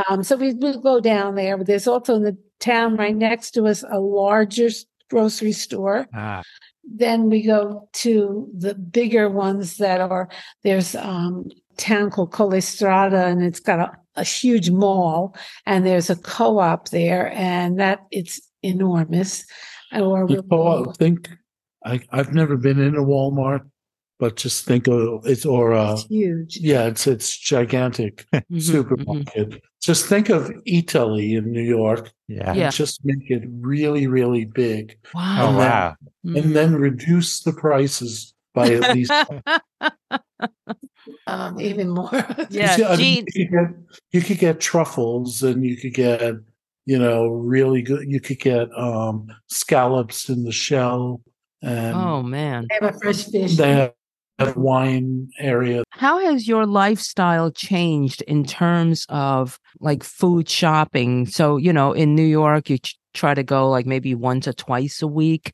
Um, 0.09 0.21
so 0.23 0.35
we 0.35 0.53
will 0.53 0.79
go 0.79 0.99
down 0.99 1.35
there. 1.35 1.57
But 1.57 1.67
there's 1.67 1.87
also 1.87 2.15
in 2.15 2.23
the 2.23 2.37
town 2.59 2.97
right 2.97 3.15
next 3.15 3.51
to 3.51 3.65
us 3.65 3.83
a 3.89 3.99
larger 3.99 4.69
grocery 5.09 5.53
store. 5.53 6.07
Ah, 6.13 6.43
then 6.83 7.29
we 7.29 7.41
go 7.41 7.89
to 7.93 8.49
the 8.55 8.75
bigger 8.75 9.29
ones 9.29 9.77
that 9.77 10.01
are 10.01 10.29
there's 10.63 10.95
um 10.95 11.49
town 11.77 12.09
called 12.11 12.31
Collestrada 12.31 13.25
and 13.27 13.43
it's 13.43 13.59
got 13.59 13.79
a, 13.79 13.91
a 14.15 14.23
huge 14.23 14.69
mall 14.71 15.35
and 15.65 15.85
there's 15.85 16.09
a 16.09 16.15
co-op 16.15 16.89
there 16.89 17.31
and 17.33 17.79
that 17.79 17.99
it's 18.11 18.41
enormous 18.63 19.45
or 19.93 20.25
You 20.29 20.43
we'll 20.49 20.89
I 20.89 20.93
think 20.93 21.29
I, 21.85 22.01
I've 22.11 22.33
never 22.33 22.57
been 22.57 22.79
in 22.79 22.95
a 22.95 23.01
Walmart, 23.03 23.61
but 24.19 24.35
just 24.35 24.65
think 24.65 24.87
of 24.87 25.25
it's 25.25 25.45
or 25.45 25.73
uh 25.73 25.93
it's 25.93 26.05
huge 26.07 26.57
yeah, 26.57 26.85
it's 26.87 27.05
it's 27.07 27.37
gigantic 27.37 28.25
Mhm, 28.33 28.43
mhm. 28.51 28.61
supermarket. 28.61 29.61
Just 29.79 30.07
think 30.07 30.29
of 30.29 30.49
Eataly 30.67 31.37
in 31.37 31.51
New 31.51 31.61
York 31.61 32.11
yeah. 32.27 32.53
Yeah. 32.53 32.71
just 32.71 32.99
make 33.05 33.29
it 33.31 33.43
really, 33.61 34.07
really 34.07 34.45
big 34.45 34.97
Oh 35.15 35.19
Wow. 35.19 35.47
And 35.47 35.57
then- 35.59 35.69
wow. 35.69 35.95
Mhm. 36.25 36.37
and 36.43 36.55
then 36.55 36.75
reduce 36.75 37.43
the 37.43 37.53
prices 37.53 38.33
by 38.53 38.67
at 38.73 38.95
least 38.95 39.11
um, 41.27 41.59
even 41.59 41.89
more 41.89 42.09
yeah, 42.49 42.75
See, 42.75 42.83
I 42.83 42.95
mean, 42.95 43.25
you 43.33 43.47
could 43.47 43.51
get 43.51 43.97
you 44.11 44.21
could 44.21 44.39
get 44.39 44.59
truffles 44.59 45.43
and 45.43 45.65
you 45.65 45.77
could 45.77 45.93
get 45.93 46.35
you 46.85 46.97
know 46.97 47.27
really 47.27 47.81
good 47.81 48.05
you 48.07 48.19
could 48.21 48.39
get 48.39 48.69
um 48.77 49.27
scallops 49.47 50.29
in 50.29 50.43
the 50.43 50.51
shell 50.51 51.21
and 51.61 51.95
Oh 51.95 52.21
man. 52.23 52.67
They 52.69 52.85
have 52.85 52.95
a 52.95 52.99
fresh 52.99 53.25
fish. 53.25 53.57
they 53.57 53.71
have 53.73 53.93
a 54.39 54.53
wine 54.55 55.29
area. 55.39 55.83
How 55.91 56.19
has 56.19 56.47
your 56.47 56.65
lifestyle 56.65 57.49
changed 57.51 58.21
in 58.23 58.45
terms 58.45 59.05
of 59.09 59.59
like 59.79 60.03
food 60.03 60.47
shopping? 60.47 61.25
So, 61.25 61.57
you 61.57 61.73
know, 61.73 61.93
in 61.93 62.13
New 62.15 62.25
York, 62.25 62.69
you 62.69 62.77
ch- 62.77 62.97
try 63.13 63.33
to 63.33 63.43
go 63.43 63.69
like 63.69 63.85
maybe 63.87 64.13
once 64.13 64.47
or 64.47 64.53
twice 64.53 65.01
a 65.01 65.07
week. 65.07 65.53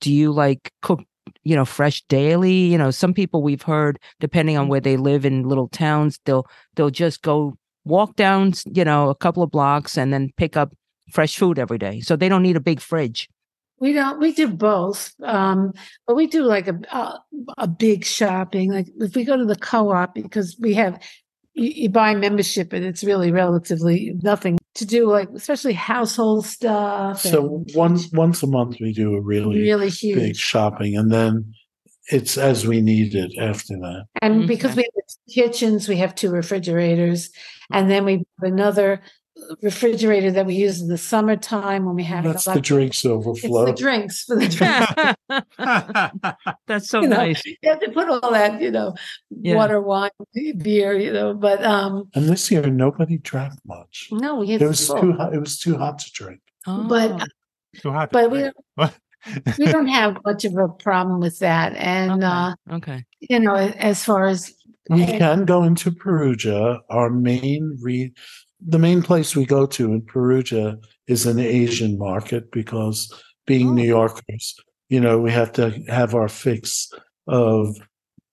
Do 0.00 0.12
you 0.12 0.32
like 0.32 0.72
cook, 0.82 1.00
you 1.42 1.54
know, 1.56 1.64
fresh 1.64 2.02
daily? 2.08 2.52
You 2.52 2.78
know, 2.78 2.90
some 2.90 3.14
people 3.14 3.42
we've 3.42 3.62
heard, 3.62 3.98
depending 4.20 4.56
on 4.56 4.68
where 4.68 4.80
they 4.80 4.96
live 4.96 5.24
in 5.24 5.48
little 5.48 5.68
towns, 5.68 6.18
they'll 6.24 6.46
they'll 6.74 6.90
just 6.90 7.22
go 7.22 7.56
walk 7.84 8.16
down, 8.16 8.54
you 8.66 8.84
know, 8.84 9.10
a 9.10 9.14
couple 9.14 9.42
of 9.42 9.50
blocks 9.50 9.96
and 9.96 10.12
then 10.12 10.30
pick 10.36 10.56
up 10.56 10.72
fresh 11.10 11.36
food 11.36 11.58
every 11.58 11.78
day. 11.78 12.00
So 12.00 12.16
they 12.16 12.28
don't 12.28 12.42
need 12.42 12.56
a 12.56 12.60
big 12.60 12.80
fridge. 12.80 13.28
We 13.78 13.92
don't. 13.92 14.20
We 14.20 14.32
do 14.32 14.48
both, 14.48 15.12
um, 15.22 15.72
but 16.06 16.14
we 16.14 16.26
do 16.26 16.44
like 16.44 16.68
a, 16.68 16.78
a 16.92 17.18
a 17.58 17.68
big 17.68 18.04
shopping. 18.04 18.72
Like 18.72 18.86
if 19.00 19.14
we 19.14 19.24
go 19.24 19.36
to 19.36 19.44
the 19.44 19.56
co-op 19.56 20.14
because 20.14 20.56
we 20.60 20.74
have 20.74 21.02
you, 21.54 21.70
you 21.70 21.88
buy 21.88 22.14
membership 22.14 22.72
and 22.72 22.84
it's 22.84 23.04
really 23.04 23.32
relatively 23.32 24.12
nothing 24.22 24.58
to 24.74 24.84
do. 24.84 25.08
Like 25.10 25.28
especially 25.34 25.72
household 25.72 26.46
stuff. 26.46 27.20
So 27.20 27.64
once 27.74 28.10
once 28.12 28.42
a 28.42 28.46
month 28.46 28.76
we 28.80 28.92
do 28.92 29.14
a 29.14 29.20
really, 29.20 29.60
really 29.60 29.86
big 29.88 29.94
huge. 29.94 30.36
shopping, 30.36 30.96
and 30.96 31.12
then 31.12 31.54
it's 32.10 32.36
as 32.36 32.66
we 32.66 32.80
need 32.80 33.14
it 33.14 33.32
after 33.38 33.74
that. 33.74 34.04
And 34.20 34.46
because 34.46 34.72
Okay. 34.72 34.82
we 34.82 34.88
have 34.96 35.50
kitchens, 35.52 35.88
we 35.88 35.96
have 35.96 36.14
two 36.14 36.30
refrigerators, 36.30 37.30
and 37.72 37.90
then 37.90 38.04
we 38.04 38.12
have 38.12 38.52
another 38.52 39.00
refrigerator 39.62 40.30
that 40.30 40.46
we 40.46 40.54
use 40.54 40.80
in 40.80 40.88
the 40.88 40.98
summertime 40.98 41.84
when 41.84 41.94
we 41.96 42.04
have 42.04 42.24
That's 42.24 42.44
the 42.44 42.52
of- 42.52 42.62
drinks 42.62 43.04
It's 43.04 43.42
the 43.42 43.74
drinks 43.76 44.24
for 44.24 44.36
the 44.36 44.48
drinks. 44.48 44.94
That's 46.66 46.88
so 46.88 47.02
You 47.02 47.08
know, 47.08 47.16
nice. 47.16 47.42
you 47.44 47.56
have 47.64 47.80
to 47.80 47.90
put 47.90 48.08
all 48.08 48.30
that, 48.32 48.60
you 48.60 48.70
know, 48.70 48.94
Yeah. 49.30 49.56
water, 49.56 49.80
wine, 49.80 50.10
beer, 50.58 50.98
you 50.98 51.12
know. 51.12 51.34
But 51.34 51.64
um, 51.64 52.08
and 52.14 52.28
this 52.28 52.50
year 52.50 52.66
nobody 52.66 53.18
drank 53.18 53.54
much. 53.66 54.08
no, 54.12 54.42
It 54.42 54.60
was 54.62 54.86
full. 54.86 55.00
too 55.00 55.12
hot. 55.12 55.34
It 55.34 55.40
was 55.40 55.58
too 55.58 55.76
hot 55.76 55.98
to 56.00 56.10
drink. 56.12 56.40
But 56.66 57.12
Oh, 57.12 57.80
Too 57.80 57.90
hot. 57.92 58.10
to 58.10 58.12
but 58.12 58.30
we 58.30 58.38
don't, 58.40 58.56
we 59.58 59.66
don't 59.66 59.88
have 59.88 60.16
much 60.24 60.44
of 60.44 60.56
a 60.56 60.68
problem 60.68 61.20
with 61.20 61.38
that. 61.40 61.74
And 61.76 62.22
okay. 62.22 62.26
uh, 62.26 62.54
okay. 62.76 63.04
you 63.20 63.40
know, 63.40 63.54
as 63.56 64.04
far 64.04 64.26
as 64.26 64.52
We 64.90 65.04
can 65.06 65.44
go 65.44 65.62
into 65.64 65.90
Perugia. 65.90 66.80
Our 66.90 67.10
main 67.10 67.78
re 67.82 68.12
the 68.60 68.78
main 68.78 69.02
place 69.02 69.34
we 69.36 69.44
go 69.46 69.66
to 69.66 69.92
in 69.92 70.02
Perugia 70.02 70.78
is 71.06 71.26
an 71.26 71.38
Asian 71.38 71.98
market 71.98 72.50
because 72.50 73.12
being 73.46 73.68
Oh. 73.70 73.72
New 73.74 73.84
Yorkers, 73.86 74.54
you 74.88 75.00
know, 75.00 75.18
we 75.18 75.30
have 75.32 75.52
to 75.52 75.70
have 75.88 76.14
our 76.14 76.28
fix 76.28 76.90
of 77.26 77.76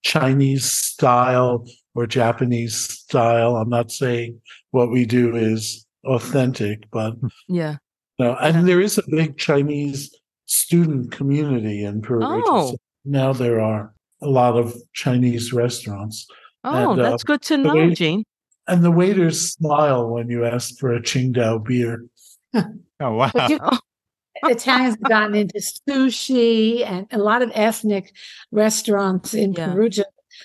Chinese 0.02 0.64
style 0.64 1.66
or 1.94 2.06
Japanese 2.06 2.76
style. 2.76 3.56
I'm 3.56 3.68
not 3.68 3.90
saying 3.92 4.40
what 4.70 4.90
we 4.90 5.04
do 5.04 5.36
is 5.36 5.86
authentic, 6.04 6.90
but 6.90 7.14
Yeah. 7.48 7.76
no, 8.18 8.34
and 8.36 8.66
there 8.66 8.80
is 8.80 8.98
a 8.98 9.02
big 9.10 9.36
Chinese 9.38 10.10
student 10.46 11.12
community 11.12 11.84
in 11.84 12.02
Perugia. 12.02 12.42
Oh. 12.46 12.70
So 12.72 12.76
now 13.04 13.32
there 13.32 13.60
are 13.60 13.94
a 14.20 14.28
lot 14.28 14.56
of 14.56 14.74
Chinese 14.92 15.52
restaurants. 15.52 16.26
Oh, 16.64 16.92
And, 16.92 17.00
uh, 17.00 17.10
that's 17.10 17.24
good 17.24 17.42
to 17.42 17.56
know, 17.56 17.90
Gene. 17.90 18.24
And 18.68 18.84
the 18.84 18.90
waiters 18.90 19.52
smile 19.52 20.08
when 20.08 20.28
you 20.30 20.44
ask 20.44 20.78
for 20.78 20.94
a 20.94 21.00
Tsingtao 21.00 21.64
beer. 21.64 22.04
Oh 23.00 23.14
wow. 23.14 23.30
but 23.34 23.50
you, 23.50 23.58
Italians 24.44 24.94
have 24.94 25.02
gotten 25.08 25.34
into 25.34 25.58
sushi 25.58 26.86
and 26.86 27.06
a 27.10 27.18
lot 27.18 27.42
of 27.42 27.50
ethnic 27.54 28.12
restaurants 28.52 29.34
in 29.34 29.52
Yeah. 29.54 29.72
Perugia. 29.72 30.04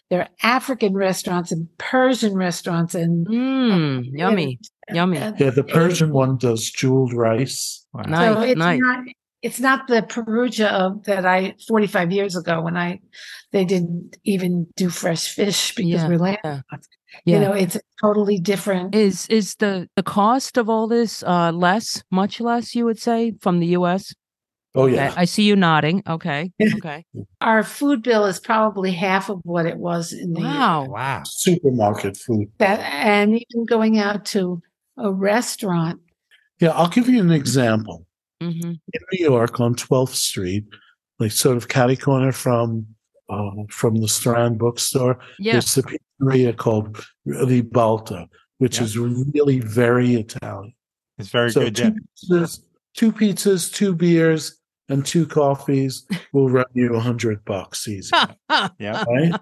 There 0.09 0.21
are 0.21 0.29
African 0.41 0.93
restaurants 0.95 1.51
and 1.51 1.67
Persian 1.77 2.33
restaurants 2.35 2.95
and 2.95 3.27
Mmm, 3.27 4.05
yummy, 4.11 4.59
yummy. 4.91 5.17
and- 5.17 5.39
Yeah, 5.39 5.51
the 5.51 5.63
Persian 5.63 6.11
one 6.11 6.37
does 6.37 6.69
jeweled 6.71 7.13
rice. 7.13 7.85
Wow. 7.93 8.03
Nice, 8.07 8.33
so 8.35 8.41
it's 8.41 8.57
nice. 8.59 8.79
not 8.81 9.03
it's 9.43 9.59
not 9.59 9.87
the 9.87 10.01
Perugia 10.01 10.69
of 10.69 11.03
that 11.03 11.25
I 11.27 11.53
45 11.67 12.11
years 12.11 12.35
ago 12.35 12.61
when 12.61 12.75
I 12.75 12.99
they 13.51 13.65
didn't 13.65 14.17
even 14.23 14.65
do 14.75 14.89
fresh 14.89 15.27
fish 15.33 15.75
because 15.75 15.91
Yeah, 15.91 16.07
we're 16.07 16.17
land. 16.17 16.39
yeah. 16.43 16.61
You 17.25 17.39
know, 17.39 17.51
it's 17.51 17.77
totally 18.01 18.39
different. 18.39 18.95
Is 18.95 19.27
is 19.27 19.55
the 19.55 19.89
the 19.95 20.03
cost 20.03 20.57
of 20.57 20.69
all 20.69 20.87
this 20.87 21.23
uh 21.23 21.51
less, 21.51 22.03
much 22.11 22.39
less, 22.39 22.75
you 22.75 22.85
would 22.85 22.99
say, 22.99 23.33
from 23.41 23.59
the 23.59 23.67
U.S.? 23.67 24.13
Oh 24.75 24.83
Okay, 24.83 24.95
yeah. 24.95 25.13
I 25.15 25.25
see 25.25 25.43
you 25.43 25.55
nodding. 25.55 26.03
Okay, 26.07 26.51
okay. 26.75 27.05
Our 27.41 27.63
food 27.63 28.03
bill 28.03 28.25
is 28.25 28.39
probably 28.39 28.91
half 28.91 29.29
of 29.29 29.39
what 29.43 29.65
it 29.65 29.77
was 29.77 30.13
in 30.13 30.33
the 30.33 30.41
Wow. 30.41 30.85
Wow. 30.89 31.23
Supermarket 31.25 32.17
food. 32.17 32.49
that 32.59 32.79
and 32.79 33.35
even 33.35 33.65
going 33.65 33.97
out 33.99 34.25
to 34.25 34.61
a 34.97 35.11
restaurant 35.11 35.99
Yeah, 36.59 36.69
I'll 36.71 36.89
give 36.89 37.07
you 37.09 37.19
an 37.21 37.31
example. 37.31 38.05
hmm 38.41 38.49
In 38.93 39.01
New 39.13 39.25
York 39.29 39.59
on 39.59 39.75
12th 39.75 40.15
Street, 40.15 40.65
like 41.19 41.31
sort 41.31 41.57
of 41.57 41.67
catty 41.67 41.95
corner 41.95 42.31
from 42.31 42.87
uh, 43.29 43.51
from 43.69 43.95
the 43.95 44.07
Strand 44.07 44.57
bookstore, 44.57 45.19
Yeah. 45.39 45.53
there's 45.53 45.77
a 45.77 45.83
pizzeria 45.83 46.55
called 46.55 47.03
Ribalta, 47.27 48.27
which 48.57 48.77
Yeah. 48.77 48.83
is 48.83 48.97
really 48.97 49.59
very 49.59 50.13
Italian. 50.15 50.73
It's 51.17 51.29
very 51.29 51.51
so 51.51 51.61
good. 51.61 51.75
two 51.75 51.83
Yeah. 51.83 52.39
pizzas, 52.39 52.59
two 52.95 53.11
pizzas, 53.11 53.73
two 53.73 53.93
beers, 53.95 54.59
and 54.89 55.05
two 55.05 55.25
coffees 55.25 56.05
will 56.31 56.49
run 56.49 56.65
you 56.73 56.95
a 56.95 56.99
hundred 56.99 57.43
bucks 57.45 57.87
easy. 57.87 58.11
Yeah. 58.79 59.03
right? 59.07 59.39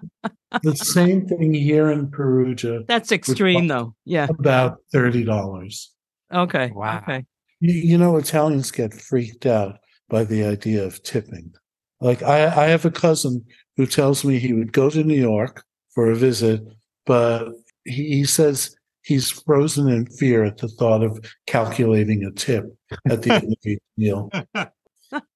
the 0.62 0.74
same 0.74 1.26
thing 1.26 1.52
here 1.54 1.90
in 1.90 2.10
Perugia, 2.10 2.82
That's 2.88 3.12
extreme, 3.12 3.68
though. 3.68 3.94
Yeah. 4.04 4.26
about 4.38 4.78
thirty 4.92 5.22
dollars. 5.24 5.92
Okay. 6.32 6.72
Wow. 6.74 6.98
Okay. 6.98 7.24
You, 7.60 7.72
you 7.72 7.98
know, 7.98 8.16
Italians 8.16 8.70
get 8.72 8.92
freaked 8.94 9.46
out 9.46 9.78
by 10.08 10.24
the 10.24 10.44
idea 10.44 10.84
of 10.84 11.02
tipping. 11.02 11.52
Like 12.00 12.22
I, 12.22 12.46
I 12.46 12.66
have 12.66 12.84
a 12.84 12.90
cousin 12.90 13.44
who 13.76 13.86
tells 13.86 14.24
me 14.24 14.38
he 14.38 14.52
would 14.52 14.72
go 14.72 14.88
to 14.90 15.02
New 15.04 15.20
York 15.20 15.62
for 15.94 16.10
a 16.10 16.16
visit, 16.16 16.62
but 17.04 17.48
he, 17.84 18.08
he 18.08 18.24
says 18.24 18.74
he's 19.02 19.30
frozen 19.30 19.88
in 19.88 20.06
fear 20.06 20.44
at 20.44 20.58
the 20.58 20.68
thought 20.68 21.02
of 21.02 21.18
calculating 21.46 22.24
a 22.24 22.30
tip 22.32 22.64
at 23.08 23.22
the 23.22 23.34
end 23.34 23.44
of 23.52 23.66
each 23.66 23.78
meal. 23.96 24.30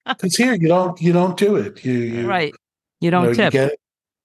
Because 0.05 0.35
here 0.37 0.55
you 0.55 0.67
don't 0.67 1.01
you 1.01 1.13
don't 1.13 1.37
do 1.37 1.55
it. 1.55 1.85
You, 1.85 1.93
you 1.93 2.27
Right. 2.29 2.53
You 2.99 3.13
don't 3.13 3.27
know, 3.27 3.33
tip. 3.35 3.55
You, 3.55 3.61
get, 3.61 3.79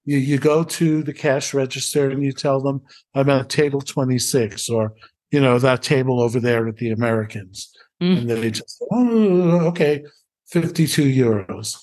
you 0.03 0.17
you 0.17 0.37
go 0.39 0.63
to 0.63 1.03
the 1.03 1.13
cash 1.13 1.53
register 1.53 2.09
and 2.09 2.23
you 2.23 2.31
tell 2.31 2.59
them 2.59 2.81
I'm 3.13 3.29
at 3.29 3.47
table 3.49 3.79
26 3.79 4.67
or 4.69 4.93
you 5.29 5.39
know 5.39 5.59
that 5.59 5.83
table 5.83 6.19
over 6.19 6.39
there 6.39 6.67
at 6.67 6.77
the 6.77 6.89
Americans, 6.91 7.71
Mm. 8.01 8.17
and 8.17 8.29
they 8.29 8.49
just 8.51 8.83
oh 8.91 9.67
okay, 9.67 10.03
52 10.49 11.03
euros. 11.03 11.77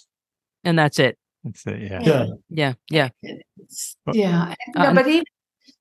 and 0.65 0.77
that's 0.77 0.99
it. 0.99 1.17
That's 1.45 1.67
it. 1.67 1.81
Yeah. 1.83 2.01
Yeah, 2.03 2.27
Yeah. 2.49 2.73
Yeah. 2.91 3.09
It's- 3.23 3.97
yeah 4.13 4.55
uh, 4.77 4.83
no, 4.85 4.95
but 4.95 5.07
even 5.07 5.25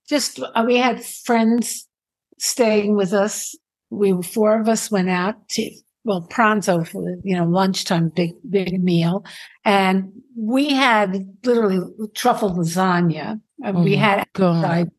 just 0.08 0.40
uh, 0.40 0.64
we 0.66 0.78
had 0.78 1.04
friends 1.04 1.88
staying 2.40 2.96
with 2.96 3.14
us 3.14 3.56
we 3.90 4.14
four 4.22 4.60
of 4.60 4.68
us 4.70 4.90
went 4.92 5.10
out 5.10 5.36
to 5.50 5.70
well 6.04 6.22
pronto 6.30 6.84
for 6.84 7.18
you 7.24 7.36
know 7.36 7.46
lunchtime 7.46 8.10
big 8.10 8.32
big 8.50 8.82
meal 8.84 9.24
and 9.66 10.12
we 10.38 10.70
had 10.70 11.28
literally 11.44 11.80
truffle 12.16 12.52
lasagna 12.52 13.40
and 13.64 13.78
Oh 13.78 13.84
we 13.84 13.96
had 13.96 14.26
God. 14.34 14.90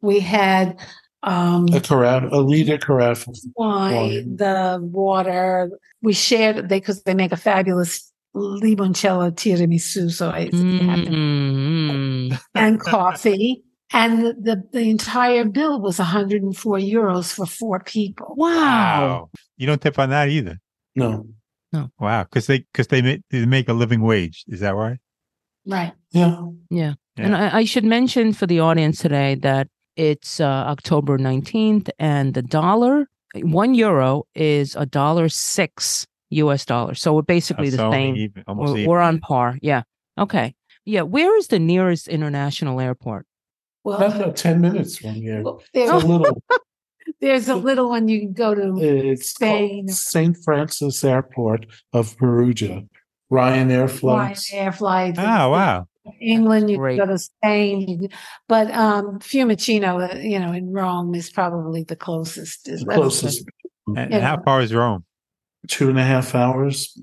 we 0.00 0.20
had 0.20 0.78
um 1.22 1.66
a 1.72 1.80
carafe, 1.80 2.32
a 2.32 2.38
liter 2.40 2.78
carafe. 2.78 3.26
of 3.28 3.36
wine, 3.56 3.94
wine. 3.94 4.36
the 4.36 4.78
water. 4.82 5.70
We 6.02 6.12
shared 6.14 6.68
they 6.68 6.80
because 6.80 7.02
they 7.04 7.14
make 7.14 7.30
a 7.32 7.36
fabulous 7.36 8.11
limoncello 8.34 9.30
tiramisu. 9.32 10.10
So 10.10 10.30
I 10.30 10.48
Mm, 10.48 12.38
and 12.54 12.80
coffee. 12.80 13.62
And 13.94 14.24
the, 14.24 14.32
the, 14.40 14.62
the 14.72 14.88
entire 14.88 15.44
bill 15.44 15.78
was 15.78 15.98
104 15.98 16.78
euros 16.78 17.30
for 17.30 17.44
four 17.44 17.80
people. 17.80 18.34
Wow. 18.38 18.48
Wow. 18.48 19.30
You 19.58 19.66
don't 19.66 19.82
tip 19.82 19.98
on 19.98 20.08
that 20.10 20.30
either. 20.30 20.58
No. 20.96 21.26
No, 21.72 21.90
Wow. 21.98 22.24
Because 22.24 22.46
they 22.46 22.60
because 22.60 22.88
they 22.88 23.02
make 23.02 23.22
they 23.30 23.44
make 23.46 23.68
a 23.68 23.72
living 23.72 24.02
wage. 24.02 24.44
Is 24.48 24.60
that 24.60 24.74
right? 24.74 24.98
Right. 25.66 25.92
yeah, 26.10 26.46
Yeah. 26.70 26.94
Yeah. 27.16 27.24
And 27.24 27.36
I, 27.36 27.58
I 27.58 27.64
should 27.64 27.84
mention 27.84 28.32
for 28.32 28.46
the 28.46 28.60
audience 28.60 28.98
today 28.98 29.34
that 29.36 29.68
it's 29.96 30.40
uh, 30.40 30.44
October 30.44 31.18
19th 31.18 31.90
and 31.98 32.34
the 32.34 32.42
dollar, 32.42 33.06
one 33.34 33.74
euro 33.74 34.24
is 34.34 34.74
a 34.76 34.86
dollar 34.86 35.28
six 35.28 36.06
US 36.32 36.64
dollars. 36.64 37.00
So 37.00 37.14
we're 37.14 37.22
basically 37.22 37.70
That's 37.70 37.82
the 37.82 37.90
same. 37.90 38.16
even- 38.16 38.44
We're, 38.48 38.76
even. 38.76 38.90
we're 38.90 39.00
on 39.00 39.18
par. 39.20 39.58
Yeah. 39.62 39.82
Okay. 40.18 40.54
Yeah. 40.84 41.02
Where 41.02 41.36
is 41.36 41.48
the 41.48 41.58
nearest 41.58 42.08
international 42.08 42.80
airport? 42.80 43.26
about 43.84 43.98
Well, 44.00 44.12
about 44.22 44.36
10 44.36 44.60
minutes 44.60 44.96
from 44.98 45.14
here. 45.14 45.42
there, 45.42 45.54
It's 45.84 45.90
a 45.90 45.96
little. 46.06 46.42
there's 47.20 47.48
a 47.48 47.56
little 47.56 47.88
one 47.88 48.08
you 48.08 48.20
can 48.20 48.32
go 48.32 48.54
to. 48.54 48.76
It's 48.80 49.30
Spain. 49.30 49.88
St. 49.88 50.36
Francis 50.44 51.02
Airport 51.04 51.66
of 51.92 52.16
Perugia, 52.16 52.82
Ryanair 53.30 53.90
flights. 53.90 54.50
Ryanair 54.52 54.74
flights. 54.74 55.18
Oh, 55.18 55.50
wow. 55.50 55.86
England, 56.20 56.68
you 56.70 56.76
Great. 56.78 56.98
can 56.98 57.06
go 57.06 57.12
to 57.12 57.18
Spain, 57.18 58.08
but 58.48 58.68
um, 58.72 59.20
Fiumicino, 59.20 60.12
uh, 60.12 60.18
you 60.18 60.38
know, 60.40 60.52
in 60.52 60.72
Rome 60.72 61.14
is 61.14 61.30
probably 61.30 61.84
the 61.84 61.94
closest. 61.96 62.64
The 62.64 62.84
closest 62.90 63.44
And 63.86 64.10
Yeah. 64.12 64.20
how 64.20 64.42
far 64.42 64.60
is 64.62 64.74
Rome? 64.74 65.04
Two 65.68 65.88
and 65.88 65.98
a 65.98 66.04
half 66.04 66.34
hours 66.34 66.98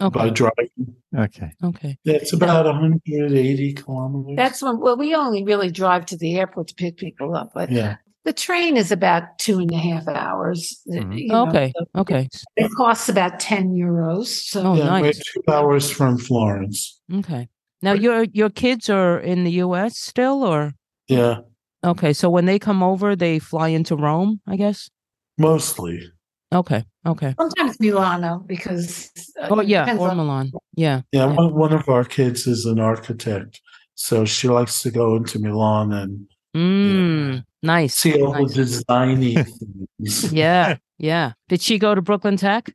by 0.00 0.06
Okay. 0.26 0.30
driving. 0.30 0.94
Okay. 1.16 1.52
Okay. 1.62 1.98
That's 2.04 2.32
about 2.32 2.66
180 2.66 3.72
kilometers. 3.74 4.36
That's 4.36 4.62
when. 4.62 4.80
Well, 4.80 4.96
we 4.96 5.14
only 5.14 5.44
really 5.44 5.70
drive 5.70 6.06
to 6.06 6.16
the 6.16 6.36
airport 6.38 6.68
to 6.68 6.74
pick 6.74 6.96
people 6.96 7.34
up, 7.36 7.50
but 7.54 7.70
yeah. 7.70 7.96
the 8.24 8.32
train 8.32 8.76
is 8.76 8.90
about 8.90 9.38
two 9.38 9.58
and 9.60 9.70
a 9.72 9.76
half 9.78 10.08
hours. 10.08 10.80
uh, 10.90 10.96
Mhm. 10.96 11.18
you 11.18 11.28
know, 11.28 11.48
Okay. 11.48 11.72
so 11.76 12.00
Okay. 12.00 12.28
It 12.56 12.70
costs 12.76 13.08
about 13.08 13.38
ten 13.40 13.70
euros. 13.72 14.26
So 14.26 14.62
Oh, 14.62 14.74
yeah, 14.76 14.84
we're 15.00 15.06
nice. 15.12 15.22
two 15.32 15.42
hours 15.52 15.90
from 15.90 16.18
Florence. 16.18 17.00
Okay. 17.12 17.48
Now 17.82 17.92
your 17.92 18.24
your 18.32 18.50
kids 18.50 18.88
are 18.90 19.18
in 19.18 19.44
the 19.44 19.52
U.S. 19.66 19.98
still, 19.98 20.42
or 20.42 20.72
Yeah, 21.08 21.40
okay? 21.84 22.12
So 22.14 22.30
when 22.30 22.46
they 22.46 22.58
come 22.58 22.82
over, 22.82 23.14
they 23.14 23.38
fly 23.38 23.68
into 23.68 23.94
Rome, 23.96 24.40
I 24.46 24.56
guess. 24.56 24.88
mostly. 25.38 26.00
Okay. 26.54 26.84
Okay. 27.06 27.34
sometimes 27.38 27.78
Milano 27.80 28.42
because. 28.46 29.10
uh, 29.40 29.48
Oh 29.50 29.60
yeah, 29.60 29.96
or 29.96 30.10
on- 30.10 30.16
Milan. 30.16 30.52
Yeah. 30.76 31.02
Yeah, 31.12 31.26
Yeah. 31.26 31.34
one, 31.34 31.54
one 31.54 31.72
of 31.72 31.88
our 31.88 32.04
kids 32.04 32.46
is 32.46 32.64
an 32.64 32.78
architect, 32.80 33.60
so 33.94 34.24
she 34.24 34.48
likes 34.48 34.82
to 34.82 34.90
go 34.90 35.16
into 35.16 35.38
Milan 35.38 35.92
and 35.92 36.26
Mm, 36.56 37.42
nice. 37.64 37.96
see 37.96 38.22
all 38.22 38.32
nice. 38.32 38.54
the 38.54 38.62
designy 38.62 39.34
things. 39.98 40.32
Yeah. 40.32 40.76
Yeah. 40.98 41.32
Did 41.48 41.60
she 41.60 41.78
go 41.80 41.92
to 41.96 42.00
Brooklyn 42.00 42.36
Tech? 42.36 42.70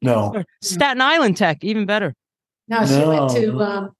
No, 0.00 0.42
Staten 0.62 1.00
Island 1.02 1.36
Tech, 1.36 1.64
even 1.64 1.84
better. 1.84 2.14
No, 2.68 2.86
she 2.86 3.04
went 3.04 3.30
to 3.30 3.60
um, 3.60 3.90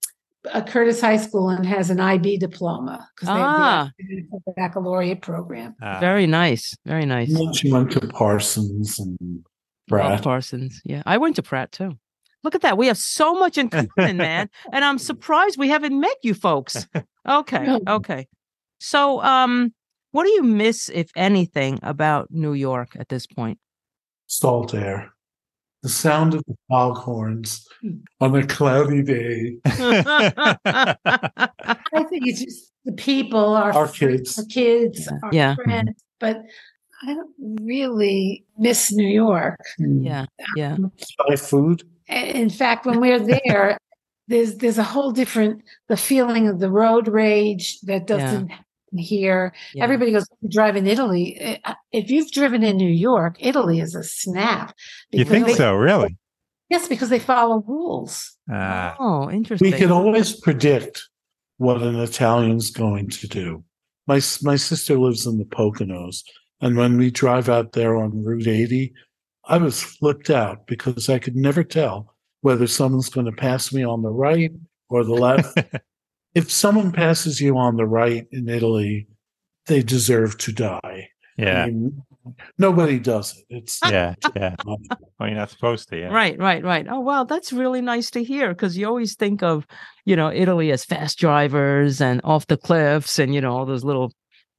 a 0.52 0.62
Curtis 0.62 1.00
High 1.00 1.16
School 1.16 1.48
and 1.50 1.66
has 1.66 1.90
an 1.90 2.00
IB 2.00 2.38
diploma 2.38 3.08
because 3.14 3.28
they 3.28 3.40
Ah. 3.40 3.90
have 4.30 4.42
the 4.46 4.52
baccalaureate 4.56 5.22
program. 5.22 5.74
Ah, 5.82 5.98
Very 6.00 6.26
nice. 6.26 6.76
Very 6.84 7.06
nice. 7.06 7.32
and 7.34 7.54
she 7.56 7.72
went 7.72 7.90
to 7.92 8.00
Parsons 8.00 8.98
and 8.98 9.16
Love 9.20 9.42
Pratt. 9.88 10.22
Parsons. 10.22 10.80
Yeah. 10.84 11.02
I 11.06 11.18
went 11.18 11.36
to 11.36 11.42
Pratt 11.42 11.72
too. 11.72 11.98
Look 12.44 12.54
at 12.54 12.62
that. 12.62 12.78
We 12.78 12.86
have 12.86 12.98
so 12.98 13.34
much 13.34 13.58
in 13.58 13.68
common, 13.68 14.16
man. 14.16 14.48
And 14.72 14.84
I'm 14.84 14.98
surprised 14.98 15.58
we 15.58 15.68
haven't 15.68 15.98
met 15.98 16.16
you 16.22 16.34
folks. 16.34 16.86
Okay. 17.28 17.78
Okay. 17.88 18.26
So 18.78 19.22
um 19.22 19.72
what 20.12 20.24
do 20.24 20.30
you 20.30 20.42
miss, 20.44 20.88
if 20.88 21.10
anything, 21.16 21.78
about 21.82 22.28
New 22.30 22.52
York 22.54 22.96
at 22.98 23.08
this 23.08 23.26
point? 23.26 23.58
Salt 24.28 24.72
air. 24.74 25.12
The 25.86 25.92
sound 25.92 26.34
of 26.34 26.42
the 26.48 26.56
foghorns 26.68 27.64
hmm. 27.80 27.98
on 28.20 28.34
a 28.34 28.44
cloudy 28.44 29.04
day. 29.04 29.58
I 29.66 30.96
think 32.10 32.26
it's 32.26 32.42
just 32.42 32.72
the 32.84 32.90
people, 32.90 33.54
our, 33.54 33.72
Our 33.72 33.86
kids. 33.86 34.36
our 34.36 34.44
kids, 34.46 35.06
our 35.06 35.30
Yeah. 35.30 35.54
friends. 35.54 36.02
But 36.18 36.42
I 37.04 37.14
don't 37.14 37.30
really 37.62 38.44
miss 38.58 38.90
New 38.92 39.06
York. 39.06 39.60
Hmm. 39.78 40.02
yeah. 40.02 40.26
Yeah. 40.56 40.72
Um, 40.72 40.90
Buy 41.28 41.36
food. 41.36 41.84
In 42.08 42.50
fact, 42.50 42.84
when 42.84 42.98
we're 42.98 43.20
there, 43.20 43.78
there's 44.26 44.56
there's 44.56 44.78
a 44.78 44.82
whole 44.82 45.12
different 45.12 45.62
the 45.86 45.96
feeling 45.96 46.48
of 46.48 46.58
the 46.58 46.68
road 46.68 47.06
rage 47.06 47.78
that 47.82 48.08
doesn't 48.08 48.48
happen 48.48 48.65
here. 48.98 49.52
yeah. 49.74 49.84
Everybody 49.84 50.12
goes 50.12 50.26
drive 50.48 50.76
in 50.76 50.86
Italy. 50.86 51.60
Uh, 51.64 51.74
If 51.92 52.10
you've 52.10 52.30
driven 52.30 52.62
in 52.62 52.76
New 52.76 52.90
York, 52.90 53.36
Italy 53.40 53.80
is 53.80 53.94
a 53.94 54.02
snap. 54.02 54.74
you 55.10 55.24
think 55.24 55.46
they- 55.46 55.54
so? 55.54 55.74
Really? 55.74 56.16
Yes, 56.68 56.88
because 56.88 57.10
they 57.10 57.20
follow 57.20 57.62
rules. 57.66 58.36
Ah, 58.50 58.96
Oh, 58.98 59.30
interesting. 59.30 59.70
We 59.70 59.76
can 59.76 59.92
always 59.92 60.38
predict 60.40 61.02
what 61.58 61.80
an 61.80 61.94
Italian's 61.96 62.70
going 62.70 63.08
to 63.10 63.28
do. 63.28 63.62
My 64.08 64.20
my 64.42 64.56
sister 64.56 64.98
lives 64.98 65.26
in 65.26 65.38
the 65.38 65.44
Poconos, 65.44 66.22
and 66.60 66.76
when 66.76 66.96
we 66.96 67.10
drive 67.10 67.48
out 67.48 67.72
there 67.72 67.96
on 67.96 68.24
Route 68.24 68.48
80, 68.48 68.92
I 69.46 69.58
was 69.58 69.80
flipped 69.82 70.28
out 70.30 70.66
because 70.66 71.08
I 71.08 71.18
could 71.20 71.36
never 71.36 71.62
tell 71.64 72.14
whether 72.40 72.66
someone's 72.66 73.08
going 73.10 73.26
to 73.26 73.32
pass 73.32 73.72
me 73.72 73.84
on 73.84 74.02
the 74.02 74.10
right 74.10 74.52
or 74.88 75.04
the 75.04 75.14
left. 75.14 75.56
if 76.36 76.50
someone 76.50 76.92
passes 76.92 77.40
you 77.40 77.56
on 77.56 77.76
the 77.76 77.86
right 77.86 78.26
in 78.30 78.48
Italy, 78.48 79.08
they 79.66 79.82
deserve 79.82 80.36
to 80.38 80.52
die. 80.52 81.08
I 81.38 81.42
yeah. 81.42 81.66
mean, 81.66 82.02
nobody 82.58 82.98
does 82.98 83.36
it. 83.38 83.44
It's 83.48 83.80
Yeah. 83.82 84.14
Yeah. 84.36 84.54
Well, 84.64 84.78
you're 85.20 85.30
not 85.30 85.50
supposed 85.50 85.88
to. 85.88 85.96
Yeah. 85.98 86.08
Right, 86.08 86.38
right, 86.38 86.62
right. 86.62 86.86
Oh, 86.88 87.00
wow, 87.00 87.24
that's 87.24 87.54
really 87.54 87.80
nice 87.80 88.10
to 88.10 88.22
hear 88.22 88.50
because 88.50 88.76
you 88.76 88.86
always 88.86 89.14
think 89.16 89.42
of, 89.42 89.66
you 90.04 90.14
know, 90.14 90.30
Italy 90.30 90.70
as 90.72 90.84
fast 90.84 91.18
drivers 91.18 92.02
and 92.02 92.20
off 92.22 92.46
the 92.46 92.58
cliffs 92.58 93.18
and, 93.18 93.34
you 93.34 93.40
know, 93.40 93.56
all 93.56 93.64
those 93.64 93.84
little 93.84 94.12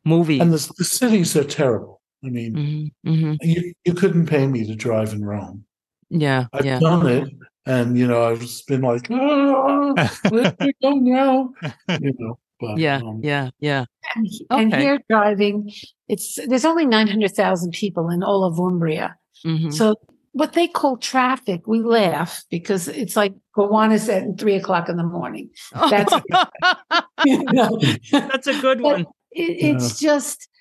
movies. 0.03 0.41
and 0.41 0.51
the, 0.51 0.73
the 0.79 0.83
cities 0.83 1.35
are 1.37 1.43
terrible. 1.43 2.01
I 2.25 2.29
mean, 2.29 2.91
Mhm, 3.05 3.15
mhm. 3.15 3.37
you, 3.43 3.73
you 3.85 3.93
couldn't 3.93 4.25
pay 4.25 4.47
me 4.47 4.65
to 4.65 4.75
drive 4.75 5.13
in 5.13 5.23
Rome. 5.23 5.63
Yeah, 6.09 6.45
I've 6.53 6.65
yeah. 6.65 6.79
done 6.79 7.05
it, 7.05 7.29
and 7.67 7.97
you 7.97 8.07
know, 8.07 8.23
I've 8.23 8.39
just 8.39 8.67
been 8.67 8.81
like, 8.81 9.07
ah, 9.11 9.93
where 10.29 10.51
do 10.51 10.65
we 10.65 10.73
go 10.81 10.91
now? 10.93 11.53
You 12.01 12.13
know, 12.17 12.39
but 12.59 12.77
Yeah, 12.77 12.97
um, 12.97 13.19
yeah, 13.23 13.49
yeah. 13.59 13.85
And, 14.15 14.27
and 14.49 14.73
Okay. 14.73 14.81
here 14.81 14.99
driving, 15.09 15.71
it's 16.07 16.39
there's 16.47 16.65
only 16.65 16.85
nine 16.85 17.07
hundred 17.07 17.31
thousand 17.35 17.71
people 17.73 18.09
in 18.09 18.23
all 18.23 18.43
of 18.43 18.57
Umbria. 18.59 19.15
Mhm. 19.45 19.73
So 19.73 19.95
what 20.33 20.53
they 20.53 20.67
call 20.67 20.97
traffic, 20.97 21.65
we 21.67 21.81
laugh 21.81 22.43
because 22.51 22.87
it's 22.87 23.15
like 23.15 23.33
Gowanus 23.55 24.07
at 24.09 24.37
three 24.39 24.55
o'clock 24.55 24.87
in 24.89 24.97
the 24.97 25.03
morning. 25.03 25.49
That's- 25.73 26.21
You 27.25 27.43
know? 27.51 27.79
That's 28.11 28.47
a 28.47 28.59
good 28.61 28.81
one. 28.81 29.01
It, 29.31 29.57
it's 29.77 29.99
just 29.99 30.39
that 30.39 30.56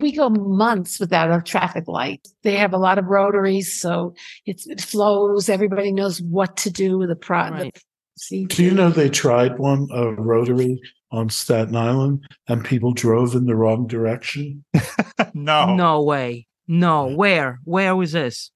we 0.00 0.12
go 0.12 0.30
months 0.30 1.00
without 1.00 1.30
a 1.30 1.42
traffic 1.42 1.88
light. 1.88 2.26
They 2.42 2.56
have 2.56 2.72
a 2.72 2.78
lot 2.78 2.98
of 2.98 3.06
rotaries, 3.06 3.72
so 3.72 4.14
it's, 4.44 4.66
it 4.66 4.80
flows. 4.80 5.48
Everybody 5.48 5.92
knows 5.92 6.22
what 6.22 6.56
to 6.58 6.70
do 6.70 6.98
with 6.98 7.08
the 7.08 7.16
pro. 7.16 7.50
Right. 7.50 7.78
The, 8.30 8.46
Do 8.46 8.64
you 8.64 8.70
know 8.70 8.90
they 8.90 9.10
tried 9.10 9.58
one 9.58 9.88
a 9.92 10.12
rotary 10.12 10.80
on 11.10 11.28
Staten 11.28 11.76
Island, 11.76 12.24
and 12.48 12.64
people 12.64 12.92
drove 12.92 13.34
in 13.34 13.46
the 13.46 13.56
wrong 13.56 13.86
direction 13.86 14.64
no. 15.34 15.74
No 15.74 16.02
way. 16.02 16.46
No, 16.68 17.14
where? 17.14 17.60
Where 17.64 17.94
was 17.94 18.12
this? 18.12 18.50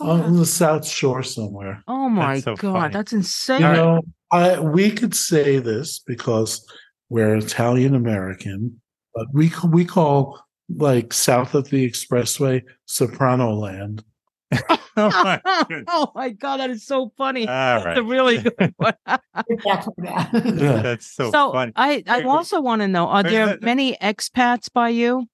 on 0.00 0.36
the 0.36 0.46
South 0.46 0.86
Shore 0.86 1.22
somewhere? 1.22 1.82
Oh 1.88 2.08
my 2.08 2.34
That's 2.34 2.44
so 2.44 2.56
god, 2.56 2.72
funny. 2.72 2.92
that's 2.92 3.12
insane. 3.12 3.60
You 3.60 3.66
know, 3.68 4.02
I 4.30 4.60
we 4.60 4.90
could 4.90 5.14
say 5.14 5.58
this 5.58 5.98
because 5.98 6.64
we're 7.08 7.36
Italian 7.36 7.94
American, 7.94 8.80
but 8.87 8.87
we 9.32 9.52
we 9.68 9.84
call 9.84 10.40
like 10.76 11.12
south 11.12 11.54
of 11.54 11.70
the 11.70 11.88
expressway 11.88 12.62
Soprano 12.86 13.54
Land. 13.54 14.04
oh 14.52 14.78
my 14.96 15.40
oh 15.88 16.10
my 16.14 16.30
god, 16.30 16.58
that 16.58 16.70
is 16.70 16.84
so 16.86 17.12
funny. 17.16 17.42
All 17.42 17.46
That's 17.46 17.86
right. 17.86 17.98
a 17.98 18.02
really 18.02 18.38
good 18.38 18.74
one. 18.76 18.94
That's 19.04 19.86
what 19.86 19.96
that- 19.96 21.02
so, 21.02 21.30
so 21.30 21.52
funny. 21.52 21.72
I, 21.76 22.02
I 22.06 22.22
also 22.22 22.60
want 22.60 22.82
to 22.82 22.88
know: 22.88 23.06
Are 23.08 23.22
there 23.22 23.46
that- 23.46 23.62
many 23.62 23.96
expats 23.96 24.72
by 24.72 24.88
you? 24.90 25.26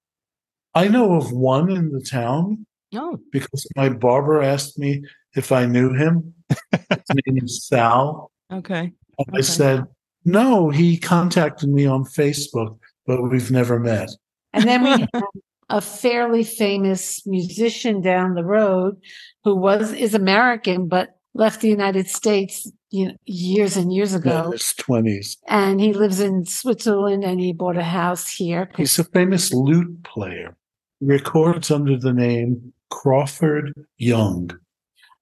I 0.75 0.89
know 0.89 1.15
of 1.15 1.31
one 1.31 1.71
in 1.71 1.91
the 1.93 2.01
town 2.01 2.67
No. 2.91 3.21
because 3.31 3.65
my 3.77 3.89
barber 3.91 4.43
asked 4.43 4.77
me 4.77 5.05
if 5.37 5.53
I 5.53 5.67
knew 5.67 5.93
him. 5.95 6.35
His 6.73 6.89
name 7.27 7.39
is 7.45 7.65
Sal. 7.65 8.33
Okay. 8.53 8.93
And 9.19 9.37
I 9.37 9.41
said, 9.41 9.85
no, 10.25 10.71
he 10.71 10.97
contacted 10.99 11.69
me 11.69 11.87
on 11.87 12.03
Facebook, 12.03 12.79
but 13.07 13.23
we've 13.23 13.51
never 13.51 13.79
met. 13.79 14.11
And 14.53 14.65
then 14.65 14.83
we 14.85 14.91
have 15.15 15.23
a 15.71 15.81
fairly 15.81 16.45
famous 16.45 17.27
musician 17.27 18.01
down 18.01 18.35
the 18.35 18.45
road 18.45 18.97
who 19.45 19.57
was 19.57 19.93
is 19.93 20.15
American 20.15 20.89
but 20.89 21.19
left 21.35 21.61
the 21.61 21.69
United 21.69 22.07
States 22.07 22.71
you 22.91 23.09
know, 23.09 23.15
years 23.25 23.77
and 23.77 23.93
years 23.93 24.15
ago. 24.15 24.45
In 24.47 24.53
his 24.53 24.75
20s. 24.79 25.37
And 25.49 25.81
he 25.81 25.93
lives 25.93 26.21
in 26.21 26.47
Switzerland 26.47 27.25
and 27.25 27.41
he 27.41 27.53
bought 27.53 27.77
a 27.77 27.83
house 27.83 28.31
here. 28.31 28.71
He's 28.77 28.99
a 28.99 29.05
famous 29.05 29.53
lute 29.53 30.05
player. 30.05 30.57
He 31.01 31.07
records 31.07 31.71
under 31.73 31.99
the 31.99 32.13
name 32.13 32.73
Crawford 32.91 33.73
Young. 33.99 34.51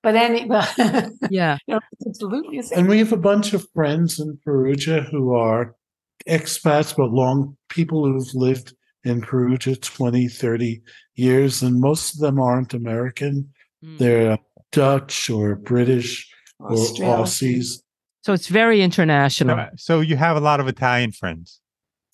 But 0.02 0.16
any 0.16 0.44
well, 0.44 0.68
Yeah. 1.30 1.56
you 1.66 1.74
know, 1.74 1.80
it's 2.00 2.20
lute 2.20 2.50
music. 2.50 2.76
And 2.76 2.88
we 2.88 2.98
have 2.98 3.12
a 3.12 3.16
bunch 3.16 3.54
of 3.54 3.66
friends 3.72 4.20
in 4.20 4.38
Perugia 4.44 5.02
who 5.02 5.34
are 5.34 5.74
expats, 6.28 6.96
but 6.96 7.10
long 7.10 7.56
people 7.68 8.04
who've 8.04 8.34
lived 8.34 8.74
in 9.04 9.20
Perugia 9.20 9.76
20, 9.76 10.28
30 10.28 10.82
years. 11.14 11.62
And 11.62 11.80
most 11.80 12.14
of 12.14 12.20
them 12.20 12.40
aren't 12.40 12.74
American. 12.74 13.52
Mm. 13.84 13.98
They're 13.98 14.38
Dutch 14.70 15.28
or 15.28 15.56
British 15.56 16.30
or 16.58 16.72
Australia. 16.72 17.16
Aussies. 17.16 17.82
So 18.22 18.32
it's 18.32 18.46
very 18.46 18.82
international. 18.82 19.56
So, 19.56 19.68
so 19.76 20.00
you 20.00 20.16
have 20.16 20.36
a 20.36 20.40
lot 20.40 20.60
of 20.60 20.68
Italian 20.68 21.12
friends. 21.12 21.60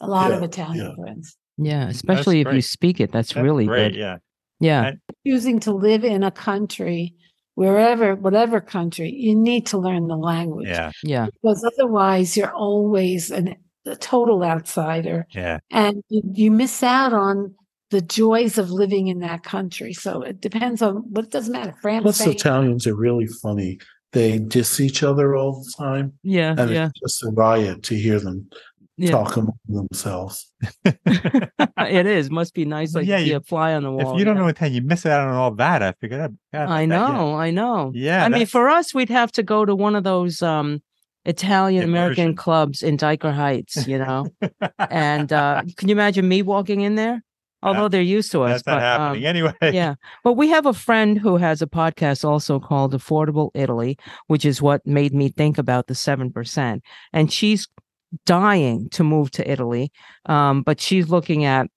A 0.00 0.06
lot 0.06 0.32
of 0.32 0.42
Italian 0.42 0.86
yeah. 0.86 1.02
friends. 1.02 1.36
Yeah, 1.59 1.88
especially 1.88 2.40
if 2.40 2.52
you 2.52 2.62
speak 2.62 3.00
it. 3.00 3.12
That's, 3.12 3.34
That's 3.34 3.44
really 3.44 3.66
great. 3.66 3.92
good. 3.92 3.98
Yeah. 3.98 4.16
Yeah. 4.61 4.86
And- 4.86 5.00
Choosing 5.26 5.61
to 5.61 5.72
live 5.72 6.04
in 6.04 6.22
a 6.22 6.30
country 6.30 7.14
wherever, 7.54 8.14
whatever 8.14 8.61
country, 8.61 9.11
you 9.11 9.34
need 9.34 9.66
to 9.66 9.78
learn 9.78 10.06
the 10.06 10.16
language 10.16 10.68
Yeah. 10.68 10.92
Yeah. 11.02 11.26
because 11.26 11.64
otherwise 11.64 12.36
you're 12.36 12.54
always 12.54 13.32
an, 13.32 13.56
a 13.89 13.97
total 13.97 14.43
outsider 14.45 15.26
Yeah. 15.34 15.59
and 15.70 16.03
you, 16.09 16.22
you 16.32 16.51
miss 16.51 16.82
out 16.82 17.12
on 17.12 17.55
the 17.91 18.01
joys 18.03 18.59
of 18.59 18.70
living 18.70 19.09
in 19.09 19.20
that 19.20 19.43
country. 19.43 19.93
So 19.95 20.22
it 20.22 20.41
depends 20.41 20.82
on 20.82 20.97
what 21.11 21.24
it 21.24 21.30
doesn't 21.30 21.53
matter. 21.53 21.74
France, 21.80 22.03
Plus, 22.03 22.18
Spain, 22.18 22.32
Italians 22.34 22.86
are 22.86 22.95
really 22.95 23.26
funny. 23.26 23.78
They 24.12 24.39
diss 24.39 24.78
each 24.80 25.03
other 25.03 25.34
all 25.36 25.62
the 25.64 25.72
time, 25.76 26.12
Yeah. 26.22 26.55
and 26.57 26.70
Yeah. 26.70 26.86
it's 26.89 27.01
just 27.01 27.24
a 27.24 27.30
riot 27.30 27.82
to 27.84 27.95
hear 27.95 28.18
them 28.20 28.49
Yeah. 28.99 29.11
talk 29.12 29.36
among 29.36 29.59
themselves. 29.68 30.53
it 30.84 32.07
is. 32.07 32.30
Must 32.30 32.55
be 32.55 32.64
nice, 32.64 32.95
like 32.95 33.07
Yeah, 33.07 33.18
to 33.18 33.22
see 33.24 33.30
you- 33.30 33.36
a 33.36 33.41
fly 33.41 33.74
on 33.74 33.82
the 33.82 33.91
wall. 33.93 34.12
if 34.14 34.18
you 34.18 34.24
don't 34.24 34.36
yeah. 34.36 34.43
know 34.43 34.49
Italian, 34.49 34.74
you 34.74 34.82
miss 34.82 35.07
out 35.07 35.26
on 35.26 35.34
all 35.34 35.53
that. 35.57 35.82
I 35.82 35.93
figured 36.01 36.20
out. 36.20 36.32
God, 36.53 36.68
I 36.68 36.86
that- 36.86 36.95
yeah. 36.95 37.12
know, 37.12 37.34
I 37.34 37.51
know. 37.51 37.93
Yeah. 37.95 38.24
I 38.24 38.28
mean, 38.28 38.47
for 38.47 38.68
us, 38.68 38.95
we'd 38.95 39.09
have 39.11 39.32
to 39.32 39.43
go 39.43 39.64
to 39.64 39.74
one 39.74 39.95
of 39.97 40.05
those 40.05 40.43
um, 40.43 40.82
Italian 41.28 41.84
American 41.84 42.34
clubs 42.34 42.82
in 42.82 42.96
Dyker 42.96 43.32
Heights, 43.32 43.86
you 43.86 43.98
know. 43.98 44.26
and 44.78 45.32
uh, 45.32 45.62
can 45.76 45.88
you 45.88 45.92
imagine 45.92 46.26
me 46.26 46.42
walking 46.42 46.80
in 46.80 46.94
there? 46.94 47.22
Although 47.62 47.88
they're 47.88 48.00
used 48.00 48.30
to 48.32 48.42
us, 48.42 48.62
that's 48.62 48.66
not 48.66 48.74
but 48.76 48.82
happening 48.82 49.24
um, 49.24 49.28
anyway. 49.28 49.52
yeah. 49.72 49.96
But 50.22 50.34
we 50.34 50.48
have 50.48 50.64
a 50.64 50.72
friend 50.72 51.18
who 51.18 51.36
has 51.36 51.60
a 51.60 51.66
podcast 51.66 52.24
also 52.24 52.60
called 52.60 52.94
Affordable 52.94 53.50
Italy, 53.52 53.98
which 54.28 54.44
is 54.44 54.62
what 54.62 54.86
made 54.86 55.12
me 55.12 55.28
think 55.28 55.58
about 55.58 55.88
the 55.88 55.94
seven 55.94 56.32
percent. 56.32 56.82
And 57.12 57.32
she's 57.32 57.68
dying 58.24 58.88
to 58.90 59.04
move 59.04 59.32
to 59.32 59.50
Italy, 59.50 59.92
um, 60.26 60.62
but 60.62 60.80
she's 60.80 61.08
looking 61.08 61.44
at 61.44 61.68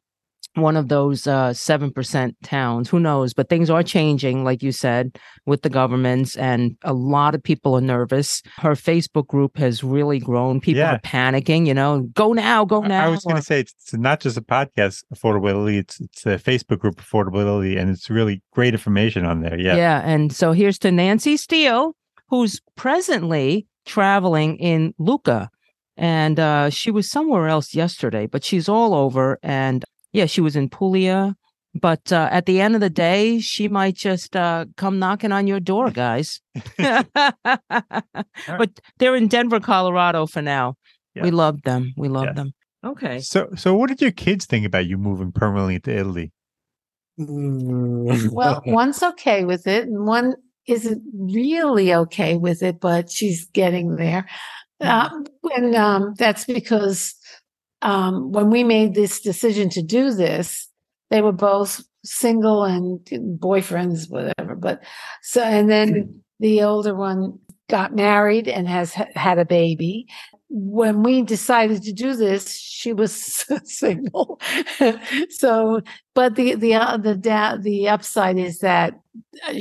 one 0.55 0.75
of 0.75 0.89
those 0.89 1.27
uh, 1.27 1.53
seven 1.53 1.91
percent 1.91 2.35
towns. 2.43 2.89
Who 2.89 2.99
knows? 2.99 3.33
But 3.33 3.47
things 3.49 3.69
are 3.69 3.83
changing, 3.83 4.43
like 4.43 4.61
you 4.61 4.71
said, 4.71 5.17
with 5.45 5.61
the 5.61 5.69
governments, 5.69 6.35
and 6.35 6.75
a 6.83 6.93
lot 6.93 7.35
of 7.35 7.41
people 7.41 7.73
are 7.75 7.81
nervous. 7.81 8.41
Her 8.57 8.71
Facebook 8.73 9.27
group 9.27 9.57
has 9.57 9.83
really 9.83 10.19
grown. 10.19 10.59
People 10.59 10.79
Yeah. 10.79 10.95
are 10.95 10.99
panicking. 10.99 11.65
You 11.67 11.73
know, 11.73 12.01
go 12.13 12.33
now, 12.33 12.65
go 12.65 12.81
now. 12.81 13.05
I 13.05 13.09
was 13.09 13.23
going 13.23 13.37
to 13.37 13.41
say 13.41 13.61
it's, 13.61 13.73
it's 13.79 13.93
not 13.93 14.19
just 14.19 14.37
a 14.37 14.41
podcast 14.41 15.03
affordability; 15.13 15.77
it's 15.77 15.99
it's 16.01 16.25
a 16.25 16.37
Facebook 16.37 16.79
group 16.79 16.97
affordability, 17.01 17.79
and 17.79 17.89
it's 17.89 18.09
really 18.09 18.41
great 18.51 18.73
information 18.73 19.25
on 19.25 19.41
there. 19.41 19.59
Yeah, 19.59 19.75
Yeah. 19.75 20.01
And 20.03 20.33
so 20.33 20.51
here's 20.51 20.77
to 20.79 20.91
Nancy 20.91 21.37
Steele, 21.37 21.95
who's 22.29 22.59
presently 22.75 23.67
traveling 23.85 24.57
in 24.57 24.93
Lucca. 24.99 25.49
And 25.97 26.39
uh, 26.39 26.69
she 26.71 26.89
was 26.89 27.09
somewhere 27.11 27.47
else 27.47 27.75
yesterday, 27.75 28.25
but 28.25 28.43
she's 28.43 28.67
all 28.69 28.93
over. 28.95 29.37
And 29.43 29.83
yeah, 30.14 30.26
she 30.26 30.41
was 30.41 30.55
in 30.55 30.70
Puglia. 30.70 31.36
But 31.74 32.12
uh, 32.12 32.28
at 32.32 32.47
the 32.47 32.59
end 32.59 32.76
of 32.76 32.82
the 32.82 32.89
day, 32.89 33.39
she 33.39 33.70
might 33.70 33.95
just 33.95 34.36
uh, 34.36 34.66
come 34.76 34.99
knocking 34.99 35.32
on 35.32 35.47
your 35.47 35.62
door, 35.62 35.89
guys. 35.89 36.41
but 36.78 37.05
they're 38.97 39.16
in 39.16 39.30
Denver, 39.30 39.62
Colorado 39.62 40.26
for 40.26 40.41
now. 40.41 40.76
We 41.16 41.32
love 41.32 41.62
them. 41.64 41.93
We 41.95 42.09
love 42.09 42.26
Yeah. 42.26 42.34
them. 42.34 42.53
Okay. 42.84 43.20
So, 43.20 43.49
so 43.55 43.74
what 43.76 43.88
did 43.88 44.01
your 44.01 44.12
kids 44.12 44.45
think 44.45 44.66
about 44.66 44.86
you 44.86 44.97
moving 44.97 45.32
permanently 45.32 45.80
to 45.82 45.95
Italy? 45.97 46.32
Well, 47.18 48.62
one's 48.66 49.03
okay 49.03 49.45
with 49.45 49.68
it, 49.68 49.88
and 49.88 50.05
one 50.05 50.36
isn't 50.68 51.03
really 51.14 51.93
okay 51.93 52.36
with 52.38 52.64
it, 52.64 52.80
but 52.80 53.09
she's 53.09 53.45
getting 53.49 53.95
there. 53.95 54.28
Um, 54.80 55.26
and 55.55 55.76
um, 55.76 56.16
that's 56.18 56.45
because 56.45 57.14
um, 57.82 58.32
when 58.32 58.49
we 58.49 58.63
made 58.63 58.93
this 58.93 59.21
decision 59.21 59.69
to 59.69 59.82
do 59.82 60.13
this, 60.13 60.67
they 61.09 61.21
were 61.21 61.32
both 61.32 61.82
single 62.03 62.63
and 62.63 62.99
boyfriends, 63.39 64.09
whatever. 64.09 64.55
But 64.55 64.84
so, 65.21 65.43
and 65.43 65.69
then 65.69 66.21
the 66.39 66.63
older 66.63 66.95
one 66.95 67.39
got 67.69 67.95
married 67.95 68.47
and 68.47 68.67
has 68.67 68.93
had 68.93 69.39
a 69.39 69.45
baby. 69.45 70.07
When 70.49 71.03
we 71.03 71.21
decided 71.21 71.82
to 71.84 71.93
do 71.93 72.15
this, 72.15 72.53
she 72.57 72.91
was 72.91 73.13
single. 73.63 74.39
so, 75.29 75.82
but 76.13 76.36
the 76.36 76.55
the 76.55 76.75
uh, 76.75 76.97
the 76.97 77.15
da- 77.15 77.57
the 77.57 77.88
upside 77.88 78.38
is 78.38 78.59
that 78.59 78.99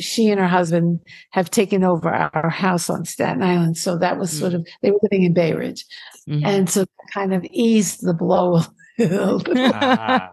she 0.00 0.28
and 0.28 0.40
her 0.40 0.48
husband 0.48 1.00
have 1.30 1.50
taken 1.50 1.84
over 1.84 2.08
our 2.08 2.50
house 2.50 2.90
on 2.90 3.04
Staten 3.04 3.42
Island. 3.42 3.76
So 3.76 3.96
that 3.98 4.18
was 4.18 4.36
sort 4.36 4.54
of 4.54 4.66
they 4.82 4.90
were 4.90 4.98
living 5.02 5.22
in 5.22 5.32
Bay 5.32 5.52
Ridge, 5.52 5.84
Mhm. 6.30 6.46
and 6.46 6.70
so 6.70 6.80
that 6.80 7.08
kind 7.12 7.34
of 7.34 7.44
eased 7.50 8.06
the 8.06 8.14
blow 8.14 8.56
a 8.56 8.66
little. 8.98 9.42
Ah. 9.74 10.30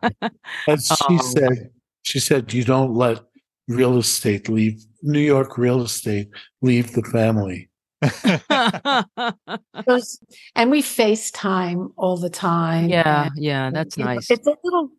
As 0.68 0.86
she 1.08 1.16
Oh. 1.20 1.34
said, 1.36 1.72
she 2.04 2.20
said, 2.20 2.54
you 2.54 2.64
don't 2.64 2.94
let 2.94 3.20
real 3.68 3.98
estate 3.98 4.48
leave 4.48 4.78
New 5.04 5.20
York 5.20 5.58
real 5.58 5.82
estate 5.82 6.30
leave 6.62 6.94
the 6.94 7.04
family. 7.12 7.70
And 10.56 10.72
we 10.72 10.82
FaceTime 10.82 11.92
all 11.98 12.18
the 12.18 12.30
time. 12.30 12.90
yeah, 12.90 13.24
and, 13.28 13.32
yeah, 13.38 13.70
that's 13.72 13.98
you 13.98 14.04
know, 14.06 14.14
nice. 14.16 14.30
It's 14.32 14.48
a 14.48 14.56
little 14.64 14.90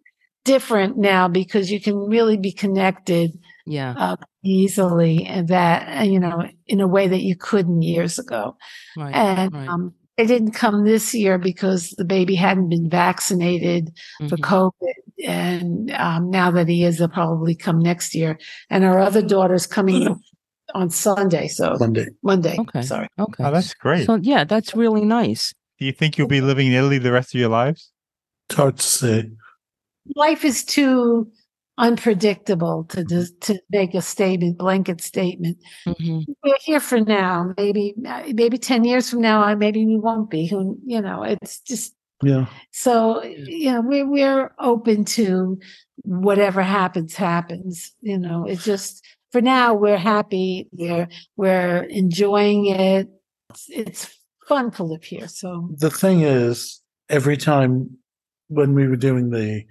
different 0.45 0.97
now 0.99 1.29
because 1.29 1.71
you 1.71 1.81
can 1.81 1.97
really 1.97 2.37
be 2.37 2.53
connected 2.53 3.39
Yeah, 3.67 3.95
uh, 3.99 4.17
easily 4.45 5.25
and 5.27 5.49
that, 5.49 6.07
you 6.09 6.19
know, 6.21 6.49
in 6.67 6.81
a 6.81 6.87
way 6.89 7.07
that 7.09 7.23
you 7.23 7.37
couldn't 7.37 7.83
years 7.83 8.19
ago. 8.19 8.57
right. 8.97 9.15
And 9.15 9.53
right. 9.55 9.69
um, 9.69 9.95
it 10.19 10.27
didn't 10.27 10.51
come 10.51 10.85
this 10.85 11.15
year 11.15 11.39
because 11.39 11.91
the 11.97 12.05
baby 12.05 12.35
hadn't 12.35 12.69
been 12.69 12.91
vaccinated 12.91 13.97
for 14.29 14.37
Mhm. 14.37 14.41
COVID. 14.41 14.93
And 15.27 15.91
um, 15.93 16.29
now 16.31 16.51
that 16.51 16.69
he 16.69 16.85
is, 16.85 16.99
they'll 16.99 17.09
probably 17.09 17.55
come 17.55 17.79
next 17.79 18.15
year. 18.15 18.39
And 18.69 18.85
our 18.85 18.99
other 18.99 19.23
daughter's 19.23 19.67
coming 19.67 20.21
on 20.75 20.91
Sunday. 20.91 21.47
So 21.49 21.77
Monday. 21.79 22.09
Monday. 22.23 22.57
Okay. 22.59 22.83
Sorry. 22.83 23.09
Okay. 23.19 23.45
oh, 23.45 23.51
that's 23.53 23.75
great. 23.75 24.07
So 24.07 24.17
yeah, 24.17 24.45
that's 24.45 24.75
really 24.75 25.05
nice. 25.05 25.55
Do 25.79 25.87
you 25.87 25.93
think 25.93 26.19
you'll 26.19 26.27
be 26.29 26.41
living 26.41 26.67
in 26.67 26.73
Italy 26.73 26.99
the 26.99 27.13
rest 27.13 27.33
of 27.35 27.41
your 27.41 27.49
lives? 27.51 27.93
It's 28.51 28.57
hard 28.57 28.77
to 28.79 28.83
say. 28.83 29.31
Life 30.17 30.45
is 30.45 30.65
too 30.65 31.31
unpredictable 31.79 32.85
to 32.91 33.05
just, 33.05 33.41
to 33.43 33.59
make 33.71 33.95
a 33.95 34.03
statement, 34.03 34.59
blanket 34.59 35.01
statement. 35.01 35.57
Mhm. 35.87 36.25
We're 36.45 36.55
here 36.61 36.81
for 36.81 37.01
now. 37.01 37.55
Maybe 37.57 37.95
maybe 37.97 38.59
ten 38.59 38.85
years 38.85 39.09
from 39.09 39.21
now, 39.21 39.43
I 39.43 39.55
maybe 39.55 39.87
we 39.87 39.99
won't 39.99 40.29
be. 40.29 40.47
Who 40.47 40.79
you 40.85 41.01
know? 41.01 41.23
It's 41.23 41.61
just 41.61 41.95
Yeah. 42.23 42.47
So, 42.73 43.23
you 43.23 43.73
know, 43.73 43.81
we're, 43.81 44.07
we're 44.07 44.53
open 44.59 45.05
to 45.17 45.59
whatever 46.03 46.63
happens, 46.63 47.15
happens, 47.15 47.93
you 48.01 48.19
know, 48.19 48.45
it's 48.45 48.65
just, 48.65 49.05
for 49.31 49.41
now, 49.41 49.75
we're 49.75 49.99
happy. 49.99 50.69
We're, 50.73 51.09
we're 51.37 51.85
enjoying 51.85 52.67
it. 52.67 53.09
It's, 53.51 53.67
it's 53.69 54.19
fun 54.49 54.71
to 54.73 54.83
live 54.85 55.05
here. 55.05 55.29
So 55.29 55.69
The 55.77 55.91
thing 55.91 56.23
is, 56.23 56.81
every 57.09 57.37
time 57.37 57.91
when 58.49 58.75
we 58.75 58.89
were 58.89 58.97
doing 58.97 59.31
the 59.31 59.63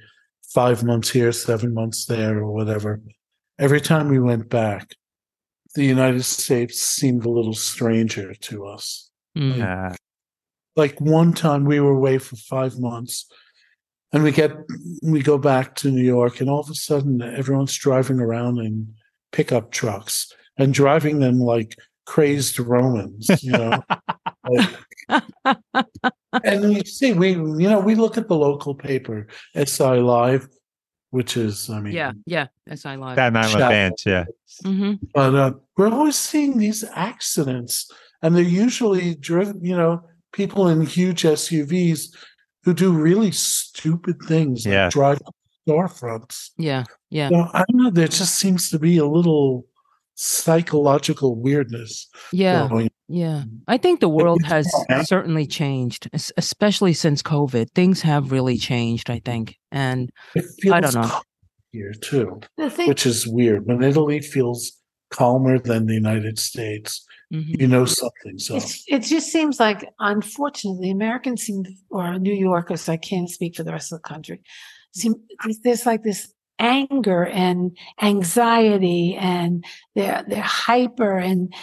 five 0.53 0.83
months 0.83 1.09
here, 1.09 1.31
seven 1.31 1.73
months 1.73 2.05
there, 2.05 2.37
or 2.39 2.51
whatever, 2.51 3.01
every 3.59 3.81
time 3.81 4.09
we 4.09 4.19
went 4.19 4.49
back, 4.49 4.95
the 5.75 5.83
United 5.85 6.23
States 6.23 6.81
seemed 6.81 7.25
a 7.25 7.29
little 7.29 7.53
stranger 7.53 8.33
to 8.33 8.65
us. 8.65 9.09
Hmm. 9.35 9.51
Yeah. 9.51 9.95
like 10.75 10.99
one 10.99 11.33
time 11.33 11.65
we 11.65 11.79
were 11.79 11.91
away 11.91 12.17
for 12.17 12.35
five 12.37 12.79
months 12.79 13.25
and 14.13 14.23
we 14.23 14.31
get 14.31 14.51
we 15.03 15.21
go 15.21 15.37
back 15.37 15.75
to 15.75 15.91
new 15.91 16.03
york 16.03 16.39
and 16.39 16.49
all 16.49 16.59
of 16.61 16.69
a 16.69 16.73
sudden 16.73 17.21
everyone's 17.21 17.75
driving 17.77 18.19
around 18.19 18.57
in 18.57 18.87
pickup 19.31 19.69
trucks 19.71 20.31
and 20.57 20.73
driving 20.73 21.19
them 21.19 21.39
like 21.39 21.75
crazed 22.07 22.57
romans 22.59 23.27
you 23.43 23.51
know 23.51 23.83
Like- 24.49 26.13
and 26.43 26.73
you 26.73 26.83
see 26.83 27.13
we 27.13 27.29
you 27.31 27.69
know 27.69 27.79
we 27.79 27.95
look 27.95 28.17
at 28.17 28.27
the 28.27 28.35
local 28.35 28.75
paper 28.75 29.27
si 29.65 29.83
live 29.83 30.47
which 31.11 31.37
is 31.37 31.69
i 31.69 31.79
mean 31.79 31.93
Yeah, 31.93 32.11
yeah, 32.25 32.47
SI 32.73 32.89
I 32.89 32.95
live. 32.97 33.13
Staten 33.15 33.37
Island 33.37 33.51
Shout- 33.59 33.71
Bench, 33.71 34.05
yeah. 34.05 34.25
hmm 34.65 34.93
but 35.13 35.33
uh, 35.35 35.51
we're 35.77 35.89
always 35.89 36.15
seeing 36.17 36.57
these 36.57 36.83
accidents, 36.93 37.89
and 38.21 38.35
they're 38.35 38.43
usually 38.65 39.15
driven, 39.15 39.63
you 39.63 39.77
know, 39.77 40.01
people 40.33 40.67
in 40.67 40.81
huge 40.81 41.21
SUVs 41.23 42.13
who 42.63 42.73
do 42.73 42.91
really 42.91 43.31
stupid 43.31 44.17
things, 44.27 44.65
like 44.65 44.73
Yeah. 44.73 44.89
drive 44.89 45.19
storefronts. 45.67 46.49
Yeah, 46.57 46.83
yeah, 47.09 47.29
You 47.29 47.37
know, 47.37 47.49
I 47.53 47.63
don't 47.69 47.81
know. 47.83 47.89
There 47.91 48.07
just 48.07 48.35
seems 48.35 48.69
to 48.71 48.79
be 48.79 48.97
a 48.97 49.05
little 49.05 49.65
psychological 50.15 51.35
weirdness 51.35 52.09
yeah, 52.33 52.67
going. 52.69 52.89
Yeah. 53.07 53.43
I 53.67 53.77
think 53.77 53.99
the 53.99 54.09
world 54.09 54.41
it's 54.41 54.49
has 54.49 54.85
fine. 54.89 55.05
certainly 55.05 55.45
changed, 55.47 56.09
especially 56.37 56.93
since 56.93 57.21
COVID. 57.21 57.71
Things 57.73 58.01
have 58.01 58.31
really 58.31 58.57
changed, 58.57 59.09
I 59.09 59.19
think. 59.23 59.55
And 59.71 60.09
It 60.35 60.45
feels 60.61 60.73
I 60.73 60.79
don't 60.81 60.95
know. 60.95 61.21
here 61.71 61.93
too, 62.01 62.41
thing, 62.69 62.87
which 62.87 63.05
is 63.05 63.27
weird. 63.27 63.65
When 63.65 63.81
Italy 63.83 64.19
feels 64.19 64.71
calmer 65.09 65.57
than 65.57 65.85
the 65.85 65.93
United 65.93 66.37
States, 66.37 67.05
mhm. 67.33 67.59
you 67.59 67.67
know 67.67 67.85
something. 67.85 68.37
So 68.37 68.57
it's, 68.57 68.83
it 68.87 69.03
just 69.03 69.31
seems 69.31 69.59
like, 69.59 69.87
unfortunately, 69.99 70.91
Americans 70.91 71.43
seem, 71.43 71.63
or 71.89 72.19
New 72.19 72.33
Yorkers, 72.33 72.89
I 72.89 72.97
can't 72.97 73.29
speak 73.29 73.55
for 73.55 73.63
the 73.63 73.71
rest 73.71 73.91
of 73.93 74.01
the 74.01 74.07
country, 74.07 74.41
seem, 74.93 75.15
there's 75.63 75.85
like 75.85 76.03
this 76.03 76.33
anger 76.59 77.25
and 77.25 77.77
anxiety 78.01 79.15
and 79.15 79.63
they're 79.95 80.23
they're 80.27 80.41
hyper 80.41 81.17
and 81.17 81.53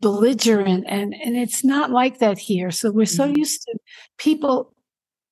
belligerent 0.00 0.84
and 0.88 1.14
and 1.14 1.36
it's 1.36 1.64
not 1.64 1.90
like 1.90 2.18
that 2.18 2.38
here. 2.38 2.70
So 2.70 2.90
we're 2.90 3.06
so 3.06 3.26
Mhm. 3.28 3.36
used 3.38 3.62
to 3.62 3.78
people 4.18 4.74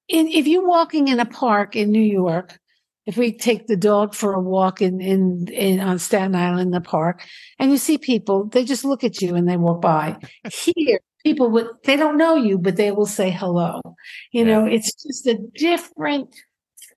in 0.09 0.29
if 0.29 0.47
you're 0.47 0.67
walking 0.67 1.09
in 1.09 1.21
a 1.21 1.27
park 1.27 1.77
in 1.77 1.91
New 1.91 2.01
York 2.01 2.59
if 3.07 3.17
we 3.17 3.33
take 3.33 3.67
the 3.67 3.77
dog 3.77 4.15
for 4.15 4.35
a 4.35 4.41
walk 4.41 4.81
in 4.83 5.01
in, 5.01 5.49
in 5.53 5.81
on 5.81 5.99
Staten 5.99 6.35
Island 6.35 6.61
in 6.61 6.71
the 6.71 6.81
park 6.81 7.25
and 7.59 7.71
you 7.71 7.79
see 7.79 7.99
people 7.99 8.45
they 8.47 8.65
just 8.65 8.85
look 8.85 9.03
at 9.05 9.21
you 9.23 9.35
and 9.35 9.49
they 9.49 9.57
walk 9.57 9.81
by. 9.81 10.17
Here 10.53 11.01
people 11.25 11.51
would 11.51 11.69
they 11.85 11.97
don't 11.97 12.17
know 12.17 12.35
you 12.37 12.59
but 12.59 12.77
they 12.77 12.93
will 12.93 13.07
say 13.07 13.31
hello. 13.31 13.81
You 14.33 14.45
know 14.45 14.65
it's 14.67 14.93
just 14.95 15.27
a 15.27 15.37
different 15.55 16.35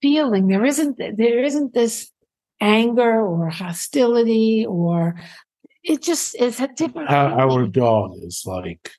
feeling 0.03 0.47
there 0.47 0.65
isn't 0.65 0.97
there 0.97 1.43
isn't 1.43 1.73
this 1.73 2.11
anger 2.59 3.25
or 3.25 3.49
hostility 3.49 4.65
or 4.67 5.15
it 5.83 6.01
just 6.01 6.35
is 6.35 6.59
a 6.59 6.67
different 6.67 7.09
Our, 7.09 7.39
our 7.39 7.67
dog 7.67 8.11
is 8.21 8.43
like 8.45 8.91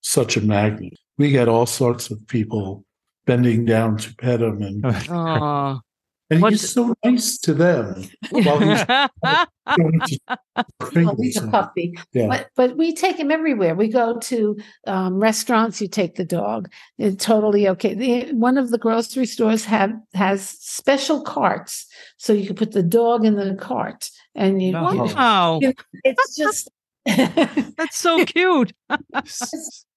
such 0.00 0.36
a 0.36 0.40
magnet. 0.40 0.94
We 1.18 1.30
get 1.30 1.48
all 1.48 1.66
sorts 1.66 2.10
of 2.10 2.26
people 2.28 2.84
bending 3.26 3.64
down 3.64 3.96
to 3.98 4.14
pet 4.14 4.40
him, 4.40 4.62
and. 4.62 5.80
and 6.30 6.42
What's- 6.42 6.60
he's 6.62 6.72
so 6.72 6.94
nice 7.04 7.38
to 7.38 7.54
them. 7.54 8.04
While 8.30 8.58
he's 8.58 8.84
going 9.76 10.00
to 10.00 10.18
Well, 10.26 10.90
fingers 10.90 11.16
he's 11.20 11.36
a 11.36 11.48
puppy 11.48 11.98
yeah. 12.12 12.26
but 12.28 12.48
but 12.56 12.76
we 12.76 12.94
take 12.94 13.16
him 13.16 13.30
everywhere 13.30 13.74
we 13.74 13.88
go 13.88 14.18
to 14.18 14.56
um, 14.86 15.18
restaurants 15.18 15.80
you 15.80 15.88
take 15.88 16.14
the 16.14 16.24
dog 16.24 16.70
it's 16.98 17.24
totally 17.24 17.68
okay 17.68 17.94
the, 17.94 18.32
one 18.32 18.56
of 18.58 18.70
the 18.70 18.78
grocery 18.78 19.26
stores 19.26 19.64
have 19.64 19.92
has 20.14 20.48
special 20.48 21.20
carts 21.22 21.86
so 22.16 22.32
you 22.32 22.46
can 22.46 22.54
put 22.56 22.72
the 22.72 22.82
dog 22.82 23.24
in 23.24 23.34
the 23.36 23.54
cart 23.56 24.08
and 24.34 24.62
you, 24.62 24.72
No. 24.72 24.94
wow. 25.14 25.60
it's 26.04 26.36
just 26.36 26.70
That's 27.06 27.96
so 27.96 28.24
cute. 28.24 28.72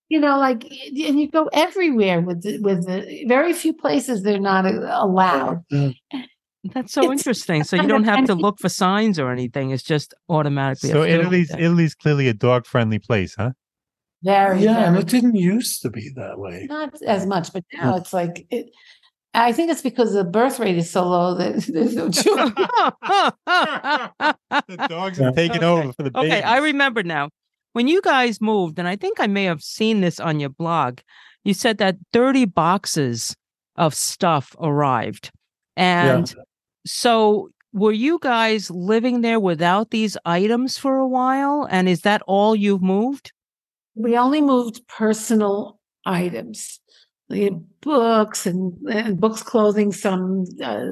you 0.09 0.19
know, 0.19 0.37
like, 0.39 0.63
and 0.65 1.19
you 1.19 1.29
go 1.29 1.49
everywhere 1.53 2.19
with 2.21 2.41
the, 2.41 2.59
with 2.59 2.85
the 2.85 3.25
very 3.27 3.53
few 3.53 3.73
places 3.73 4.23
they're 4.23 4.39
not 4.39 4.65
uh, 4.65 4.97
allowed. 4.99 5.63
That's 6.73 6.91
so 6.91 7.11
It's 7.11 7.21
interesting. 7.21 7.63
So 7.63 7.75
you 7.77 7.87
don't 7.87 8.03
have 8.03 8.25
to 8.25 8.33
look 8.33 8.59
for 8.59 8.67
signs 8.69 9.17
or 9.17 9.31
anything. 9.31 9.69
It's 9.71 9.83
just 9.83 10.13
automatically. 10.27 10.89
So 10.89 11.03
Italy's 11.03 11.49
there. 11.49 11.61
Italy's 11.61 11.95
clearly 11.95 12.27
a 12.27 12.33
dog 12.33 12.65
friendly 12.65 12.99
place, 12.99 13.35
huh? 13.37 13.51
Very, 14.21 14.63
Yeah, 14.63 14.87
and 14.87 14.97
it 14.97 15.07
didn't 15.07 15.35
used 15.35 15.81
to 15.83 15.89
be 15.89 16.11
that 16.17 16.37
way. 16.37 16.65
not 16.69 17.01
as 17.03 17.25
much, 17.25 17.53
but 17.53 17.63
now 17.73 17.95
it's 17.95 18.11
like 18.11 18.45
it. 18.49 18.69
I 19.33 19.53
think 19.53 19.71
it's 19.71 19.81
because 19.83 20.11
the 20.11 20.23
birth 20.25 20.59
rate 20.59 20.75
is 20.77 20.89
so 20.89 21.07
low 21.07 21.35
that 21.35 21.63
there's 21.73 21.95
no 21.95 22.09
children. 22.09 22.51
the 24.67 24.87
dogs 24.89 25.21
are 25.21 25.31
taking 25.35 25.57
Okay. 25.57 25.65
over 25.65 25.93
for 25.93 26.03
the 26.03 26.11
babies. 26.11 26.31
Okay, 26.33 26.41
I 26.41 26.57
remember 26.57 27.03
now. 27.03 27.29
When 27.79 27.87
you 27.87 28.01
guys 28.01 28.41
moved, 28.41 28.77
and 28.77 28.89
I 28.89 28.97
think 28.97 29.21
I 29.21 29.27
may 29.27 29.45
have 29.45 29.61
seen 29.63 30.01
this 30.01 30.19
on 30.19 30.41
your 30.41 30.49
blog, 30.49 30.99
you 31.45 31.53
said 31.53 31.77
that 31.77 31.95
30 32.11 32.43
boxes 32.43 33.33
of 33.77 33.95
stuff 33.95 34.53
arrived. 34.59 35.31
And 35.77 36.35
so 36.85 37.51
were 37.71 37.93
you 37.93 38.19
guys 38.21 38.69
living 38.69 39.21
there 39.21 39.39
without 39.39 39.91
these 39.91 40.17
items 40.25 40.77
for 40.77 40.97
a 40.97 41.07
while? 41.07 41.69
And 41.71 41.87
is 41.87 42.01
that 42.01 42.21
all 42.27 42.53
you've 42.53 42.81
moved? 42.83 43.31
we 43.95 44.17
only 44.17 44.41
moved 44.41 44.85
personal 44.89 45.79
items, 46.05 46.81
the 47.29 47.51
books 47.79 48.45
and, 48.45 48.73
and 48.91 49.17
books, 49.21 49.41
clothing, 49.41 49.93
some 49.93 50.43
uh, 50.61 50.85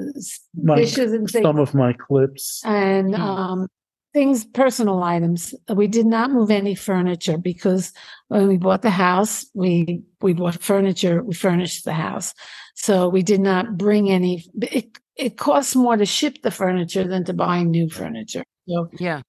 My, 0.56 0.76
dishes 0.78 1.12
and 1.12 1.30
things. 1.30 1.44
some 1.44 1.60
of 1.60 1.74
my 1.74 1.92
clips. 1.92 2.62
and 2.64 3.14
Hmm. 3.14 3.22
um, 3.22 3.68
things, 4.14 4.46
personal 4.46 5.04
items. 5.04 5.54
We 5.74 5.88
did 5.88 6.06
not 6.06 6.32
move 6.32 6.52
any 6.52 6.76
furniture 6.76 7.38
because 7.38 7.94
when 8.30 8.48
we 8.48 8.58
bought 8.58 8.82
the 8.82 8.90
house, 8.90 9.46
we 9.54 10.02
we 10.22 10.34
bought 10.34 10.62
furniture. 10.62 11.24
We 11.24 11.34
furnished 11.34 11.86
the 11.86 11.94
house, 11.94 12.34
so 12.76 13.10
we 13.10 13.24
did 13.24 13.42
not 13.42 13.78
bring 13.78 14.10
any. 14.10 14.46
It 14.62 14.98
it 15.16 15.38
costs 15.38 15.76
more 15.76 15.98
to 15.98 16.06
ship 16.06 16.42
the 16.44 16.52
furniture 16.52 17.08
than 17.08 17.24
to 17.26 17.34
buy 17.34 17.64
new 17.64 17.90
furniture. 17.90 18.44
So 18.68 18.90
Yeah. 19.00 19.22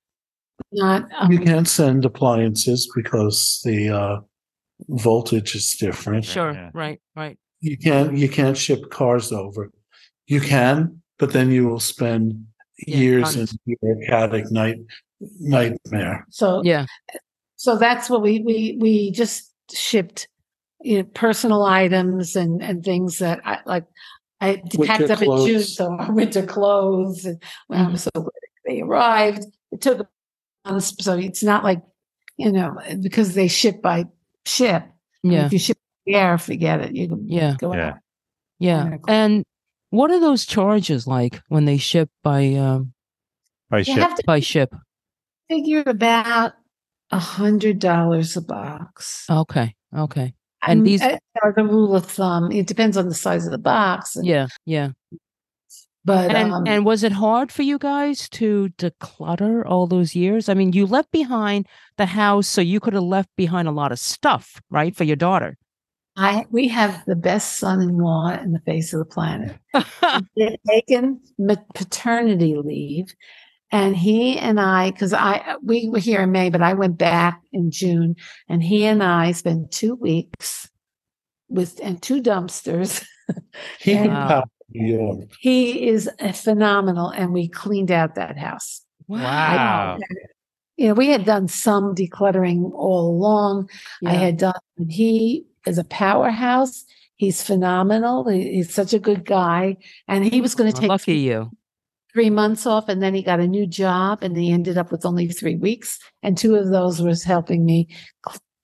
not 0.73 1.09
um, 1.19 1.33
You 1.33 1.39
can't 1.41 1.69
send 1.69 2.05
appliances 2.05 2.91
because 2.95 3.61
the 3.65 3.89
uh, 3.91 4.21
voltage 4.89 5.55
is 5.55 5.77
different. 5.77 6.25
Sure. 6.25 6.53
yeah. 6.53 6.71
Right. 6.75 7.01
Right. 7.17 7.39
You 7.61 7.77
can't 7.79 8.17
you 8.17 8.29
can't 8.29 8.57
ship 8.57 8.91
cars 8.91 9.33
over. 9.33 9.71
You 10.27 10.41
can, 10.41 11.03
but 11.19 11.33
then 11.33 11.51
you 11.51 11.67
will 11.69 11.81
spend 11.81 12.47
Yeah, 12.87 12.97
years 12.97 13.35
in 13.35 13.47
tons. 13.47 13.59
bureaucratic 13.67 14.51
night 14.53 14.77
nightmare. 15.41 16.25
so 16.31 16.63
Yeah. 16.65 16.87
so 17.57 17.77
that's 17.77 18.09
what 18.09 18.23
we 18.23 18.41
we 18.41 18.79
we 18.81 19.11
just 19.11 19.53
shipped 19.73 20.29
you 20.81 20.99
know 20.99 21.05
personal 21.15 21.65
items 21.65 22.37
and 22.37 22.63
and 22.63 22.85
things 22.85 23.19
that 23.19 23.41
i 23.45 23.59
like 23.67 23.85
i 24.41 24.57
packed 24.85 25.01
Winter 25.01 25.13
up 25.13 25.23
in 25.23 25.27
june 25.27 25.27
clothes. 25.27 25.77
so 25.77 25.91
our 25.93 26.13
winter 26.21 26.47
clothes 26.47 27.25
and 27.25 27.43
well, 27.69 27.81
Mm-hmm. 27.81 27.91
i'm 27.91 27.97
so 27.97 28.11
glad 28.15 28.31
they 28.65 28.81
arrived 28.83 29.45
it 29.73 29.81
took 29.81 30.07
months 30.65 30.95
so 31.05 31.17
it's 31.19 31.43
not 31.43 31.65
like 31.65 31.83
you 32.37 32.53
know 32.53 32.79
because 33.03 33.35
they 33.35 33.49
ship 33.49 33.83
by 33.83 34.05
ship 34.47 34.85
Yeah. 35.25 35.47
if 35.47 35.53
you 35.53 35.59
ship 35.59 35.77
by 36.07 36.13
air 36.13 36.39
forget 36.39 36.81
it 36.81 36.95
you 36.95 37.09
can 37.09 37.29
Yeah. 37.29 37.57
go 37.59 37.75
Yeah. 37.75 37.89
out. 37.89 37.95
Yeah. 38.61 38.85
Yeah. 38.91 38.97
And 39.09 39.45
what 39.91 40.11
are 40.11 40.21
those 40.21 40.45
charges 40.47 41.07
like 41.07 41.41
when 41.49 41.65
they 41.65 41.79
ship 41.79 42.11
by 42.23 42.55
um, 42.55 42.93
By 43.71 43.83
ship. 43.83 43.99
have 43.99 44.15
to 44.17 44.23
by 44.27 44.41
ship? 44.41 44.75
figure 45.49 45.83
about 45.87 46.53
a 47.11 47.19
hundred 47.19 47.79
dollars 47.79 48.37
a 48.37 48.43
box 48.43 49.25
Okay. 49.31 49.75
Okay. 49.97 50.35
and 50.67 50.87
these- 50.87 51.01
uh, 51.03 51.17
are 51.43 51.55
the 51.57 51.65
rule 51.65 51.97
of 51.97 52.05
thumb 52.05 52.53
it 52.53 52.67
depends 52.67 52.97
on 52.99 53.09
the 53.09 53.15
size 53.15 53.47
of 53.47 53.53
the 53.53 53.59
box 53.59 54.15
and- 54.17 54.27
Yeah. 54.27 54.49
Yeah. 54.67 54.91
but 56.05 56.35
And 56.35 56.53
um, 56.53 56.65
and 56.67 56.85
was 56.85 57.03
it 57.03 57.13
hard 57.13 57.51
for 57.51 57.63
you 57.63 57.79
guys 57.79 58.29
to 58.31 58.69
declutter 58.77 59.63
all 59.67 59.87
those 59.87 60.15
years? 60.15 60.49
I 60.51 60.55
mean, 60.55 60.73
you 60.73 60.85
left 60.87 61.11
behind 61.11 61.67
the 61.97 62.07
house, 62.07 62.47
so 62.47 62.61
you 62.61 62.79
could 62.81 62.93
have 62.95 63.03
left 63.03 63.31
behind 63.37 63.69
a 63.69 63.73
lot 63.73 63.93
of 63.93 63.99
stuff, 63.99 64.61
right, 64.71 64.95
for 64.95 65.05
your 65.05 65.17
daughter. 65.17 65.57
I 66.19 66.47
we 66.51 66.67
have 66.69 67.05
the 67.07 67.15
best 67.17 67.59
son-in-law 67.59 68.41
in 68.43 68.53
the 68.53 68.59
face 68.61 68.93
of 68.93 68.99
the 68.99 69.05
planet. 69.05 69.57
They've 70.37 70.59
taken 70.67 71.21
paternity 71.75 72.57
leave, 72.57 73.15
and 73.71 73.97
he 73.97 74.37
and 74.37 74.59
I, 74.61 74.91
because 74.91 75.13
I 75.13 75.55
we 75.63 75.89
were 75.89 76.01
here 76.01 76.23
in 76.23 76.33
May, 76.33 76.51
but 76.51 76.61
I 76.61 76.75
went 76.75 76.99
back 76.99 77.41
in 77.53 77.71
June, 77.71 78.17
and 78.49 78.63
he 78.63 78.85
and 78.85 79.03
I 79.03 79.31
spent 79.33 79.71
two 79.71 79.95
weeks 79.95 80.69
with 81.49 81.79
and 81.83 82.03
two 82.03 82.21
dumpsters. 82.21 83.05
He 83.79 83.93
can 83.93 84.09
Wow. 84.09 84.45
New 84.71 84.97
York. 84.97 85.31
he 85.39 85.87
is 85.89 86.09
a 86.19 86.33
phenomenal, 86.33 87.11
and 87.11 87.31
we 87.33 87.47
cleaned 87.47 87.91
out 87.91 88.15
that 88.15 88.39
house. 88.39 88.81
Wow. 89.07 89.99
You 90.79 90.89
know, 90.89 90.95
we 90.95 91.09
had 91.09 91.27
done 91.27 91.47
some 91.49 91.95
decluttering 91.95 92.73
all 92.73 93.11
along. 93.11 93.69
I 94.07 94.15
had 94.15 94.39
done. 94.39 94.55
and 94.79 94.91
He 94.91 95.45
is 95.69 95.79
a 95.79 95.85
powerhouse. 95.85 96.85
He's 97.17 97.43
phenomenal. 97.43 98.29
He- 98.29 98.55
He's 98.57 98.73
such 98.73 98.93
a 98.95 98.99
good 98.99 99.25
guy, 99.25 99.77
and 100.07 100.25
he 100.25 100.41
was 100.41 100.55
going 100.55 100.73
to 100.73 100.81
take 100.81 100.89
lucky 100.89 101.17
you. 101.19 101.51
three 102.13 102.31
months 102.31 102.67
off, 102.67 102.89
and 102.89 103.03
then 103.03 103.15
he 103.15 103.23
got 103.23 103.41
a 103.41 103.47
new 103.47 103.67
job, 103.67 104.23
and 104.23 104.37
he 104.37 104.51
ended 104.53 104.79
up 104.79 104.91
with 104.91 105.05
only 105.05 105.29
three 105.29 105.57
weeks, 105.57 105.99
and 106.23 106.37
two 106.39 106.55
of 106.57 106.71
those 106.71 107.01
was 107.03 107.23
helping 107.25 107.65
me 107.65 107.89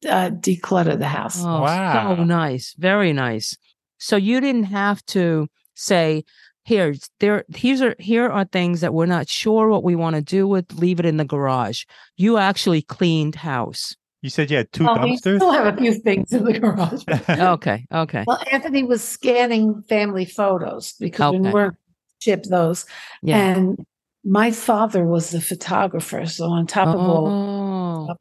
uh, 0.08 0.30
declutter 0.30 0.98
the 0.98 1.08
house. 1.08 1.40
Oh, 1.42 1.62
Wow. 1.62 2.16
so 2.16 2.24
nice. 2.24 2.74
Very 2.78 3.12
nice. 3.12 3.56
So 3.98 4.16
you 4.16 4.40
didn't 4.40 4.64
have 4.64 5.04
to 5.06 5.48
say, 5.74 6.24
here, 6.64 6.94
there, 7.20 7.44
here's 7.54 7.82
are 7.82 7.94
here 7.98 8.28
are 8.28 8.44
things 8.46 8.80
that 8.82 8.94
we're 8.94 9.06
not 9.06 9.28
sure 9.28 9.68
what 9.68 9.84
we 9.84 9.94
want 9.96 10.16
to 10.16 10.22
do 10.22 10.46
with, 10.48 10.72
leave 10.74 10.98
it 11.00 11.06
in 11.06 11.16
the 11.18 11.24
garage. 11.24 11.84
You 12.16 12.38
actually 12.38 12.82
cleaned 12.82 13.34
house. 13.34 13.94
You 14.24 14.30
said 14.30 14.50
you 14.50 14.56
had 14.56 14.72
two 14.72 14.84
Well, 14.84 15.02
we 15.02 15.18
still 15.18 15.52
have 15.52 15.74
a 15.74 15.76
few 15.76 15.92
things 15.92 16.32
in 16.32 16.44
the 16.44 16.58
garage. 16.58 17.02
Okay. 17.28 17.84
Okay. 17.92 18.24
well, 18.26 18.42
Anthony 18.50 18.82
was 18.82 19.04
scanning 19.06 19.82
family 19.82 20.24
photos 20.24 20.94
because 20.98 21.32
we 21.34 21.40
weren't 21.50 21.76
ship 22.22 22.44
those. 22.44 22.86
Yeah. 23.22 23.36
And 23.36 23.84
my 24.24 24.50
father 24.50 25.04
was 25.04 25.34
a 25.34 25.42
photographer. 25.42 26.24
So 26.24 26.46
on 26.46 26.66
top 26.66 26.88
of 26.88 26.98
all 26.98 28.16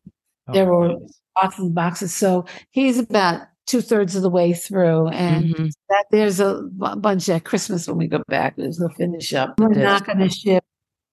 Oh. 0.46 0.54
there 0.54 0.66
were 0.66 0.96
boxes 1.36 1.60
and 1.68 1.74
boxes. 1.74 2.14
So 2.14 2.44
he's 2.72 3.00
about 3.00 3.44
two 3.66 3.80
thirds 3.80 4.18
of 4.18 4.24
the 4.24 4.30
way 4.30 4.52
through. 4.52 5.08
And 5.08 5.56
Mhm. 5.56 5.72
that 5.88 6.04
there's 6.12 6.42
a 6.42 6.64
bunch 6.98 7.30
at 7.30 7.46
Christmas 7.46 7.88
when 7.88 7.98
we 7.98 8.08
go 8.10 8.22
back. 8.28 8.58
There's 8.58 8.82
a 8.82 8.90
finish 8.90 9.34
up. 9.34 9.58
We're 9.58 9.70
not 9.70 10.06
going 10.06 10.20
to 10.20 10.28
ship, 10.30 10.66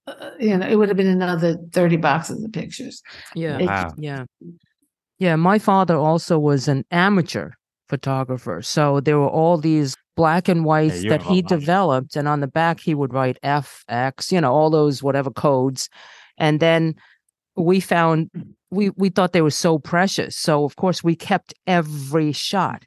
uh, 0.09 0.30
you 0.41 0.57
know, 0.57 0.66
it 0.66 0.74
would 0.74 0.88
have 0.88 0.97
been 0.97 1.07
another 1.07 1.57
30 1.72 1.97
boxes 1.97 2.43
of 2.43 2.51
pictures. 2.53 3.05
Yeah. 3.36 3.59
It- 3.59 3.66
Wow. 3.66 3.95
Yeah. 3.97 4.24
Yeah. 5.20 5.36
My 5.36 5.60
father 5.60 5.96
also 5.96 6.40
was 6.40 6.66
an 6.66 6.84
amateur 6.90 7.50
photographer. 7.88 8.62
So 8.62 9.00
there 9.00 9.18
were 9.18 9.28
all 9.28 9.56
these 9.58 9.96
black 10.16 10.48
and 10.48 10.64
whites 10.64 11.02
you 11.02 11.10
that 11.10 11.22
he 11.22 11.42
developed, 11.42 12.16
and 12.16 12.28
on 12.28 12.40
the 12.40 12.46
back 12.46 12.80
he 12.80 12.94
would 12.94 13.14
write 13.14 13.38
F 13.42 13.84
X, 13.88 14.30
you 14.32 14.40
know, 14.40 14.52
all 14.52 14.70
those 14.70 15.02
whatever 15.02 15.30
codes, 15.30 15.88
and 16.36 16.60
then 16.60 16.94
we 17.56 17.80
found 17.80 18.30
we 18.70 18.90
we 18.90 19.08
thought 19.08 19.32
they 19.32 19.42
were 19.42 19.50
so 19.50 19.78
precious, 19.78 20.36
so 20.36 20.64
of 20.64 20.76
course 20.76 21.02
we 21.02 21.16
kept 21.16 21.54
every 21.66 22.32
shot, 22.32 22.84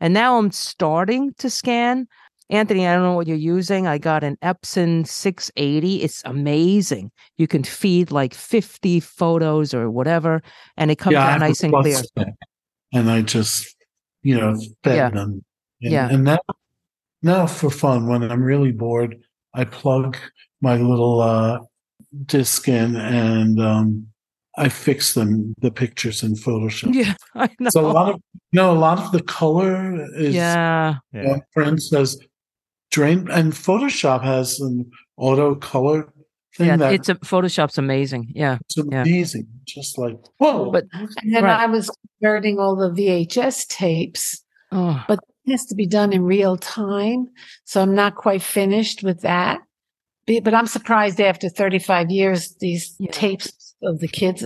and 0.00 0.12
now 0.12 0.38
I'm 0.38 0.50
starting 0.50 1.32
to 1.38 1.48
scan. 1.48 2.08
Anthony, 2.52 2.86
I 2.86 2.92
don't 2.92 3.02
know 3.02 3.14
what 3.14 3.26
you're 3.26 3.36
using. 3.36 3.86
I 3.86 3.96
got 3.96 4.22
an 4.22 4.36
Epson 4.42 5.06
680. 5.06 6.02
It's 6.02 6.22
amazing. 6.26 7.10
You 7.38 7.48
can 7.48 7.64
feed 7.64 8.10
like 8.10 8.34
50 8.34 9.00
photos 9.00 9.72
or 9.72 9.90
whatever, 9.90 10.42
and 10.76 10.90
it 10.90 10.96
comes 10.96 11.16
I 11.16 11.32
out 11.32 11.40
nice 11.40 11.62
and 11.62 11.72
clear. 11.72 12.02
plus 12.14 12.28
And 12.92 13.10
I 13.10 13.22
just, 13.22 13.74
you 14.22 14.36
know, 14.38 14.54
fed 14.84 14.96
Yeah. 14.96 15.10
them. 15.10 15.42
And, 15.80 15.92
Yeah. 15.92 16.08
And 16.10 16.24
now, 16.24 16.38
now 17.22 17.46
for 17.46 17.70
fun, 17.70 18.06
when 18.06 18.22
I'm 18.30 18.42
really 18.42 18.70
bored, 18.72 19.16
I 19.54 19.64
plug 19.64 20.18
my 20.60 20.76
little 20.76 21.22
uh, 21.22 21.60
disc 22.26 22.68
in 22.68 22.96
and 22.96 23.58
um, 23.60 24.06
I 24.58 24.68
fix 24.68 25.14
them, 25.14 25.54
the 25.62 25.70
pictures 25.70 26.22
in 26.22 26.34
Photoshop. 26.34 26.94
Yeah, 26.94 27.14
I 27.34 27.48
know. 27.58 27.70
So 27.70 27.86
a 27.86 27.88
lot 27.90 28.12
of, 28.12 28.20
no, 28.52 28.72
a 28.72 28.76
lot 28.78 28.98
of 28.98 29.10
the 29.10 29.22
color 29.22 30.06
is, 30.18 30.34
yeah, 30.34 30.96
Yeah. 31.14 31.28
one 31.28 31.42
friend 31.54 31.82
says, 31.82 32.18
drain, 32.92 33.28
and 33.30 33.52
Photoshop 33.52 34.22
has 34.22 34.60
an 34.60 34.88
auto 35.16 35.54
color 35.56 36.12
thing 36.56 36.66
yeah. 36.68 36.76
that 36.76 36.94
It's 36.94 37.08
a 37.08 37.16
Photoshop's 37.16 37.78
amazing. 37.78 38.30
Yeah, 38.34 38.58
it's 38.60 38.76
yeah. 38.76 39.02
amazing. 39.02 39.48
Just 39.64 39.98
like, 39.98 40.16
whoa. 40.38 40.70
but 40.70 40.84
And 40.92 41.34
then 41.34 41.44
Right. 41.44 41.60
I 41.60 41.66
was 41.66 41.90
converting 42.20 42.58
all 42.58 42.76
the 42.76 42.90
VHS 42.90 43.66
tapes. 43.68 44.42
oh, 44.70 45.02
But 45.08 45.18
it 45.44 45.50
has 45.52 45.66
to 45.66 45.74
be 45.74 45.86
done 45.86 46.12
in 46.12 46.22
real 46.22 46.56
time. 46.56 47.26
So 47.64 47.82
I'm 47.82 47.94
not 47.94 48.14
quite 48.14 48.42
finished 48.42 49.02
with 49.02 49.22
that. 49.22 49.60
But 50.26 50.54
I'm 50.54 50.66
surprised 50.68 51.20
after 51.20 51.48
35 51.48 52.10
years, 52.10 52.54
these 52.60 52.94
Yeah. 53.00 53.10
tapes 53.10 53.74
of 53.82 53.98
the 53.98 54.06
kids 54.08 54.44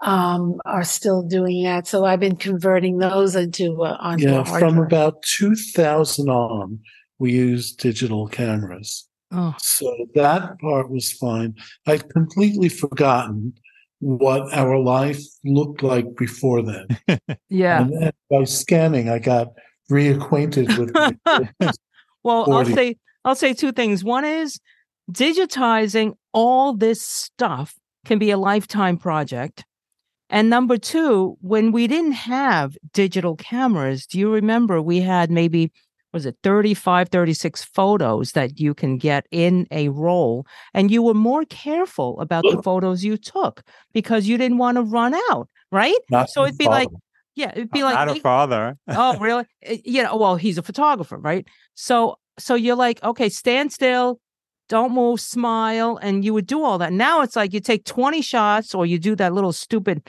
um, 0.00 0.56
are 0.64 0.82
still 0.84 1.22
doing 1.22 1.62
that. 1.64 1.86
So 1.86 2.04
I've 2.04 2.20
been 2.20 2.36
converting 2.36 2.98
those 2.98 3.36
into 3.36 3.82
uh, 3.82 3.96
onto 4.00 4.24
Yeah, 4.24 4.44
from 4.44 4.78
about 4.78 5.22
2000 5.22 6.28
on, 6.28 6.80
we 7.18 7.32
used 7.32 7.78
digital 7.78 8.28
cameras. 8.28 9.08
oh, 9.32 9.54
So 9.58 10.06
that 10.14 10.58
part 10.60 10.90
was 10.90 11.12
fine. 11.12 11.54
I'd 11.86 12.08
completely 12.10 12.68
forgotten 12.68 13.54
what 14.00 14.52
our 14.52 14.78
life 14.78 15.22
looked 15.44 15.82
like 15.82 16.16
before 16.16 16.62
then. 16.62 17.20
yeah. 17.48 17.82
And 17.82 18.02
then 18.02 18.12
by 18.30 18.44
scanning, 18.44 19.08
I 19.08 19.18
got 19.18 19.48
reacquainted 19.90 20.76
with 20.78 21.76
well, 22.22 22.52
I'll 22.52 22.64
say 22.64 22.96
I'll 23.24 23.34
say 23.34 23.54
two 23.54 23.72
things. 23.72 24.04
One 24.04 24.24
is 24.24 24.60
digitizing 25.10 26.16
all 26.32 26.74
this 26.74 27.02
stuff 27.02 27.74
can 28.04 28.18
be 28.18 28.30
a 28.30 28.38
lifetime 28.38 28.98
project. 28.98 29.64
And 30.28 30.50
number 30.50 30.76
two, 30.76 31.36
when 31.40 31.70
we 31.70 31.86
didn't 31.86 32.12
have 32.12 32.76
digital 32.92 33.36
cameras, 33.36 34.06
do 34.06 34.18
you 34.18 34.32
remember 34.32 34.82
we 34.82 35.00
had 35.00 35.30
maybe 35.30 35.72
was 36.16 36.24
it 36.24 36.36
35 36.42 37.10
36 37.10 37.62
photos 37.64 38.32
that 38.32 38.58
you 38.58 38.72
can 38.72 38.96
get 38.96 39.26
in 39.30 39.66
a 39.70 39.90
roll 39.90 40.46
and 40.72 40.90
you 40.90 41.02
were 41.02 41.12
more 41.30 41.44
careful 41.44 42.18
about 42.20 42.42
the 42.42 42.62
photos 42.62 43.04
you 43.04 43.16
took 43.18 43.62
because 43.92 44.26
you 44.26 44.38
didn't 44.38 44.56
want 44.56 44.76
to 44.78 44.82
run 44.82 45.12
out, 45.30 45.46
right? 45.70 46.00
Not 46.10 46.30
So 46.30 46.44
it'd 46.44 46.56
be 46.58 46.66
like. 46.66 46.88
Yeah, 47.38 47.50
it'd 47.54 47.70
be 47.70 47.84
like 47.84 47.94
not 48.06 48.16
a 48.16 48.20
father. 48.20 48.78
oh 48.88 49.18
really 49.26 49.44
Uh, 49.68 49.76
you 49.84 50.02
know 50.02 50.16
well 50.16 50.36
he's 50.36 50.56
a 50.56 50.62
photographer 50.62 51.18
right 51.18 51.46
so 51.74 52.16
so 52.38 52.54
you're 52.54 52.80
like 52.86 52.98
okay 53.02 53.28
stand 53.28 53.70
still 53.72 54.18
don't 54.70 54.92
move 54.92 55.20
smile 55.20 55.98
and 56.00 56.24
you 56.24 56.32
would 56.32 56.46
do 56.46 56.64
all 56.64 56.78
that 56.78 56.94
now 56.94 57.20
it's 57.20 57.36
like 57.36 57.52
you 57.52 57.60
take 57.60 57.84
20 57.84 58.22
shots 58.22 58.74
or 58.74 58.86
you 58.86 58.98
do 58.98 59.14
that 59.16 59.34
little 59.34 59.52
stupid 59.52 60.00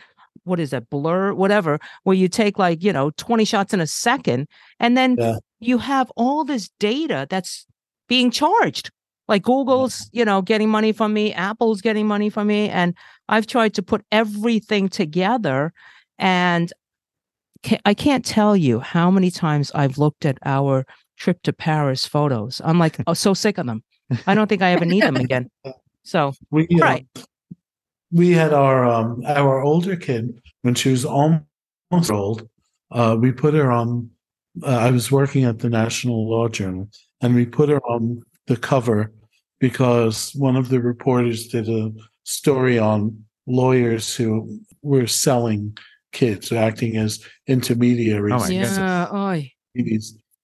what 0.45 0.57
is 0.59 0.69
that 0.69 0.89
blur 0.89 1.33
whatever 1.33 1.79
where 2.03 2.15
you 2.15 2.29
take 2.29 2.57
like 2.57 2.81
you 2.81 2.93
know 2.93 3.11
20 3.17 3.43
shots 3.43 3.73
in 3.73 3.81
a 3.81 3.87
second 3.87 4.47
and 4.79 4.95
then 4.95 5.17
Yeah. 5.19 5.39
You 5.59 5.77
have 5.77 6.11
all 6.15 6.43
this 6.43 6.69
data 6.79 7.27
that's 7.29 7.65
being 8.07 8.31
charged 8.31 8.91
like 9.27 9.43
google's 9.43 10.09
you 10.13 10.23
know 10.23 10.41
getting 10.41 10.69
money 10.69 10.91
from 10.91 11.13
me 11.13 11.33
apple's 11.33 11.81
getting 11.81 12.07
money 12.07 12.29
from 12.29 12.47
me 12.47 12.69
and 12.69 12.93
i've 13.29 13.47
tried 13.47 13.73
to 13.73 13.81
put 13.81 14.03
everything 14.11 14.87
together 14.87 15.73
and 16.19 16.71
I 17.85 17.93
can't 17.93 18.23
tell 18.23 18.55
you 18.55 18.79
how 18.79 19.11
many 19.11 19.31
times 19.31 19.71
I've 19.73 19.97
looked 19.97 20.25
at 20.25 20.37
our 20.45 20.85
trip 21.17 21.41
to 21.43 21.53
Paris 21.53 22.05
photos. 22.05 22.61
I'm 22.63 22.79
like, 22.79 22.97
oh, 23.07 23.13
so 23.25 23.33
sick 23.33 23.57
of 23.57 23.65
them. 23.65 23.83
I 24.25 24.35
don't 24.35 24.47
think 24.47 24.61
I 24.61 24.71
ever 24.71 24.85
need 24.85 25.03
them 25.03 25.17
again. 25.17 25.49
So, 26.03 26.31
we, 26.51 26.65
uh, 26.69 26.77
right. 26.77 27.05
we 28.13 28.31
had 28.31 28.53
our 28.53 28.85
um 28.85 29.23
our 29.25 29.59
older 29.61 29.97
kid 29.97 30.41
when 30.61 30.73
she 30.73 30.89
was 30.89 31.03
almost 31.03 32.09
old 32.09 32.47
uh 32.91 33.17
we 33.19 33.33
put 33.33 33.53
her 33.53 33.69
on 33.69 34.09
uh, 34.63 34.67
i 34.87 34.91
was 34.91 35.11
working 35.11 35.43
at 35.45 35.59
the 35.59 35.69
national 35.69 36.29
law 36.29 36.47
journal 36.47 36.89
and 37.21 37.35
we 37.35 37.45
put 37.45 37.69
her 37.69 37.81
on 37.85 38.21
the 38.47 38.57
cover 38.57 39.11
because 39.59 40.31
one 40.35 40.55
of 40.55 40.69
the 40.69 40.79
reporters 40.81 41.47
did 41.47 41.67
a 41.67 41.91
story 42.23 42.77
on 42.77 43.23
lawyers 43.47 44.15
who 44.15 44.59
were 44.81 45.07
selling 45.07 45.75
kids 46.11 46.51
acting 46.51 46.95
as 46.97 47.19
intermediaries 47.47 48.33
Oh 48.33 48.39
my 48.39 48.45
in 48.47 48.51
goodness. 48.61 48.77
yeah, 48.77 49.07
oy. 49.11 49.51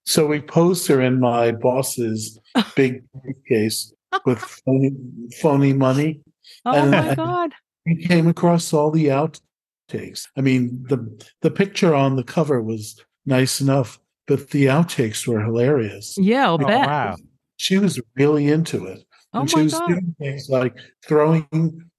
so 0.04 0.26
we 0.26 0.40
posed 0.40 0.86
her 0.88 1.00
in 1.00 1.20
my 1.20 1.52
boss's 1.52 2.38
big 2.76 3.02
briefcase 3.22 3.92
with 4.26 4.38
phony, 4.38 4.92
phony 5.40 5.72
money 5.72 6.20
oh 6.66 6.72
And- 6.74 6.90
my 6.90 7.14
God. 7.14 7.52
we 7.86 7.96
came 8.06 8.26
across 8.28 8.72
all 8.72 8.90
the 8.90 9.06
outtakes. 9.06 10.26
I 10.36 10.40
mean, 10.40 10.84
the 10.88 10.98
the 11.42 11.50
picture 11.50 11.94
on 11.94 12.16
the 12.16 12.24
cover 12.24 12.62
was 12.62 12.96
nice 13.26 13.60
enough, 13.60 13.98
but 14.26 14.50
the 14.50 14.66
outtakes 14.66 15.26
were 15.26 15.40
hilarious. 15.40 16.16
Yeah, 16.18 16.46
I'll 16.46 16.54
Oh, 16.54 16.66
bet. 16.66 16.86
wow. 16.86 17.16
She 17.56 17.78
was 17.78 18.00
really 18.16 18.48
into 18.48 18.86
it. 18.86 19.04
Oh 19.32 19.40
and 19.40 19.50
she 19.50 19.62
was 19.62 19.72
God. 19.72 19.88
doing 19.88 20.14
things 20.18 20.48
like 20.48 20.76
throwing 21.06 21.46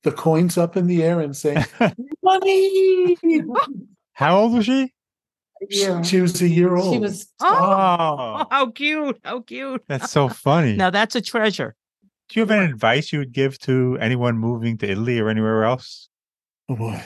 the 0.03 0.11
coins 0.11 0.57
up 0.57 0.77
in 0.77 0.87
the 0.87 1.03
air 1.03 1.19
and 1.19 1.35
saying, 1.35 1.65
Money! 2.23 3.17
How 4.13 4.37
old 4.39 4.53
was 4.53 4.65
she? 4.65 4.93
Yeah. 5.69 6.01
She 6.01 6.21
was 6.21 6.41
a 6.41 6.47
year 6.47 6.75
old. 6.75 6.93
She 6.93 6.99
was 6.99 7.27
Oh, 7.41 7.47
Oh, 7.47 8.45
how 8.51 8.71
cute. 8.71 9.19
How 9.23 9.41
cute. 9.41 9.83
that's 9.87 10.11
so 10.11 10.27
funny. 10.29 10.75
Now 10.75 10.89
that's 10.89 11.15
a 11.15 11.21
treasure. 11.21 11.75
Do 12.29 12.39
you 12.39 12.41
have 12.45 12.51
any 12.51 12.65
advice 12.71 13.13
you 13.13 13.19
would 13.19 13.31
give 13.33 13.59
to 13.59 13.97
anyone 14.01 14.37
moving 14.37 14.77
to 14.79 14.89
Italy 14.89 15.19
or 15.19 15.29
anywhere 15.29 15.63
else? 15.63 16.09
oh 16.69 16.75
boy. 16.75 17.01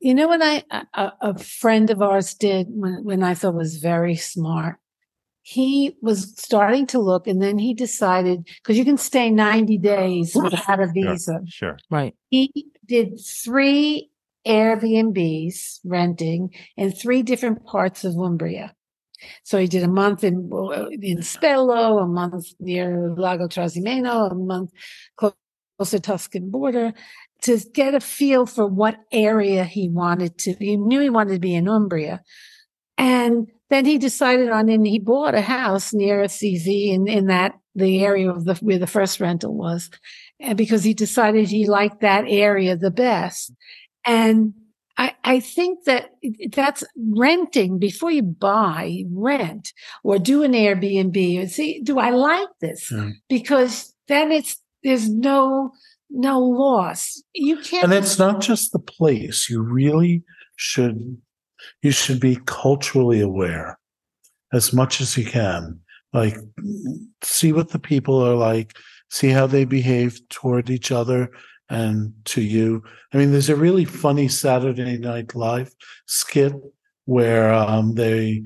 You 0.00 0.14
know 0.14 0.28
what 0.28 0.42
I 0.42 0.64
a, 0.70 0.86
a- 0.94 1.12
a 1.22 1.38
friend 1.38 1.90
of 1.90 2.02
ours 2.02 2.34
did 2.34 2.66
when 2.70 3.04
when 3.04 3.22
I 3.22 3.34
thought 3.34 3.54
was 3.54 3.76
very 3.78 4.16
smart. 4.16 4.76
He 5.42 5.96
was 6.02 6.34
starting 6.38 6.86
to 6.88 7.00
look, 7.00 7.26
and 7.26 7.42
then 7.42 7.58
he 7.58 7.74
decided 7.74 8.46
because 8.62 8.78
you 8.78 8.84
can 8.84 8.98
stay 8.98 9.30
ninety 9.30 9.78
days 9.78 10.34
without 10.34 10.80
a 10.80 10.88
visa. 10.92 11.40
Sure. 11.48 11.78
Right. 11.90 12.14
He 12.30 12.52
did 12.86 13.20
three 13.20 14.10
Airbnbs 14.46 15.80
renting 15.84 16.50
in 16.76 16.92
three 16.92 17.22
different 17.22 17.64
parts 17.66 18.04
of 18.04 18.14
Umbria. 18.16 18.74
So 19.44 19.58
he 19.58 19.66
did 19.68 19.82
a 19.84 19.88
month 19.88 20.24
in 20.24 20.50
in 21.02 21.18
Spello, 21.18 22.02
a 22.02 22.06
month 22.06 22.46
near 22.60 23.14
Lago 23.16 23.48
Trasimeno, 23.48 24.30
a 24.32 24.34
month 24.34 24.70
close 25.16 25.34
to 25.90 26.00
Tuscan 26.00 26.50
border 26.50 26.92
to 27.42 27.58
get 27.72 27.94
a 27.94 28.00
feel 28.00 28.46
for 28.46 28.66
what 28.66 28.96
area 29.10 29.64
he 29.64 29.88
wanted 29.88 30.38
to. 30.38 30.54
He 30.58 30.76
knew 30.76 31.00
he 31.00 31.10
wanted 31.10 31.34
to 31.34 31.40
be 31.40 31.54
in 31.54 31.68
Umbria, 31.68 32.22
and 32.96 33.48
then 33.70 33.84
he 33.84 33.98
decided 33.98 34.50
on 34.50 34.68
and 34.68 34.86
he 34.86 34.98
bought 34.98 35.34
a 35.34 35.40
house 35.40 35.92
near 35.92 36.22
CZ 36.24 36.92
in 36.92 37.08
in 37.08 37.26
that 37.26 37.54
the 37.74 38.04
area 38.04 38.30
of 38.30 38.44
the 38.44 38.54
where 38.56 38.78
the 38.78 38.86
first 38.86 39.20
rental 39.20 39.54
was, 39.54 39.90
and 40.40 40.56
because 40.56 40.84
he 40.84 40.94
decided 40.94 41.48
he 41.48 41.66
liked 41.66 42.00
that 42.00 42.24
area 42.26 42.76
the 42.76 42.90
best, 42.90 43.52
and. 44.06 44.54
I, 44.98 45.14
I 45.24 45.40
think 45.40 45.84
that 45.84 46.10
that's 46.54 46.84
renting 46.96 47.78
before 47.78 48.10
you 48.10 48.22
buy, 48.22 49.04
rent 49.10 49.72
or 50.04 50.18
do 50.18 50.42
an 50.42 50.52
Airbnb 50.52 51.40
and 51.40 51.50
see, 51.50 51.80
do 51.82 51.98
I 51.98 52.10
like 52.10 52.48
this? 52.60 52.92
Yeah. 52.92 53.08
Because 53.26 53.94
then 54.08 54.30
it's, 54.30 54.60
there's 54.84 55.08
no, 55.08 55.72
no 56.12 56.38
loss. 56.38 57.22
You 57.34 57.56
can't. 57.58 57.84
And 57.84 57.92
it's 57.92 58.18
not 58.18 58.40
just 58.40 58.72
the 58.72 58.78
place. 58.78 59.48
You 59.48 59.62
really 59.62 60.22
should 60.56 61.16
you 61.82 61.90
should 61.90 62.20
be 62.20 62.38
culturally 62.46 63.20
aware 63.20 63.78
as 64.52 64.72
much 64.72 65.00
as 65.00 65.16
you 65.16 65.24
can. 65.24 65.80
Like 66.12 66.36
see 67.22 67.52
what 67.52 67.70
the 67.70 67.78
people 67.78 68.22
are 68.22 68.34
like, 68.34 68.76
see 69.10 69.30
how 69.30 69.46
they 69.46 69.64
behave 69.64 70.20
toward 70.28 70.70
each 70.70 70.92
other 70.92 71.30
and 71.70 72.12
to 72.26 72.42
you. 72.42 72.82
I 73.12 73.16
mean, 73.16 73.32
there's 73.32 73.48
a 73.48 73.56
really 73.56 73.86
funny 73.86 74.28
Saturday 74.28 74.98
Night 74.98 75.34
Live 75.34 75.72
skit 76.06 76.52
where 77.06 77.52
um, 77.52 77.94
they 77.94 78.42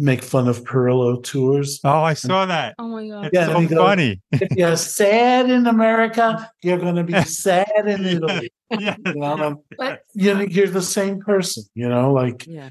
make 0.00 0.22
fun 0.22 0.48
of 0.48 0.64
Perillo 0.64 1.22
tours. 1.22 1.78
Oh, 1.84 2.02
I 2.02 2.14
saw 2.14 2.46
that. 2.46 2.74
Oh 2.78 2.88
my 2.88 3.06
god. 3.06 3.26
It's 3.26 3.34
Yeah, 3.34 3.46
so 3.46 3.60
he 3.60 3.66
goes- 3.66 3.78
funny. 3.78 4.20
If 4.32 4.48
you're 4.56 4.76
sad 5.00 5.50
in 5.50 5.66
America, 5.66 6.50
you're 6.62 6.78
going 6.78 6.96
to 6.96 7.04
be 7.04 7.20
sad 7.44 7.70
in 7.86 8.04
Italy. 8.06 8.50
yeah. 8.70 8.96
You 9.06 9.14
know, 9.14 9.32
um, 9.46 9.58
But 9.78 10.02
you 10.14 10.34
know, 10.34 10.40
you're 10.40 10.68
the 10.68 10.82
same 10.82 11.20
person. 11.20 11.64
You 11.74 11.88
know, 11.88 12.12
like 12.12 12.46
Yeah. 12.46 12.70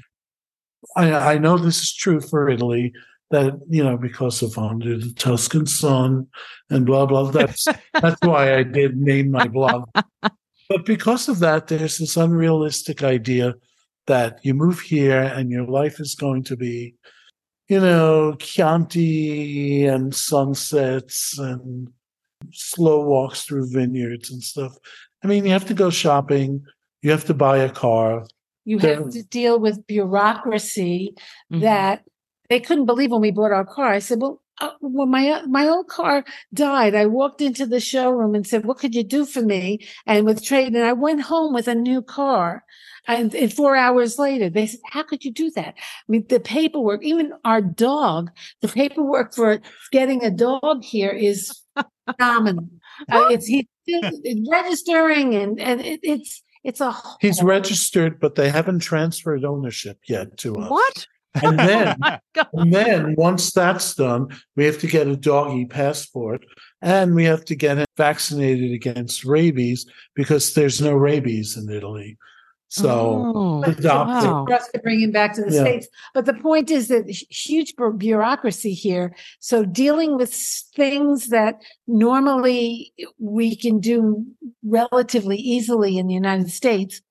I, 0.96 1.12
I 1.34 1.38
know 1.38 1.56
this 1.58 1.80
is 1.80 1.94
true 1.94 2.20
for 2.20 2.48
Italy. 2.48 2.92
That 3.30 3.60
you 3.68 3.84
know, 3.84 3.96
because 3.96 4.42
of 4.42 4.58
under 4.58 4.98
the 4.98 5.12
Tuscan 5.14 5.64
sun 5.66 6.26
and 6.68 6.84
blah 6.84 7.06
blah. 7.06 7.30
That's 7.30 7.64
that's 8.02 8.20
why 8.26 8.56
I 8.56 8.64
did 8.64 8.96
name 8.96 9.30
my 9.30 9.46
blog. 9.46 9.88
But 10.68 10.84
because 10.84 11.28
of 11.28 11.38
that, 11.38 11.68
there's 11.68 11.98
this 11.98 12.16
unrealistic 12.16 13.04
idea 13.04 13.54
that 14.08 14.40
you 14.42 14.52
move 14.54 14.80
here 14.80 15.20
and 15.22 15.48
your 15.50 15.66
life 15.66 16.00
is 16.00 16.16
going 16.16 16.42
to 16.44 16.56
be, 16.56 16.94
you 17.70 17.78
know, 17.78 18.34
Chianti 18.40 19.86
and 19.86 20.12
sunsets 20.12 21.38
and 21.38 21.88
slow 22.52 23.04
walks 23.06 23.44
through 23.44 23.70
vineyards 23.70 24.28
and 24.28 24.42
stuff. 24.42 24.76
I 25.22 25.28
mean, 25.28 25.44
you 25.44 25.52
have 25.52 25.66
to 25.66 25.74
go 25.74 25.88
shopping. 25.88 26.64
You 27.02 27.12
have 27.12 27.24
to 27.26 27.34
buy 27.34 27.58
a 27.58 27.70
car. 27.70 28.26
you 28.66 28.78
There- 28.78 28.96
have 28.96 29.10
to 29.10 29.22
deal 29.22 29.58
with 29.58 29.86
bureaucracy 29.86 31.14
Mhm. 31.50 31.62
that 31.62 32.04
they 32.50 32.60
couldn't 32.60 32.84
believe 32.84 33.10
when 33.10 33.22
we 33.22 33.30
bought 33.30 33.52
our 33.52 33.64
car. 33.64 33.88
I 33.90 34.00
said, 34.00 34.20
"Well, 34.20 34.42
uh, 34.60 34.72
when 34.80 35.08
my 35.08 35.42
my 35.46 35.66
old 35.66 35.88
car 35.88 36.24
died, 36.52 36.94
I 36.94 37.06
walked 37.06 37.40
into 37.40 37.64
the 37.66 37.80
showroom 37.80 38.34
and 38.34 38.46
said, 38.46 38.66
"What 38.66 38.78
could 38.78 38.94
you 38.94 39.02
do 39.02 39.24
for 39.24 39.40
me?" 39.42 39.78
And 40.06 40.26
with 40.26 40.44
trade, 40.44 40.74
and 40.74 40.84
I 40.84 40.92
went 40.92 41.22
home 41.22 41.54
with 41.54 41.68
a 41.68 41.74
new 41.74 42.02
car. 42.02 42.64
And, 43.08 43.34
and 43.34 43.52
four 43.52 43.76
hours 43.76 44.18
later, 44.18 44.48
they 44.50 44.66
said, 44.66 44.80
"How 44.90 45.02
could 45.02 45.24
you 45.24 45.32
do 45.32 45.50
that?" 45.52 45.74
I 45.76 45.82
mean, 46.08 46.26
the 46.28 46.40
paperwork, 46.40 47.02
even 47.02 47.32
our 47.44 47.60
dog, 47.60 48.30
the 48.60 48.68
paperwork 48.68 49.34
for 49.34 49.60
getting 49.92 50.24
a 50.24 50.30
dog 50.30 50.84
here 50.84 51.10
is 51.10 51.60
phenomenal. 52.06 52.68
Uh, 53.10 53.28
it's 53.30 53.46
he's 53.46 53.66
registering, 54.50 55.34
and 55.34 55.60
and 55.60 55.80
it, 55.80 56.00
it's 56.02 56.42
it's 56.64 56.80
a 56.80 56.94
He's 57.20 57.38
whole- 57.40 57.48
registered, 57.48 58.20
but 58.20 58.34
they 58.34 58.50
haven't 58.50 58.80
transferred 58.80 59.44
ownership 59.44 59.98
yet 60.08 60.36
to 60.38 60.54
us. 60.56 60.70
What? 60.70 61.06
And 61.42 61.58
then, 61.70 61.96
My 62.00 62.20
God. 62.34 62.48
and 62.54 62.74
then 62.74 63.14
once 63.16 63.52
that's 63.52 63.94
done, 63.94 64.28
we 64.56 64.64
have 64.64 64.78
to 64.80 64.86
get 64.88 65.06
a 65.06 65.16
doggy 65.16 65.64
passport 65.66 66.44
and 66.82 67.14
we 67.14 67.24
have 67.24 67.44
to 67.46 67.54
get 67.54 67.78
him 67.78 67.86
vaccinated 67.96 68.72
against 68.72 69.24
rabies 69.24 69.86
because 70.16 70.54
there's 70.54 70.80
no 70.80 70.92
rabies 70.92 71.56
in 71.56 71.70
Italy. 71.70 72.18
So 72.70 73.32
Oh, 73.34 73.62
adopt 73.64 74.22
it. 74.22 74.28
wow. 74.28 74.44
for 74.46 74.54
us 74.54 74.68
to 74.68 74.78
bring 74.78 75.00
him 75.00 75.10
back 75.10 75.34
to 75.34 75.42
the 75.42 75.52
Yeah. 75.52 75.60
states. 75.62 75.88
But 76.14 76.24
the 76.26 76.34
point 76.34 76.70
is 76.70 76.86
that 76.86 77.08
huge 77.08 77.74
bureaucracy 77.98 78.72
here. 78.74 79.14
So 79.40 79.64
dealing 79.64 80.16
with 80.16 80.32
things 80.32 81.28
that 81.28 81.60
normally 81.88 82.92
we 83.18 83.56
can 83.56 83.80
do 83.80 84.24
relatively 84.62 85.36
easily 85.36 85.98
in 85.98 86.06
the 86.06 86.14
United 86.14 86.50
States, 86.50 87.02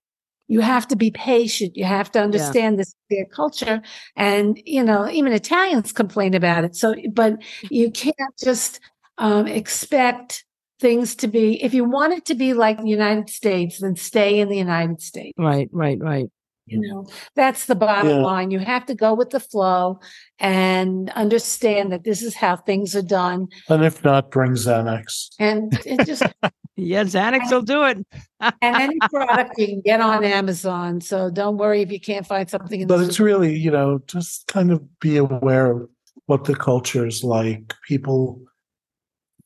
you 0.48 0.62
have 0.62 0.88
to 0.88 0.96
be 0.96 1.12
patient. 1.12 1.76
You 1.76 1.84
have 1.86 2.10
to 2.14 2.22
understand 2.22 2.80
this 2.80 2.96
their 3.10 3.26
culture, 3.26 3.82
and 4.16 4.60
you 4.66 4.84
know 4.84 5.10
even 5.10 5.32
Italians 5.34 5.92
complain 5.92 6.34
about 6.34 6.64
it. 6.64 6.76
So, 6.76 6.96
but 7.12 7.34
you 7.70 7.92
can't 7.92 8.38
just 8.42 8.80
um, 9.20 9.46
expect 9.46 10.46
things 10.80 11.16
to 11.18 11.28
be. 11.28 11.62
If 11.64 11.74
you 11.74 11.84
want 11.84 12.14
it 12.14 12.26
to 12.26 12.36
be 12.36 12.54
like 12.54 12.78
the 12.82 12.88
United 12.90 13.30
States, 13.30 13.80
then 13.80 13.96
stay 13.96 14.40
in 14.40 14.50
the 14.50 14.58
United 14.58 15.02
States 15.02 15.34
Right, 15.38 15.70
right, 15.72 16.00
right. 16.00 16.28
you 16.68 16.80
know 16.80 17.08
that's 17.36 17.66
the 17.66 17.76
bottom 17.76 18.08
Yeah. 18.08 18.24
line 18.30 18.52
you 18.52 18.60
have 18.60 18.86
to 18.86 18.96
go 18.96 19.14
with 19.16 19.32
the 19.32 19.40
flow 19.40 20.00
and 20.40 21.10
understand 21.12 21.92
that 21.92 22.04
this 22.04 22.22
is 22.22 22.36
how 22.36 22.56
things 22.58 22.96
are 22.96 23.02
done 23.22 23.48
and 23.70 23.84
if 23.84 24.04
not, 24.04 24.30
bring 24.30 24.52
Xanax. 24.54 25.30
and 25.40 25.74
it 25.86 26.06
just 26.06 26.22
Yeah, 26.78 27.04
Xanax 27.04 27.52
will 27.52 27.64
do 27.76 27.84
it. 27.86 27.98
and 28.40 28.76
any 28.86 29.00
product 29.14 29.58
you 29.58 29.68
can 29.68 29.82
get 29.82 30.00
on 30.00 30.24
amazon 30.24 31.02
so 31.02 31.30
don't 31.32 31.58
worry 31.58 31.82
if 31.82 31.92
you 31.92 32.00
can't 32.00 32.26
find 32.28 32.48
something 32.50 32.80
in 32.82 32.88
But 32.88 32.98
the 33.00 33.06
it's 33.06 33.20
really, 33.20 33.54
you 33.66 33.72
know, 33.72 34.00
just 34.08 34.46
kind 34.48 34.72
of 34.72 34.80
be 35.00 35.18
aware 35.18 35.72
of 35.72 35.90
what 36.28 36.44
the 36.46 36.56
culture 36.56 37.06
is 37.08 37.24
like. 37.24 37.74
People, 37.88 38.40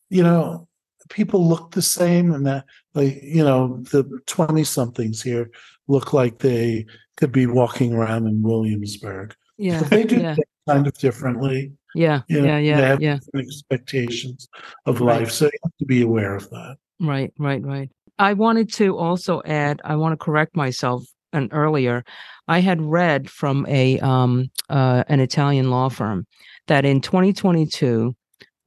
you 0.10 0.22
know, 0.24 0.68
people 1.10 1.48
look 1.48 1.72
the 1.72 1.82
same 1.82 2.34
and 2.34 2.46
that 2.48 2.66
like, 2.94 3.20
you 3.24 3.44
know, 3.44 3.78
the 3.92 4.04
20 4.28 4.64
somethings 4.64 5.22
here 5.22 5.50
look 5.88 6.14
like 6.14 6.40
they 6.40 6.86
could 7.18 7.32
be 7.32 7.46
walking 7.46 7.94
around 7.94 8.28
in 8.28 8.42
Williamsburg. 8.42 9.36
Yeah, 9.58 9.82
But 9.82 9.90
they 9.92 10.04
do 10.04 10.20
yeah, 10.20 10.36
kind 10.68 10.88
of 10.88 10.94
differently. 10.98 11.74
yeah, 11.96 12.22
You 12.28 12.42
know, 12.42 12.48
yeah, 12.48 12.58
they 12.60 12.66
yeah, 12.68 12.80
have 12.88 13.02
yeah. 13.02 13.16
different 13.18 13.48
expectations 13.48 14.48
of 14.86 15.02
Right. 15.02 15.20
life. 15.22 15.32
So 15.32 15.46
you 15.46 15.52
have 15.64 15.78
to 15.80 15.86
be 15.86 16.02
aware 16.02 16.36
of 16.36 16.50
that. 16.50 16.78
Right, 17.00 17.34
right, 17.38 17.62
right. 17.64 17.90
I 18.20 18.34
wanted 18.34 18.72
to 18.74 18.98
also 18.98 19.42
add, 19.46 19.82
I 19.84 19.96
want 19.96 20.14
to 20.18 20.24
correct 20.24 20.56
myself 20.56 21.04
and 21.34 21.50
earlier. 21.52 22.04
I 22.48 22.60
had 22.60 22.82
read 22.82 23.30
from 23.30 23.66
a 23.68 24.00
um 24.00 24.50
uh, 24.70 25.04
an 25.08 25.20
Italian 25.20 25.70
law 25.72 25.90
firm 25.90 26.26
that 26.68 26.86
in 26.86 27.02
2022 27.02 28.16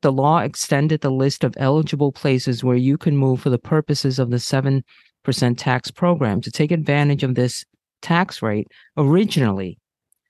the 0.07 0.12
law 0.12 0.38
extended 0.38 1.00
the 1.00 1.11
list 1.11 1.42
of 1.42 1.52
eligible 1.57 2.12
places 2.12 2.62
where 2.62 2.76
you 2.76 2.96
can 2.96 3.16
move 3.16 3.40
for 3.40 3.50
the 3.50 3.59
purposes 3.59 4.20
of 4.20 4.30
the 4.30 4.36
7% 4.36 4.84
tax 5.57 5.90
program 5.90 6.40
to 6.40 6.50
take 6.52 6.70
advantage 6.70 7.24
of 7.24 7.34
this 7.34 7.64
tax 8.02 8.40
rate. 8.40 8.68
Originally, 8.96 9.80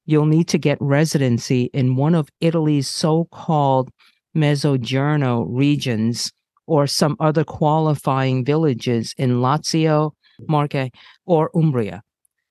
you'll 0.06 0.24
need 0.24 0.48
to 0.48 0.56
get 0.56 0.78
residency 0.80 1.64
in 1.74 1.94
one 1.94 2.14
of 2.14 2.30
Italy's 2.40 2.88
so-called 2.88 3.90
Mezzogiorno 4.34 5.44
regions 5.46 6.32
or 6.66 6.86
some 6.86 7.14
other 7.20 7.44
qualifying 7.44 8.46
villages 8.46 9.14
in 9.18 9.40
Lazio, 9.42 10.12
Marche, 10.48 10.88
or 11.26 11.50
Umbria. 11.54 12.00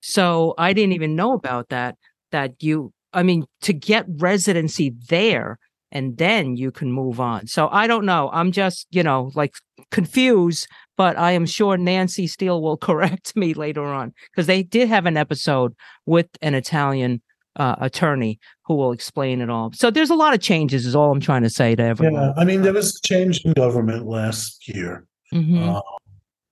So 0.02 0.54
I 0.60 0.74
didn't 0.74 0.94
even 0.94 1.16
know 1.16 1.34
about 1.34 1.70
that. 1.70 1.96
That 2.30 2.62
you, 2.62 2.94
I 3.14 3.24
mean, 3.24 3.46
to 3.62 3.74
get 3.74 4.06
residency 4.08 4.94
there 5.10 5.58
and 5.96 6.18
then 6.18 6.58
you 6.58 6.72
can 6.72 6.92
move 6.92 7.22
on. 7.22 7.48
So 7.48 7.70
I 7.72 7.88
don't 7.88 8.06
know. 8.06 8.30
I'm 8.34 8.52
just, 8.52 8.86
you 8.92 9.02
know, 9.02 9.32
like 9.34 9.56
confused, 9.92 10.68
but 10.98 11.18
I 11.18 11.32
am 11.32 11.46
sure 11.46 11.78
Nancy 11.78 12.28
Steele 12.28 12.62
will 12.62 12.76
correct 12.90 13.34
me 13.36 13.54
later 13.54 13.86
on 13.86 14.14
because 14.30 14.46
they 14.46 14.62
did 14.62 14.90
have 14.90 15.06
an 15.06 15.16
episode 15.16 15.74
with 16.06 16.28
an 16.42 16.54
Italian 16.54 17.22
uh, 17.56 17.78
attorney 17.80 18.40
who 18.66 18.76
will 18.76 18.92
explain 18.92 19.40
it 19.40 19.50
all. 19.50 19.72
So 19.74 19.90
there's 19.90 20.10
a 20.10 20.16
lot 20.16 20.34
of 20.34 20.42
changes, 20.42 20.86
is 20.86 20.98
all 20.98 21.14
I'm 21.14 21.22
trying 21.22 21.44
to 21.44 21.50
say 21.50 21.76
to 21.76 21.84
everyone. 21.84 22.22
Yeah. 22.22 22.34
I 22.36 22.44
mean, 22.44 22.62
there 22.62 22.74
was 22.74 22.98
a 22.98 23.08
change 23.08 23.46
in 23.46 23.54
government 23.54 24.06
last 24.06 24.68
year. 24.68 25.08
Mhm. 25.34 25.76
Uh, 25.76 25.82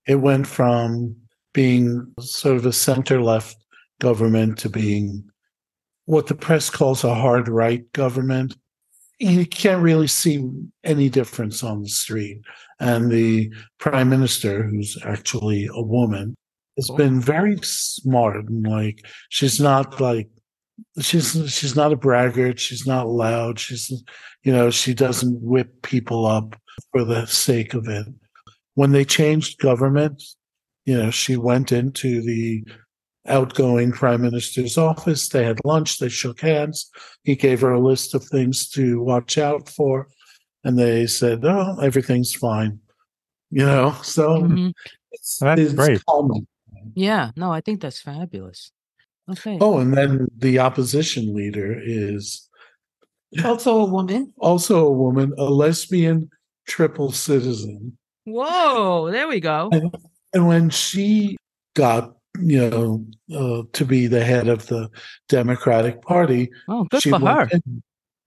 it 0.07 0.15
went 0.15 0.47
from 0.47 1.17
being 1.53 2.13
sort 2.21 2.55
of 2.55 2.65
a 2.65 2.71
center 2.71 3.21
left 3.21 3.57
government 3.99 4.57
to 4.59 4.69
being 4.69 5.25
what 6.05 6.27
the 6.27 6.35
press 6.35 6.69
calls 6.69 7.03
a 7.03 7.13
hard 7.13 7.49
right 7.49 7.91
government. 7.91 8.55
You 9.23 9.45
can't 9.45 9.81
really 9.81 10.07
see 10.07 10.49
any 10.83 11.09
difference 11.09 11.63
on 11.63 11.81
the 11.81 11.89
street. 11.89 12.41
And 12.79 13.09
the 13.09 13.53
prime 13.79 14.09
minister, 14.09 14.63
who's 14.63 14.97
actually 15.03 15.67
a 15.73 15.81
woman, 15.81 16.35
has 16.75 16.87
Cool. 16.87 16.97
been 16.97 17.21
very 17.21 17.57
smart 17.61 18.45
and 18.49 18.65
like 18.67 19.05
she's 19.29 19.59
not 19.61 20.01
like 20.01 20.27
she's 20.99 21.31
she's 21.53 21.75
not 21.75 21.93
a 21.93 21.95
braggart 21.95 22.59
she's 22.59 22.87
not 22.87 23.07
loud 23.07 23.59
she's 23.59 23.91
you 24.43 24.51
know 24.51 24.71
she 24.71 24.93
doesn't 24.95 25.39
whip 25.39 25.83
people 25.83 26.25
up 26.25 26.55
for 26.91 27.03
the 27.03 27.27
sake 27.27 27.75
of 27.75 27.87
it 27.87 28.07
when 28.73 28.91
they 28.91 29.05
changed 29.05 29.59
government 29.59 30.23
you 30.85 30.97
know 30.97 31.11
she 31.11 31.37
went 31.37 31.71
into 31.71 32.23
the 32.23 32.63
outgoing 33.27 33.91
prime 33.91 34.21
minister's 34.21 34.77
office 34.77 35.29
they 35.29 35.43
had 35.45 35.59
lunch 35.63 35.97
they 35.99 36.09
shook 36.09 36.41
hands 36.41 36.89
he 37.23 37.35
gave 37.35 37.61
her 37.61 37.71
a 37.73 37.79
list 37.79 38.13
of 38.13 38.23
things 38.25 38.69
to 38.69 39.01
watch 39.01 39.37
out 39.37 39.69
for 39.69 40.07
and 40.65 40.77
they 40.77 41.07
said 41.07 41.43
oh 41.45 41.77
everything's 41.81 42.33
fine 42.35 42.79
you 43.49 43.65
know 43.65 43.95
so 44.03 44.41
Mhm. 44.41 44.73
it's, 45.11 45.37
That's 45.37 45.61
it's 45.61 45.73
great. 45.73 46.01
calming. 46.05 46.47
Yeah, 46.95 47.31
no, 47.37 47.49
I 47.53 47.61
think 47.61 47.79
that's 47.81 48.01
fabulous. 48.01 48.71
Okay. 49.31 49.57
oh 49.61 49.77
and 49.79 49.93
then 49.95 50.27
the 50.37 50.59
opposition 50.59 51.33
leader 51.33 51.79
is 51.81 52.49
also 53.45 53.79
a 53.79 53.85
woman 53.85 54.33
also 54.37 54.85
a 54.85 54.91
woman 54.91 55.33
a 55.37 55.45
lesbian 55.45 56.29
triple 56.67 57.11
citizen 57.13 57.97
Whoa, 58.25 59.11
there 59.11 59.27
we 59.27 59.39
go. 59.41 59.69
And 60.33 60.47
when 60.47 60.69
she 60.69 61.35
got, 61.75 62.15
you 62.39 62.69
know, 62.69 63.05
uh, 63.35 63.63
to 63.73 63.85
be 63.85 64.07
the 64.07 64.23
head 64.23 64.47
of 64.47 64.65
the 64.67 64.89
Democratic 65.29 66.01
Party, 66.01 66.49
Oh, 66.67 66.85
good 66.85 67.01
she 67.01 67.09
for 67.11 67.19
went 67.19 67.51
her. 67.51 67.59
in- 67.65 67.83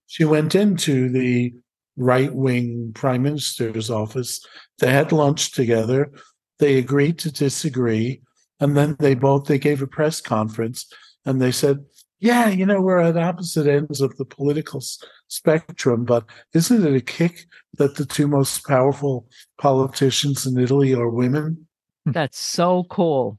she 0.09 0.23
went 0.23 0.55
into 0.55 1.09
the 1.09 1.53
right 1.97 2.33
wing 2.33 2.91
prime 2.95 3.23
minister's 3.23 3.89
office. 3.89 4.39
They 4.79 4.91
had 4.91 5.11
lunch 5.11 5.51
together. 5.51 6.11
They 6.59 6.77
agreed 6.77 7.19
to 7.19 7.31
disagree, 7.31 8.21
and 8.61 8.77
then 8.77 8.95
they 8.99 9.15
both 9.15 9.45
they 9.47 9.59
gave 9.59 9.81
a 9.81 9.87
press 9.87 10.21
conference 10.21 10.85
and 11.25 11.41
they 11.41 11.51
said, 11.51 11.83
Yeah, 12.19 12.47
you 12.47 12.65
know, 12.65 12.79
we're 12.81 12.99
at 12.99 13.17
opposite 13.17 13.67
ends 13.67 13.99
of 13.99 14.15
the 14.15 14.23
political 14.25 14.79
s- 14.79 14.97
spectrum, 15.27 16.05
but 16.05 16.23
isn't 16.53 16.85
it 16.87 16.95
a 16.95 17.01
kick 17.01 17.45
that 17.77 17.95
the 17.97 18.05
two 18.05 18.27
most 18.27 18.65
powerful 18.65 19.27
politicians 19.59 20.45
in 20.45 20.57
Italy 20.57 20.93
are 20.93 21.09
women? 21.09 21.67
That's 22.05 22.39
so 22.39 22.85
cool. 22.89 23.37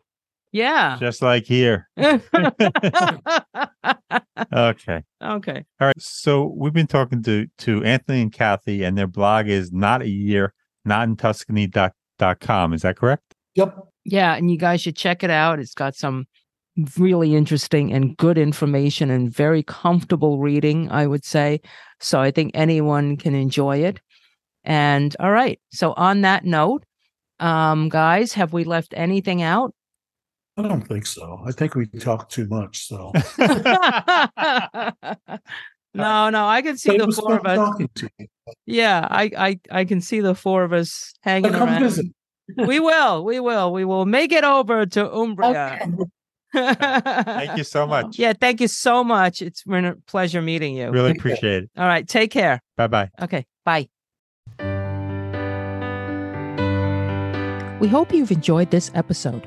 Yeah. 0.53 0.97
Just 0.99 1.23
like 1.23 1.45
here. 1.45 1.89
Okay. 4.53 5.03
okay. 5.23 5.65
All 5.81 5.87
right. 5.87 6.01
So 6.01 6.55
we've 6.57 6.73
been 6.73 6.87
talking 6.87 7.23
to 7.25 7.47
to 7.59 7.85
Anthony 7.85 8.23
and 8.23 8.33
Kathy, 8.33 8.83
and 8.83 8.97
their 8.97 9.07
blog 9.07 9.49
is 9.49 9.73
not 9.73 10.01
a 10.01 10.09
year, 10.09 10.55
not 10.85 11.09
in 11.09 11.16
Tuscany 11.16 11.66
dot, 11.66 11.93
dot 12.19 12.41
com. 12.41 12.73
Is 12.73 12.83
that 12.83 12.97
correct? 12.97 13.23
Yep. 13.57 13.77
Yeah, 14.05 14.35
and 14.35 14.51
you 14.51 14.57
guys 14.57 14.81
should 14.81 14.97
check 14.97 15.23
it 15.23 15.31
out. 15.31 15.59
It's 15.59 15.75
got 15.75 15.95
some 15.95 16.27
really 16.97 17.35
interesting 17.35 17.93
and 17.93 18.16
good 18.16 18.39
information 18.39 19.11
and 19.11 19.31
very 19.31 19.62
comfortable 19.62 20.39
reading, 20.39 20.91
I 20.91 21.07
would 21.07 21.25
say. 21.25 21.61
So 22.01 22.20
I 22.20 22.31
think 22.31 22.53
anyone 22.55 23.16
can 23.16 23.35
enjoy 23.35 23.79
it. 23.79 24.01
And 24.65 25.15
all 25.19 25.33
right. 25.33 25.61
So 25.70 25.93
on 25.95 26.23
that 26.23 26.45
note, 26.45 26.85
um, 27.41 27.89
guys, 27.89 28.33
have 28.35 28.53
we 28.53 28.65
left 28.65 28.95
anything 28.97 29.43
out? 29.43 29.75
I 30.59 30.62
don't 30.62 30.82
think 30.82 31.06
so. 31.06 31.40
I 31.47 31.52
think 31.52 31.76
we 31.76 31.86
talk 31.86 32.28
too 32.30 32.47
much. 32.48 32.89
So 32.89 33.12
no, 35.94 36.30
no, 36.30 36.47
I 36.47 36.62
can 36.62 36.76
see 36.76 36.90
But 36.90 36.98
the 36.98 37.06
was 37.06 37.18
four 37.18 37.36
of 37.39 37.47
us. 37.47 37.56
talking 37.56 37.89
to 37.94 38.10
you. 38.18 38.26
Yeah, 38.66 39.06
I, 39.09 39.30
I, 39.39 39.60
I 39.70 39.85
can 39.85 40.01
see 40.01 40.18
the 40.20 40.35
four 40.35 40.64
of 40.64 40.72
us 40.72 41.14
hanging 41.22 41.52
come 41.52 41.68
around. 41.68 41.82
visit. 41.82 42.06
We 42.56 42.80
will, 42.80 43.24
we 43.24 43.39
will, 43.40 43.72
we 43.72 43.85
will 43.85 44.05
make 44.06 44.32
it 44.32 44.43
over 44.43 44.85
to 44.86 45.14
Umbria. 45.14 45.78
Okay. 45.80 45.93
Thank 47.22 47.59
you 47.59 47.64
so 47.64 47.86
much. 47.86 48.18
Yeah, 48.18 48.32
thank 48.32 48.60
you 48.62 48.68
so 48.68 49.05
much. 49.05 49.43
It's 49.43 49.62
been 49.64 49.85
a 49.85 49.97
pleasure 50.06 50.40
meeting 50.40 50.74
you. 50.74 50.90
Really 50.90 51.10
appreciate 51.10 51.64
it. 51.64 51.70
All 51.76 51.86
right, 51.86 52.09
take 52.09 52.30
care. 52.30 52.62
Bye 52.76 52.86
bye. 52.86 53.10
Okay, 53.20 53.44
bye. 53.66 53.86
We 57.80 57.86
hope 57.89 58.12
you've 58.14 58.32
enjoyed 58.32 58.70
this 58.70 58.90
episode. 58.94 59.47